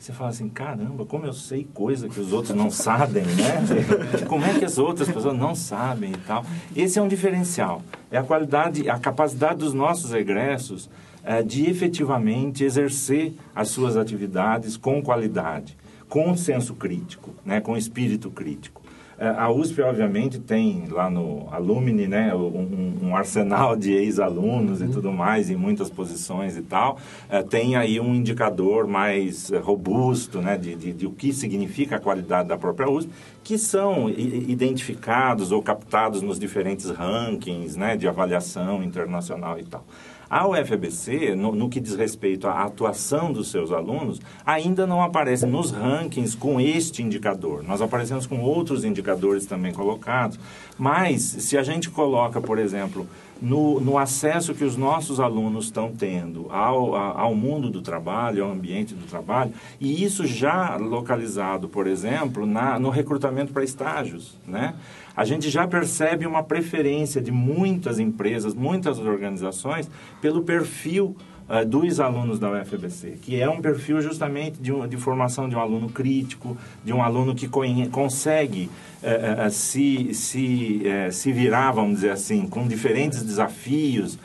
você 0.00 0.14
fala 0.14 0.30
assim, 0.30 0.48
caramba, 0.48 1.04
como 1.04 1.26
eu 1.26 1.32
sei 1.34 1.68
coisa 1.74 2.08
que 2.08 2.18
os 2.18 2.32
outros 2.32 2.56
não 2.56 2.70
sabem, 2.70 3.22
né? 3.22 3.60
Como 4.26 4.44
é 4.46 4.58
que 4.58 4.64
as 4.64 4.78
outras 4.78 5.08
pessoas 5.08 5.36
não 5.36 5.54
sabem 5.54 6.12
e 6.12 6.16
tal. 6.16 6.42
Esse 6.74 6.98
é 6.98 7.02
um 7.02 7.08
diferencial. 7.08 7.82
É 8.10 8.16
a 8.16 8.22
qualidade, 8.22 8.88
a 8.88 8.98
capacidade 8.98 9.58
dos 9.58 9.74
nossos 9.74 10.14
egressos 10.14 10.88
é, 11.22 11.42
de 11.42 11.68
efetivamente 11.68 12.64
exercer 12.64 13.34
as 13.54 13.68
suas 13.68 13.98
atividades 13.98 14.74
com 14.74 15.02
qualidade, 15.02 15.76
com 16.08 16.34
senso 16.34 16.74
crítico, 16.74 17.34
né, 17.44 17.60
com 17.60 17.76
espírito 17.76 18.30
crítico. 18.30 18.80
É, 19.20 19.28
a 19.28 19.50
USP, 19.50 19.82
obviamente, 19.82 20.38
tem 20.38 20.86
lá 20.88 21.10
no 21.10 21.46
Alumni 21.52 22.08
né, 22.08 22.34
um, 22.34 22.96
um 23.02 23.14
arsenal 23.14 23.76
de 23.76 23.92
ex-alunos 23.92 24.80
e 24.80 24.84
uhum. 24.84 24.92
tudo 24.92 25.12
mais, 25.12 25.50
em 25.50 25.56
muitas 25.56 25.90
posições 25.90 26.56
e 26.56 26.62
tal. 26.62 26.96
É, 27.28 27.42
tem 27.42 27.76
aí 27.76 28.00
um 28.00 28.14
indicador 28.14 28.86
mais 28.86 29.50
robusto 29.62 30.40
né, 30.40 30.56
de, 30.56 30.74
de, 30.74 30.92
de, 30.94 31.06
o 31.06 31.10
que 31.10 31.34
significa 31.34 31.96
a 31.96 32.00
qualidade 32.00 32.48
da 32.48 32.56
própria 32.56 32.88
USP, 32.88 33.10
que 33.44 33.58
são 33.58 34.08
identificados 34.08 35.52
ou 35.52 35.62
captados 35.62 36.22
nos 36.22 36.38
diferentes 36.38 36.88
rankings 36.88 37.78
né, 37.78 37.98
de 37.98 38.08
avaliação 38.08 38.82
internacional 38.82 39.58
e 39.58 39.64
tal. 39.64 39.84
A 40.30 40.46
UFABC, 40.46 41.34
no, 41.34 41.50
no, 41.50 41.68
que 41.68 41.80
diz 41.80 41.96
respeito 41.96 42.46
à 42.46 42.62
atuação 42.62 43.32
dos 43.32 43.50
seus 43.50 43.72
alunos, 43.72 44.20
ainda 44.46 44.86
não 44.86 45.02
aparece 45.02 45.44
nos 45.44 45.72
rankings 45.72 46.36
com 46.36 46.60
este 46.60 47.02
indicador. 47.02 47.64
Nós 47.64 47.82
aparecemos 47.82 48.28
com 48.28 48.40
outros 48.40 48.84
indicadores 48.84 49.44
também 49.44 49.72
colocados. 49.72 50.38
Mas, 50.78 51.22
se 51.22 51.58
a 51.58 51.64
gente 51.64 51.90
coloca, 51.90 52.40
por 52.40 52.60
exemplo, 52.60 53.08
no, 53.40 53.80
no 53.80 53.98
acesso 53.98 54.54
que 54.54 54.64
os 54.64 54.76
nossos 54.76 55.18
alunos 55.18 55.66
estão 55.66 55.92
tendo 55.92 56.46
ao, 56.50 56.94
ao 56.94 57.34
mundo 57.34 57.70
do 57.70 57.80
trabalho, 57.80 58.44
ao 58.44 58.50
ambiente 58.50 58.94
do 58.94 59.06
trabalho, 59.06 59.52
e 59.80 60.04
isso 60.04 60.26
já 60.26 60.76
localizado, 60.76 61.68
por 61.68 61.86
exemplo, 61.86 62.46
na, 62.46 62.78
no 62.78 62.90
recrutamento 62.90 63.52
para 63.52 63.64
estágios, 63.64 64.38
né? 64.46 64.74
a 65.16 65.24
gente 65.24 65.50
já 65.50 65.66
percebe 65.66 66.26
uma 66.26 66.42
preferência 66.42 67.20
de 67.20 67.30
muitas 67.30 67.98
empresas, 67.98 68.54
muitas 68.54 68.98
organizações, 68.98 69.90
pelo 70.20 70.42
perfil 70.42 71.16
uh, 71.50 71.66
dos 71.66 71.98
alunos 71.98 72.38
da 72.38 72.50
UFBC, 72.50 73.18
que 73.20 73.40
é 73.40 73.48
um 73.48 73.60
perfil 73.60 74.00
justamente 74.00 74.62
de, 74.62 74.72
um, 74.72 74.86
de 74.86 74.96
formação 74.96 75.48
de 75.48 75.56
um 75.56 75.60
aluno 75.60 75.88
crítico, 75.90 76.56
de 76.84 76.92
um 76.92 77.02
aluno 77.02 77.34
que 77.34 77.48
consegue 77.90 78.70
uh, 79.02 79.46
uh, 79.46 79.50
se, 79.50 80.14
se, 80.14 80.82
se 81.10 81.32
virar, 81.32 81.72
vamos 81.72 81.96
dizer 81.96 82.10
assim, 82.10 82.46
com 82.46 82.66
diferentes 82.66 83.22
desafios 83.22 84.18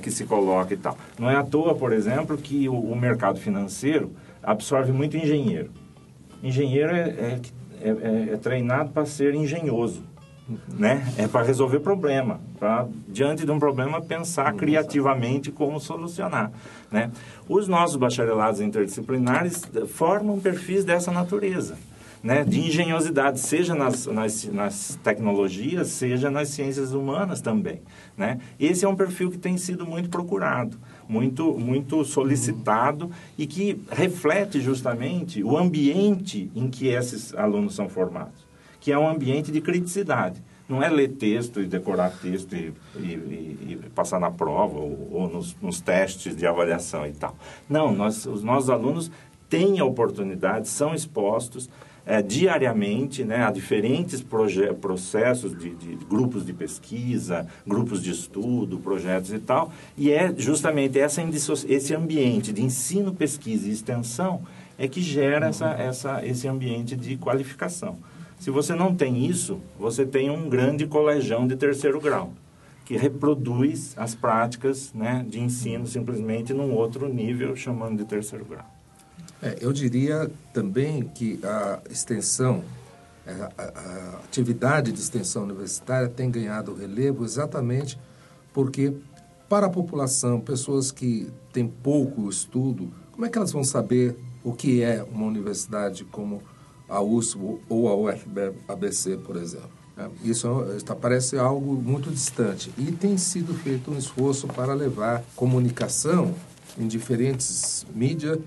que 0.00 0.10
se 0.10 0.24
coloca 0.24 0.72
e 0.72 0.76
tal. 0.78 0.96
Não 1.18 1.28
é 1.28 1.36
à 1.36 1.42
toa, 1.42 1.74
por 1.74 1.92
exemplo, 1.92 2.38
que 2.38 2.66
o, 2.66 2.74
o 2.74 2.96
mercado 2.96 3.38
financeiro 3.38 4.10
absorve 4.42 4.90
muito 4.90 5.18
engenheiro. 5.18 5.70
Engenheiro 6.42 6.96
é, 6.96 7.10
é 7.10 7.40
é, 7.80 7.88
é, 7.88 8.34
é 8.34 8.36
treinado 8.36 8.90
para 8.90 9.04
ser 9.04 9.34
engenhoso. 9.34 10.02
Né? 10.68 11.12
É 11.18 11.26
para 11.26 11.44
resolver 11.44 11.80
problema, 11.80 12.40
para 12.58 12.86
diante 13.08 13.44
de 13.44 13.50
um 13.50 13.58
problema 13.58 14.00
pensar 14.00 14.54
criativamente 14.54 15.50
como 15.50 15.80
solucionar, 15.80 16.52
né? 16.88 17.10
Os 17.48 17.66
nossos 17.66 17.96
bacharelados 17.96 18.60
interdisciplinares 18.60 19.62
formam 19.88 20.38
perfis 20.38 20.84
dessa 20.84 21.10
natureza, 21.10 21.76
né? 22.22 22.44
De 22.44 22.60
engenhosidade, 22.60 23.40
seja 23.40 23.74
nas, 23.74 24.06
nas, 24.06 24.44
nas 24.44 24.98
tecnologias, 25.02 25.88
seja 25.88 26.30
nas 26.30 26.50
ciências 26.50 26.92
humanas 26.92 27.40
também, 27.40 27.80
né? 28.16 28.38
Esse 28.60 28.84
é 28.84 28.88
um 28.88 28.94
perfil 28.94 29.32
que 29.32 29.38
tem 29.38 29.58
sido 29.58 29.84
muito 29.84 30.08
procurado 30.08 30.78
muito, 31.08 31.56
muito 31.58 32.04
solicitado 32.04 33.10
e 33.38 33.46
que 33.46 33.80
reflete 33.90 34.60
justamente 34.60 35.42
o 35.42 35.56
ambiente 35.56 36.50
em 36.54 36.68
que 36.68 36.88
esses 36.88 37.34
alunos 37.34 37.74
são 37.74 37.88
formados, 37.88 38.45
que 38.86 38.92
é 38.92 38.96
um 38.96 39.08
ambiente 39.08 39.50
de 39.50 39.60
criticidade. 39.60 40.40
Não 40.68 40.80
é 40.80 40.88
ler 40.88 41.08
texto 41.08 41.60
e 41.60 41.66
decorar 41.66 42.08
texto 42.22 42.54
e, 42.54 42.72
e, 42.94 43.68
e, 43.72 43.90
passar 43.92 44.20
na 44.20 44.30
prova 44.30 44.78
ou, 44.78 45.08
ou 45.10 45.28
nos, 45.28 45.56
nos, 45.60 45.80
testes 45.80 46.36
de 46.36 46.46
avaliação 46.46 47.04
e 47.04 47.10
tal. 47.10 47.36
Não, 47.68 47.92
nós, 47.92 48.26
os 48.26 48.44
nossos 48.44 48.70
alunos 48.70 49.10
têm 49.50 49.80
a 49.80 49.84
oportunidade, 49.84 50.68
são 50.68 50.94
expostos 50.94 51.68
é, 52.06 52.22
diariamente 52.22 53.24
né, 53.24 53.42
a 53.42 53.50
diferentes 53.50 54.24
processos 54.80 55.58
de, 55.58 55.74
de, 55.74 55.96
grupos 56.04 56.46
de 56.46 56.52
pesquisa, 56.52 57.44
grupos 57.66 58.00
de 58.00 58.12
estudo, 58.12 58.78
projetos 58.78 59.32
e 59.32 59.40
tal. 59.40 59.72
E 59.96 60.12
é 60.12 60.32
justamente 60.36 60.96
essa, 60.96 61.20
esse 61.68 61.92
ambiente 61.92 62.52
de 62.52 62.62
ensino, 62.62 63.12
pesquisa 63.12 63.66
e 63.66 63.72
extensão 63.72 64.44
é 64.78 64.86
que 64.86 65.00
gera 65.00 65.48
essa, 65.48 65.70
essa, 65.72 66.24
esse 66.24 66.46
ambiente 66.46 66.94
de 66.94 67.16
qualificação. 67.16 67.98
Se 68.38 68.50
você 68.50 68.74
não 68.74 68.94
tem 68.94 69.26
isso, 69.26 69.60
você 69.78 70.04
tem 70.04 70.30
um 70.30 70.48
grande 70.48 70.86
colegião 70.86 71.46
de 71.46 71.56
terceiro 71.56 72.00
grau, 72.00 72.32
que 72.84 72.96
reproduz 72.96 73.94
as 73.96 74.14
práticas 74.14 74.92
né, 74.94 75.24
de 75.28 75.40
ensino 75.40 75.86
simplesmente 75.86 76.52
num 76.52 76.72
outro 76.72 77.08
nível, 77.08 77.56
chamando 77.56 77.98
de 77.98 78.04
terceiro 78.04 78.44
grau. 78.44 78.66
É, 79.42 79.58
eu 79.60 79.72
diria 79.72 80.30
também 80.52 81.02
que 81.02 81.40
a 81.42 81.80
extensão, 81.90 82.64
é, 83.26 83.32
a, 83.32 83.62
a, 83.62 84.20
atividade 84.24 84.92
de 84.92 85.00
extensão 85.00 85.44
universitária 85.44 86.08
tem 86.08 86.30
ganhado 86.30 86.74
relevo 86.74 87.24
exatamente 87.24 87.98
porque, 88.52 88.94
para 89.48 89.66
a 89.66 89.70
população, 89.70 90.40
pessoas 90.40 90.90
que 90.90 91.30
têm 91.52 91.66
pouco 91.68 92.28
estudo, 92.28 92.90
como 93.12 93.26
é 93.26 93.28
que 93.28 93.36
elas 93.36 93.52
vão 93.52 93.64
saber 93.64 94.16
o 94.42 94.52
que 94.52 94.82
é 94.82 95.02
uma 95.02 95.26
universidade 95.26 96.04
como 96.04 96.42
a 96.88 97.00
USP 97.00 97.58
ou 97.68 97.88
a 97.88 97.96
UFABC, 97.96 99.18
por 99.18 99.36
exemplo? 99.36 99.70
É, 99.96 100.08
isso 100.22 100.48
parece 101.00 101.38
algo 101.38 101.74
muito 101.74 102.10
distante. 102.10 102.70
E 102.76 102.92
tem 102.92 103.16
sido 103.16 103.54
feito 103.54 103.90
um 103.90 103.96
esforço 103.96 104.46
para 104.46 104.74
levar 104.74 105.24
comunicação 105.34 106.34
em 106.78 106.86
diferentes 106.86 107.86
mídias 107.94 108.38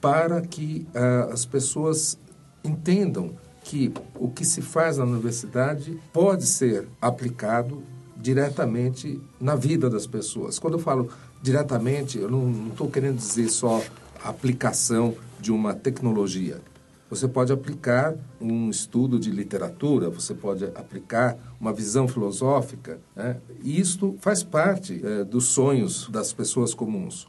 para 0.00 0.40
que 0.40 0.86
uh, 0.94 1.32
as 1.32 1.44
pessoas 1.44 2.18
entendam 2.64 3.32
que 3.62 3.92
o 4.14 4.28
que 4.28 4.44
se 4.44 4.62
faz 4.62 4.96
na 4.98 5.04
universidade 5.04 5.98
pode 6.12 6.46
ser 6.46 6.88
aplicado 7.00 7.82
diretamente 8.16 9.20
na 9.40 9.54
vida 9.54 9.88
das 9.88 10.06
pessoas. 10.06 10.58
Quando 10.58 10.74
eu 10.74 10.80
falo 10.80 11.08
diretamente, 11.42 12.18
eu 12.18 12.30
não 12.30 12.68
estou 12.68 12.90
querendo 12.90 13.16
dizer 13.16 13.48
só 13.48 13.82
aplicação 14.24 15.14
de 15.40 15.52
uma 15.52 15.74
tecnologia. 15.74 16.60
Você 17.10 17.26
pode 17.26 17.52
aplicar 17.52 18.14
um 18.38 18.68
estudo 18.68 19.18
de 19.18 19.30
literatura, 19.30 20.10
você 20.10 20.34
pode 20.34 20.64
aplicar 20.64 21.38
uma 21.58 21.72
visão 21.72 22.06
filosófica. 22.06 23.00
Né? 23.16 23.38
E 23.62 23.80
isto 23.80 24.16
faz 24.20 24.42
parte 24.42 25.00
é, 25.04 25.24
dos 25.24 25.46
sonhos 25.46 26.08
das 26.10 26.32
pessoas 26.32 26.74
comuns. 26.74 27.26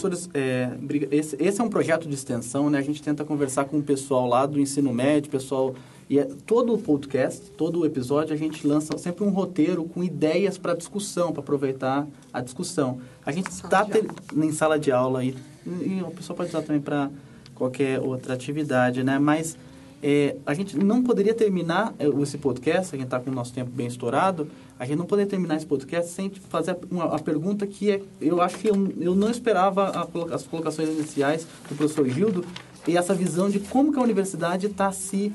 professores, 0.00 0.30
é, 0.32 0.70
esse, 1.10 1.36
esse, 1.38 1.60
é 1.60 1.64
um 1.64 1.68
projeto 1.68 2.08
de 2.08 2.14
extensão, 2.14 2.70
né? 2.70 2.78
A 2.78 2.82
gente 2.82 3.02
tenta 3.02 3.24
conversar 3.24 3.64
com 3.64 3.78
o 3.78 3.82
pessoal 3.82 4.26
lá 4.26 4.46
do 4.46 4.60
ensino 4.60 4.92
médio, 4.92 5.30
pessoal... 5.30 5.74
E 6.10 6.18
é, 6.18 6.24
todo 6.44 6.74
o 6.74 6.78
podcast, 6.78 7.52
todo 7.52 7.78
o 7.78 7.86
episódio, 7.86 8.34
a 8.34 8.36
gente 8.36 8.66
lança 8.66 8.98
sempre 8.98 9.22
um 9.22 9.30
roteiro 9.30 9.84
com 9.84 10.02
ideias 10.02 10.58
para 10.58 10.74
discussão, 10.74 11.30
para 11.30 11.40
aproveitar 11.40 12.04
a 12.32 12.40
discussão. 12.40 12.98
A 13.24 13.30
gente 13.30 13.48
está 13.48 13.86
em 14.34 14.50
sala 14.50 14.76
de 14.76 14.90
aula 14.90 15.24
e, 15.24 15.36
e 15.64 16.02
o 16.04 16.10
pessoal 16.10 16.36
pode 16.36 16.48
usar 16.48 16.62
também 16.62 16.82
para 16.82 17.08
qualquer 17.54 18.00
outra 18.00 18.34
atividade, 18.34 19.04
né? 19.04 19.20
Mas 19.20 19.56
é, 20.02 20.34
a 20.44 20.52
gente 20.52 20.76
não 20.76 21.00
poderia 21.00 21.32
terminar 21.32 21.94
é, 21.96 22.08
esse 22.08 22.38
podcast, 22.38 22.92
a 22.92 22.98
gente 22.98 23.06
está 23.06 23.20
com 23.20 23.30
o 23.30 23.32
nosso 23.32 23.52
tempo 23.52 23.70
bem 23.70 23.86
estourado, 23.86 24.48
a 24.80 24.84
gente 24.84 24.98
não 24.98 25.06
poderia 25.06 25.30
terminar 25.30 25.58
esse 25.58 25.66
podcast 25.66 26.10
sem 26.10 26.28
fazer 26.28 26.76
uma, 26.90 27.04
a 27.04 27.20
pergunta 27.20 27.68
que 27.68 27.88
é, 27.88 28.02
eu 28.20 28.42
acho 28.42 28.58
que 28.58 28.66
eu, 28.66 28.74
eu 28.98 29.14
não 29.14 29.30
esperava 29.30 29.84
a, 29.90 30.34
as 30.34 30.42
colocações 30.42 30.88
iniciais 30.88 31.46
do 31.68 31.76
professor 31.76 32.08
Gildo 32.08 32.44
e 32.88 32.96
essa 32.96 33.14
visão 33.14 33.48
de 33.48 33.60
como 33.60 33.92
que 33.92 33.98
a 34.00 34.02
universidade 34.02 34.66
está 34.66 34.90
se 34.90 35.32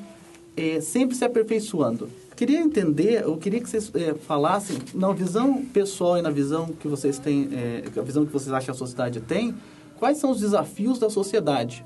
é, 0.56 0.80
sempre 0.82 1.16
se 1.16 1.24
aperfeiçoando. 1.26 2.10
Queria 2.36 2.60
entender, 2.60 3.24
eu 3.24 3.38
queria 3.38 3.62
que 3.62 3.70
vocês 3.70 3.91
é, 3.95 4.14
falassem 4.14 4.78
na 4.93 5.12
visão 5.14 5.64
pessoal 5.66 6.18
e 6.18 6.22
na 6.22 6.30
visão 6.30 6.68
que 6.68 6.88
vocês 6.88 7.18
têm, 7.18 7.49
é, 7.53 7.84
a 7.97 8.01
visão 8.01 8.26
que 8.26 8.32
vocês 8.32 8.51
acham 8.51 8.66
que 8.66 8.72
a 8.72 8.74
sociedade 8.74 9.22
tem, 9.22 9.56
quais 9.97 10.18
são 10.18 10.32
os 10.32 10.39
desafios 10.39 10.99
da 10.99 11.10
sociedade 11.10 11.86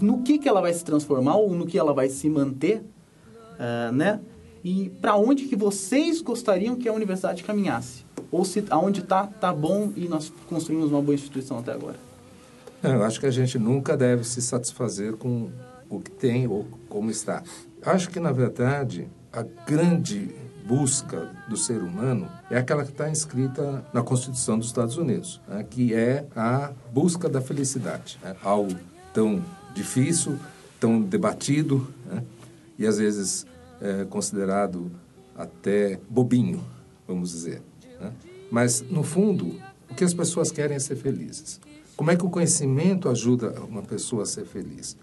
no 0.00 0.22
que, 0.22 0.38
que 0.38 0.48
ela 0.48 0.60
vai 0.60 0.72
se 0.72 0.84
transformar 0.84 1.36
ou 1.36 1.54
no 1.54 1.66
que 1.66 1.78
ela 1.78 1.92
vai 1.92 2.08
se 2.08 2.28
manter, 2.28 2.78
uh, 2.78 3.92
né? 3.92 4.20
E 4.64 4.90
para 5.00 5.16
onde 5.16 5.44
que 5.44 5.54
vocês 5.54 6.20
gostariam 6.20 6.74
que 6.74 6.88
a 6.88 6.92
universidade 6.92 7.44
caminhasse? 7.44 8.04
Ou 8.32 8.44
se 8.44 8.64
aonde 8.68 9.00
está, 9.00 9.26
tá 9.26 9.52
bom 9.52 9.92
e 9.94 10.08
nós 10.08 10.32
construímos 10.48 10.90
uma 10.90 11.00
boa 11.00 11.14
instituição 11.14 11.58
até 11.60 11.72
agora? 11.72 11.96
Eu 12.82 13.04
acho 13.04 13.20
que 13.20 13.26
a 13.26 13.30
gente 13.30 13.58
nunca 13.58 13.96
deve 13.96 14.24
se 14.24 14.42
satisfazer 14.42 15.12
com 15.16 15.50
o 15.88 16.00
que 16.00 16.10
tem 16.10 16.46
ou 16.46 16.66
como 16.88 17.10
está. 17.10 17.42
Acho 17.82 18.10
que, 18.10 18.18
na 18.18 18.32
verdade, 18.32 19.08
a 19.32 19.42
grande 19.42 20.34
busca 20.66 21.30
do 21.48 21.56
ser 21.56 21.80
humano 21.80 22.28
é 22.50 22.58
aquela 22.58 22.84
que 22.84 22.90
está 22.90 23.08
inscrita 23.08 23.84
na 23.92 24.02
Constituição 24.02 24.58
dos 24.58 24.66
Estados 24.66 24.96
Unidos, 24.96 25.40
né? 25.46 25.64
que 25.68 25.94
é 25.94 26.26
a 26.34 26.72
busca 26.92 27.28
da 27.28 27.40
felicidade. 27.40 28.18
Né? 28.22 28.34
Algo 28.42 28.74
tão 29.14 29.42
difícil, 29.74 30.36
tão 30.80 31.00
debatido 31.00 31.86
né? 32.06 32.24
e 32.78 32.86
às 32.86 32.98
vezes 32.98 33.46
é, 33.80 34.04
considerado 34.06 34.90
até 35.36 36.00
bobinho, 36.08 36.64
vamos 37.06 37.30
dizer. 37.30 37.62
Né? 38.00 38.12
Mas, 38.50 38.82
no 38.82 39.02
fundo, 39.02 39.54
o 39.88 39.94
que 39.94 40.02
as 40.02 40.14
pessoas 40.14 40.50
querem 40.50 40.76
é 40.76 40.80
ser 40.80 40.96
felizes. 40.96 41.60
Como 41.96 42.10
é 42.10 42.16
que 42.16 42.26
o 42.26 42.30
conhecimento 42.30 43.08
ajuda 43.08 43.54
uma 43.68 43.82
pessoa 43.82 44.24
a 44.24 44.26
ser 44.26 44.44
feliz? 44.44 44.96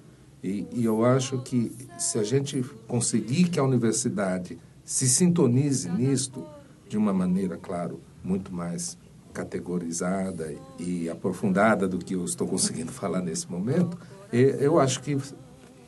E, 0.44 0.68
e 0.74 0.84
eu 0.84 1.06
acho 1.06 1.40
que 1.40 1.72
se 1.98 2.20
a 2.20 2.24
gente 2.24 2.62
conseguir 2.88 3.46
que 3.46 3.60
a 3.60 3.64
universidade 3.64 4.60
se 4.84 5.08
sintonize 5.08 5.90
nisto, 5.90 6.46
de 6.90 6.98
uma 6.98 7.14
maneira, 7.14 7.58
claro, 7.58 8.02
muito 8.24 8.54
mais 8.54 8.98
categorizada 9.34 10.54
e 10.78 11.10
aprofundada 11.10 11.88
do 11.88 11.98
que 11.98 12.14
eu 12.14 12.26
estou 12.26 12.46
conseguindo 12.46 12.92
falar 12.94 13.22
nesse 13.22 13.50
momento, 13.50 13.98
eu 14.32 14.80
acho 14.80 15.02
que 15.02 15.18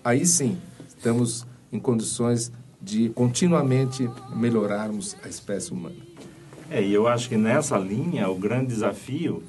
aí 0.04 0.26
sim 0.26 0.58
estamos 0.88 1.46
em 1.72 1.80
condições 1.80 2.52
de 2.82 3.10
continuamente 3.10 4.10
melhorarmos 4.36 5.16
a 5.24 5.28
espécie 5.28 5.72
humana. 5.72 5.96
É, 6.70 6.82
e 6.82 6.94
eu 6.94 7.08
acho 7.08 7.30
que 7.30 7.38
nessa 7.38 7.78
linha 7.78 8.30
o 8.30 8.36
grande 8.36 8.68
desafio 8.68 9.44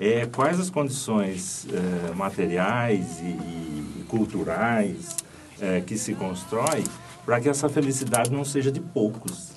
é 0.00 0.24
quais 0.24 0.58
as 0.58 0.70
condições 0.70 1.66
eh, 1.70 2.14
materiais 2.14 3.20
e, 3.20 3.26
e 3.26 4.04
culturais 4.08 5.14
eh, 5.60 5.82
que 5.86 5.98
se 5.98 6.14
constrói 6.14 6.84
para 7.26 7.38
que 7.38 7.50
essa 7.50 7.68
felicidade 7.68 8.32
não 8.32 8.42
seja 8.42 8.72
de 8.72 8.80
poucos, 8.80 9.52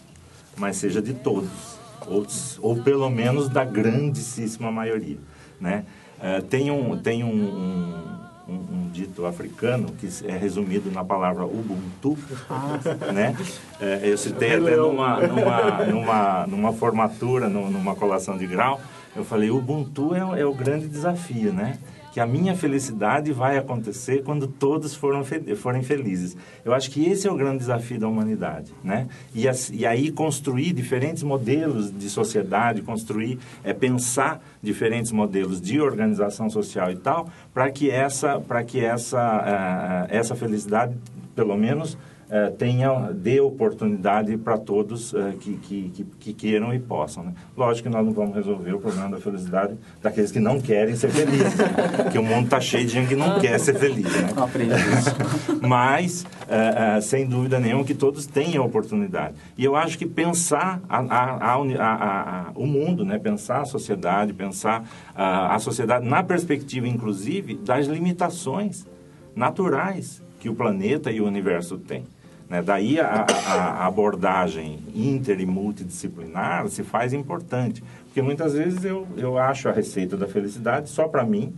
mas 0.57 0.75
seja 0.75 1.01
de 1.01 1.13
todos, 1.13 1.79
ou, 2.05 2.27
ou 2.59 2.83
pelo 2.83 3.09
menos 3.09 3.47
da 3.47 3.63
grandíssima 3.63 4.69
maioria, 4.69 5.17
né? 5.61 5.85
Eh, 6.21 6.41
tem 6.41 6.69
um, 6.69 6.97
tem 6.97 7.23
um, 7.23 7.29
um 7.29 8.13
um, 8.45 8.55
um, 8.55 8.89
dito 8.91 9.25
africano 9.25 9.93
que 9.93 10.09
é 10.25 10.35
resumido 10.35 10.91
na 10.91 11.01
palavra 11.01 11.45
Ubuntu, 11.45 12.17
ah. 12.49 12.77
né? 13.13 13.35
É, 13.79 14.01
eu 14.03 14.17
citei 14.17 14.55
até 14.55 14.75
numa, 14.75 15.25
numa, 15.25 15.85
numa, 15.85 16.47
numa 16.47 16.73
formatura, 16.73 17.47
numa 17.47 17.95
colação 17.95 18.37
de 18.37 18.45
grau, 18.45 18.81
eu 19.15 19.23
falei, 19.23 19.49
Ubuntu 19.49 20.15
é, 20.15 20.41
é 20.41 20.45
o 20.45 20.53
grande 20.53 20.87
desafio, 20.87 21.53
né? 21.53 21.77
que 22.13 22.19
a 22.19 22.27
minha 22.27 22.55
felicidade 22.55 23.33
vai 23.33 23.57
acontecer 23.57 24.21
quando 24.21 24.45
todos 24.45 24.93
foram 24.93 25.23
forem 25.57 25.81
felizes. 25.81 26.37
Eu 26.63 26.71
acho 26.71 26.91
que 26.91 27.03
esse 27.09 27.27
é 27.27 27.31
o 27.31 27.35
grande 27.35 27.57
desafio 27.57 27.99
da 27.99 28.07
humanidade, 28.07 28.71
né? 28.83 29.07
E, 29.33 29.45
e 29.71 29.83
aí 29.83 30.11
construir 30.11 30.73
diferentes 30.73 31.23
modelos 31.23 31.91
de 31.91 32.07
sociedade, 32.11 32.83
construir, 32.83 33.39
é, 33.63 33.73
pensar 33.73 34.43
diferentes 34.61 35.11
modelos 35.11 35.59
de 35.59 35.81
organização 35.81 36.51
social 36.51 36.91
e 36.91 36.97
tal, 36.97 37.27
para 37.51 37.71
que 37.71 37.89
essa, 37.89 38.39
para 38.39 38.63
que 38.63 38.79
essa, 38.79 40.07
uh, 40.07 40.15
essa 40.15 40.35
felicidade, 40.35 40.95
pelo 41.35 41.57
menos 41.57 41.97
eh, 42.29 42.49
tenha, 42.57 43.11
dê 43.11 43.39
oportunidade 43.41 44.35
para 44.37 44.57
todos 44.57 45.13
uh, 45.13 45.33
que, 45.39 45.53
que, 45.57 45.89
que, 45.89 46.03
que, 46.03 46.33
queiram 46.33 46.73
e 46.73 46.79
possam. 46.79 47.25
Né? 47.25 47.33
Lógico 47.55 47.89
que 47.89 47.93
nós 47.95 48.03
não 48.03 48.13
vamos 48.13 48.33
resolver 48.33 48.73
o 48.73 48.79
problema 48.79 49.09
da 49.09 49.17
felicidade 49.17 49.75
daqueles 50.01 50.31
que 50.31 50.39
não 50.39 50.59
querem 50.59 50.95
ser 50.95 51.09
felizes, 51.09 51.53
porque 51.95 52.17
o 52.17 52.23
mundo 52.23 52.45
está 52.45 52.59
cheio 52.59 52.87
de 52.87 52.93
gente 52.93 53.09
que 53.09 53.15
não 53.15 53.39
quer 53.39 53.59
ser 53.59 53.75
feliz. 53.75 54.05
Né? 54.05 54.29
Mas, 55.61 56.23
uh, 56.23 57.01
sem 57.01 57.27
dúvida 57.27 57.59
nenhuma, 57.59 57.83
que 57.83 57.93
todos 57.93 58.25
tenham 58.25 58.65
oportunidade. 58.65 59.35
E 59.55 59.63
eu 59.63 59.75
acho 59.75 59.95
que 59.97 60.05
pensar 60.05 60.81
a, 60.89 60.99
a, 60.99 61.55
a, 61.55 62.51
o 62.55 62.65
mundo, 62.65 63.05
né? 63.05 63.19
pensar 63.19 63.61
a 63.61 63.65
sociedade, 63.65 64.33
pensar 64.33 64.89
a 65.15 65.59
sociedade 65.59 66.07
na 66.07 66.23
perspectiva, 66.23 66.87
inclusive, 66.87 67.55
das 67.55 67.85
limitações 67.85 68.87
naturais 69.35 70.22
que 70.43 70.49
o 70.49 70.53
planeta 70.53 71.09
e 71.09 71.21
o 71.21 71.25
universo 71.25 71.77
têm. 71.77 72.03
Né? 72.49 72.61
Daí 72.61 72.99
a, 72.99 73.25
a, 73.25 73.53
a, 73.53 73.85
abordagem 73.87 74.79
inter 74.93 75.39
e 75.39 75.45
multidisciplinar 75.45 76.67
se 76.67 76.83
faz 76.83 77.13
importante, 77.13 77.81
porque 78.03 78.21
muitas 78.21 78.53
vezes 78.53 78.83
eu, 78.83 79.07
eu 79.15 79.37
acho 79.37 79.69
a 79.69 79.71
receita 79.71 80.17
da 80.17 80.27
felicidade 80.27 80.89
só 80.89 81.07
para 81.07 81.23
mim 81.23 81.53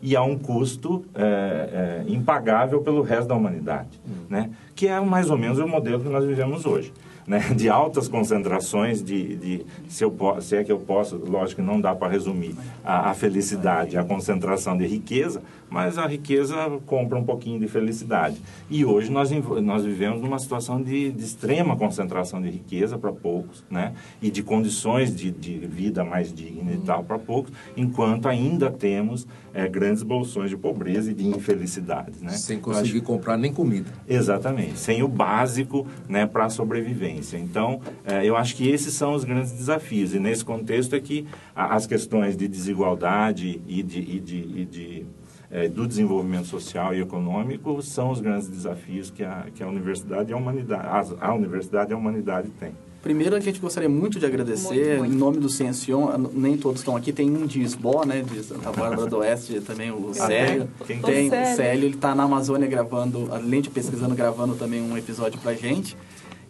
e 0.00 0.14
a 0.14 0.22
um 0.22 0.38
custo 0.38 1.04
é, 1.16 2.04
é, 2.06 2.12
impagável 2.12 2.80
pelo 2.80 3.02
resto 3.02 3.26
da 3.26 3.34
humanidade, 3.34 4.00
hum. 4.06 4.26
né? 4.30 4.50
que 4.76 4.86
é 4.86 5.00
mais 5.00 5.30
ou 5.30 5.36
menos 5.36 5.58
o 5.58 5.66
modelo 5.66 6.00
que 6.00 6.08
nós 6.08 6.24
vivemos 6.24 6.64
hoje 6.64 6.92
né, 7.28 7.40
de 7.54 7.68
altas 7.68 8.08
concentrações 8.08 9.04
de, 9.04 9.36
de 9.36 9.66
se, 9.86 10.02
eu, 10.02 10.16
se 10.40 10.56
é 10.56 10.64
que 10.64 10.72
eu 10.72 10.78
posso, 10.78 11.16
lógico 11.16 11.60
que 11.60 11.66
não 11.66 11.78
dá 11.78 11.94
para 11.94 12.08
resumir 12.08 12.56
a, 12.82 13.10
a, 13.10 13.14
felicidade, 13.14 13.98
a 13.98 14.02
concentração 14.02 14.76
de 14.76 14.86
riqueza, 14.86 15.42
mas 15.70 15.98
a 15.98 16.06
riqueza 16.06 16.56
compra 16.86 17.18
um 17.18 17.24
pouquinho 17.24 17.60
de 17.60 17.68
felicidade. 17.68 18.40
E 18.70 18.84
hoje 18.84 19.10
nós, 19.10 19.30
nós 19.62 19.84
vivemos 19.84 20.20
numa 20.20 20.38
situação 20.38 20.82
de, 20.82 21.12
de 21.12 21.24
extrema 21.24 21.76
concentração 21.76 22.40
de 22.40 22.50
riqueza 22.50 22.98
para 22.98 23.12
poucos, 23.12 23.64
né, 23.70 23.94
e 24.20 24.30
de 24.30 24.42
condições 24.42 25.14
de, 25.14 25.30
de 25.30 25.58
vida 25.58 26.04
mais 26.04 26.32
digna 26.32 26.72
e 26.72 26.78
tal 26.78 27.04
para 27.04 27.18
poucos, 27.18 27.52
enquanto 27.76 28.28
ainda 28.28 28.70
temos 28.70 29.26
é, 29.52 29.68
grandes 29.68 30.02
bolsões 30.02 30.50
de 30.50 30.56
pobreza 30.56 31.10
e 31.10 31.14
de 31.14 31.26
infelicidade. 31.26 32.22
Né? 32.22 32.30
Sem 32.30 32.60
conseguir 32.60 32.98
acho... 32.98 33.02
comprar 33.02 33.36
nem 33.36 33.52
comida. 33.52 33.90
Exatamente, 34.06 34.78
sem 34.78 35.02
o 35.02 35.08
básico 35.08 35.86
né, 36.08 36.26
para 36.26 36.46
a 36.46 36.50
sobrevivência. 36.50 37.36
Então, 37.36 37.80
é, 38.04 38.24
eu 38.24 38.36
acho 38.36 38.54
que 38.54 38.68
esses 38.68 38.94
são 38.94 39.14
os 39.14 39.24
grandes 39.24 39.52
desafios. 39.52 40.14
E 40.14 40.18
nesse 40.18 40.44
contexto 40.44 40.94
é 40.94 41.00
que 41.00 41.26
as 41.54 41.86
questões 41.86 42.36
de 42.36 42.46
desigualdade 42.46 43.60
e 43.66 43.82
de, 43.82 44.00
e 44.00 44.20
de, 44.20 44.36
e 44.36 44.64
de 44.64 45.06
é, 45.50 45.68
do 45.68 45.86
desenvolvimento 45.86 46.46
social 46.46 46.94
e 46.94 47.00
econômico 47.00 47.80
são 47.82 48.10
os 48.10 48.20
grandes 48.20 48.48
desafios 48.48 49.10
que 49.10 49.24
a, 49.24 49.46
que 49.54 49.62
a 49.62 49.66
universidade 49.66 50.30
e 50.30 50.34
a 50.34 50.36
humanidade, 50.36 51.14
a, 51.20 51.28
a 51.28 51.34
universidade 51.34 51.90
e 51.90 51.94
a 51.94 51.96
humanidade 51.96 52.48
têm. 52.60 52.72
Primeiro, 53.02 53.36
a 53.36 53.40
gente 53.40 53.60
gostaria 53.60 53.88
muito 53.88 54.18
de 54.18 54.26
agradecer, 54.26 54.98
muito, 54.98 54.98
muito. 54.98 55.14
em 55.14 55.16
nome 55.16 55.38
do 55.38 55.48
Ciencion, 55.48 56.30
nem 56.32 56.56
todos 56.56 56.80
estão 56.80 56.96
aqui, 56.96 57.12
tem 57.12 57.30
um 57.30 57.46
de 57.46 57.62
Esbó, 57.62 58.04
né, 58.04 58.22
de 58.22 58.42
Santa 58.42 58.72
Bárbara 58.72 59.08
do 59.08 59.18
Oeste, 59.18 59.60
também 59.62 59.92
o 59.92 60.12
Célio. 60.12 60.68
Quem 60.84 61.00
tem? 61.00 61.28
O 61.28 61.30
Célio, 61.30 61.84
ele 61.86 61.94
está 61.94 62.14
na 62.14 62.24
Amazônia 62.24 62.66
gravando, 62.66 63.28
além 63.30 63.62
de 63.62 63.70
pesquisando, 63.70 64.16
gravando 64.16 64.56
também 64.56 64.82
um 64.82 64.98
episódio 64.98 65.40
para 65.40 65.54
gente. 65.54 65.96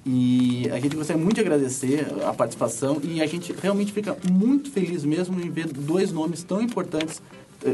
E 0.07 0.66
a 0.72 0.80
gente 0.80 0.96
gostaria 0.96 1.22
muito 1.22 1.34
de 1.34 1.42
agradecer 1.42 2.07
a 2.26 2.32
participação 2.32 2.99
e 3.05 3.20
a 3.20 3.26
gente 3.26 3.55
realmente 3.61 3.92
fica 3.92 4.16
muito 4.30 4.70
feliz 4.70 5.05
mesmo 5.05 5.38
em 5.38 5.51
ver 5.51 5.66
dois 5.66 6.11
nomes 6.11 6.42
tão 6.42 6.62
importantes 6.62 7.20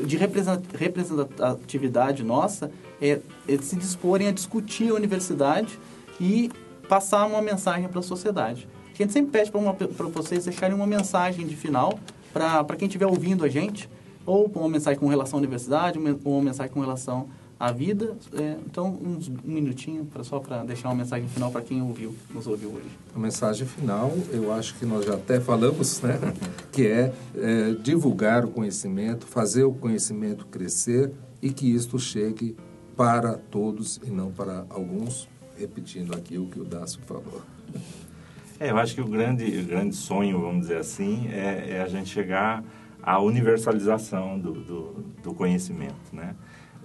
de 0.06 0.16
representatividade 0.16 2.22
nossa 2.22 2.70
é, 3.00 3.20
é 3.48 3.58
se 3.58 3.76
disporem 3.76 4.28
a 4.28 4.32
discutir 4.32 4.90
a 4.90 4.94
universidade 4.94 5.78
e 6.20 6.50
passar 6.88 7.26
uma 7.26 7.42
mensagem 7.42 7.88
para 7.88 8.00
a 8.00 8.02
sociedade. 8.02 8.68
A 8.94 8.96
gente 8.96 9.12
sempre 9.12 9.32
pede 9.32 9.50
para 9.50 10.06
vocês 10.06 10.44
deixarem 10.44 10.74
uma 10.74 10.86
mensagem 10.86 11.46
de 11.46 11.56
final 11.56 11.98
para 12.32 12.76
quem 12.76 12.86
estiver 12.86 13.06
ouvindo 13.06 13.44
a 13.44 13.48
gente, 13.48 13.88
ou 14.26 14.50
uma 14.54 14.68
mensagem 14.68 14.98
com 14.98 15.08
relação 15.08 15.38
à 15.38 15.40
universidade, 15.40 15.98
ou 15.98 16.32
uma 16.32 16.42
mensagem 16.42 16.72
com 16.72 16.80
relação 16.80 17.28
a 17.64 17.72
vida. 17.72 18.14
É, 18.34 18.56
então, 18.66 18.98
uns, 19.02 19.28
um 19.28 19.34
minutinho 19.44 20.04
pra, 20.04 20.22
só 20.22 20.38
para 20.38 20.62
deixar 20.64 20.88
uma 20.88 20.96
mensagem 20.96 21.26
final 21.28 21.50
para 21.50 21.62
quem 21.62 21.80
ouviu, 21.80 22.14
nos 22.32 22.46
ouviu 22.46 22.68
hoje. 22.68 22.90
A 23.14 23.18
mensagem 23.18 23.66
final, 23.66 24.12
eu 24.30 24.52
acho 24.52 24.74
que 24.74 24.84
nós 24.84 25.06
já 25.06 25.14
até 25.14 25.40
falamos, 25.40 26.00
né? 26.02 26.18
que 26.70 26.86
é, 26.86 27.12
é 27.34 27.72
divulgar 27.72 28.44
o 28.44 28.48
conhecimento, 28.48 29.26
fazer 29.26 29.64
o 29.64 29.72
conhecimento 29.72 30.44
crescer 30.46 31.10
e 31.40 31.50
que 31.50 31.74
isto 31.74 31.98
chegue 31.98 32.54
para 32.94 33.34
todos 33.34 33.98
e 34.04 34.10
não 34.10 34.30
para 34.30 34.66
alguns, 34.68 35.26
repetindo 35.56 36.14
aqui 36.14 36.36
o 36.36 36.46
que 36.46 36.60
o 36.60 36.64
Dácio 36.64 37.00
falou. 37.06 37.40
É, 38.60 38.70
eu 38.70 38.76
acho 38.76 38.94
que 38.94 39.00
o 39.00 39.08
grande, 39.08 39.44
o 39.58 39.64
grande 39.64 39.96
sonho, 39.96 40.38
vamos 40.38 40.62
dizer 40.62 40.76
assim, 40.76 41.28
é, 41.28 41.78
é 41.78 41.82
a 41.82 41.88
gente 41.88 42.10
chegar 42.10 42.62
à 43.02 43.18
universalização 43.20 44.38
do, 44.38 44.52
do, 44.52 45.04
do 45.22 45.34
conhecimento, 45.34 45.94
né? 46.12 46.36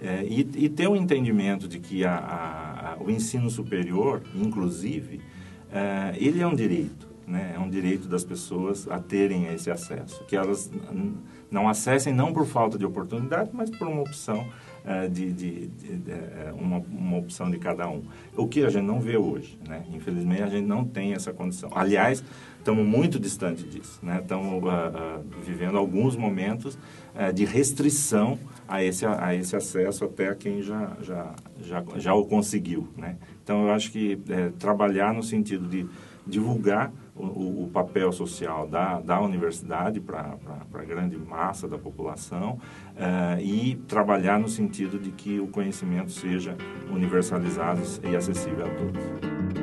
É, 0.02 0.24
e, 0.24 0.40
e, 0.56 0.68
ter 0.68 0.88
o 0.88 0.92
um 0.92 0.96
entendimento 0.96 1.68
de 1.68 1.78
que 1.78 2.04
a, 2.06 2.14
a, 2.16 2.92
a, 2.92 2.96
o 3.02 3.10
ensino 3.10 3.50
superior, 3.50 4.22
inclusive, 4.34 5.20
é, 5.70 6.14
ele 6.16 6.40
é 6.40 6.46
um 6.46 6.54
direito, 6.54 7.06
né? 7.26 7.52
é 7.54 7.58
um 7.58 7.68
direito 7.68 8.08
das 8.08 8.24
pessoas 8.24 8.88
a 8.88 8.98
terem 8.98 9.46
esse 9.52 9.70
acesso, 9.70 10.24
que 10.24 10.34
elas 10.34 10.70
não 11.50 11.68
acessem 11.68 12.14
não 12.14 12.32
por 12.32 12.46
falta 12.46 12.78
de 12.78 12.86
oportunidade, 12.86 13.50
mas 13.52 13.68
por 13.68 13.88
uma 13.88 14.00
opção 14.00 14.46
é, 14.84 15.08
de, 15.08 15.32
de, 15.32 15.66
de, 15.66 15.96
de 15.96 16.10
é, 16.10 16.54
uma, 16.58 16.78
uma, 16.78 17.18
opção 17.18 17.50
de 17.50 17.58
cada 17.58 17.88
um. 17.88 18.02
O 18.34 18.46
que 18.46 18.64
a 18.64 18.70
gente 18.70 18.86
não 18.86 19.00
vê 19.00 19.16
hoje, 19.18 19.58
né? 19.68 19.84
Infelizmente 19.92 20.42
a 20.42 20.48
gente 20.48 20.66
não 20.66 20.84
tem 20.84 21.12
essa 21.12 21.32
condição. 21.32 21.70
Aliás, 21.74 22.24
estamos 22.58 22.86
muito 22.86 23.20
distante 23.20 23.64
disso, 23.64 23.98
né? 24.02 24.20
Estamos 24.22 24.62
uh, 24.62 24.66
uh, 24.66 25.44
vivendo 25.44 25.76
alguns 25.76 26.16
momentos 26.16 26.78
uh, 27.14 27.32
de 27.32 27.44
restrição 27.44 28.38
a 28.70 28.84
esse, 28.84 29.04
a 29.04 29.34
esse 29.34 29.56
acesso 29.56 30.04
até 30.04 30.28
a 30.28 30.34
quem 30.34 30.62
já, 30.62 30.96
já, 31.02 31.34
já, 31.60 31.84
já 31.96 32.14
o 32.14 32.24
conseguiu, 32.24 32.86
né? 32.96 33.16
Então, 33.42 33.66
eu 33.66 33.72
acho 33.72 33.90
que 33.90 34.16
é, 34.28 34.50
trabalhar 34.50 35.12
no 35.12 35.24
sentido 35.24 35.66
de 35.66 35.88
divulgar 36.24 36.92
o, 37.16 37.64
o, 37.64 37.70
papel 37.72 38.12
social 38.12 38.68
da, 38.68 39.00
da 39.00 39.20
universidade 39.20 40.00
para 40.00 40.36
a 40.72 40.84
grande 40.84 41.18
massa 41.18 41.66
da 41.66 41.76
população 41.76 42.60
uh, 42.94 43.40
e 43.40 43.74
trabalhar 43.88 44.38
no 44.38 44.48
sentido 44.48 44.98
de 44.98 45.10
que 45.10 45.40
o 45.40 45.48
conhecimento 45.48 46.12
seja 46.12 46.56
universalizado 46.90 47.82
e 48.08 48.14
acessível 48.14 48.66
a 48.66 48.70
todos. 48.70 49.59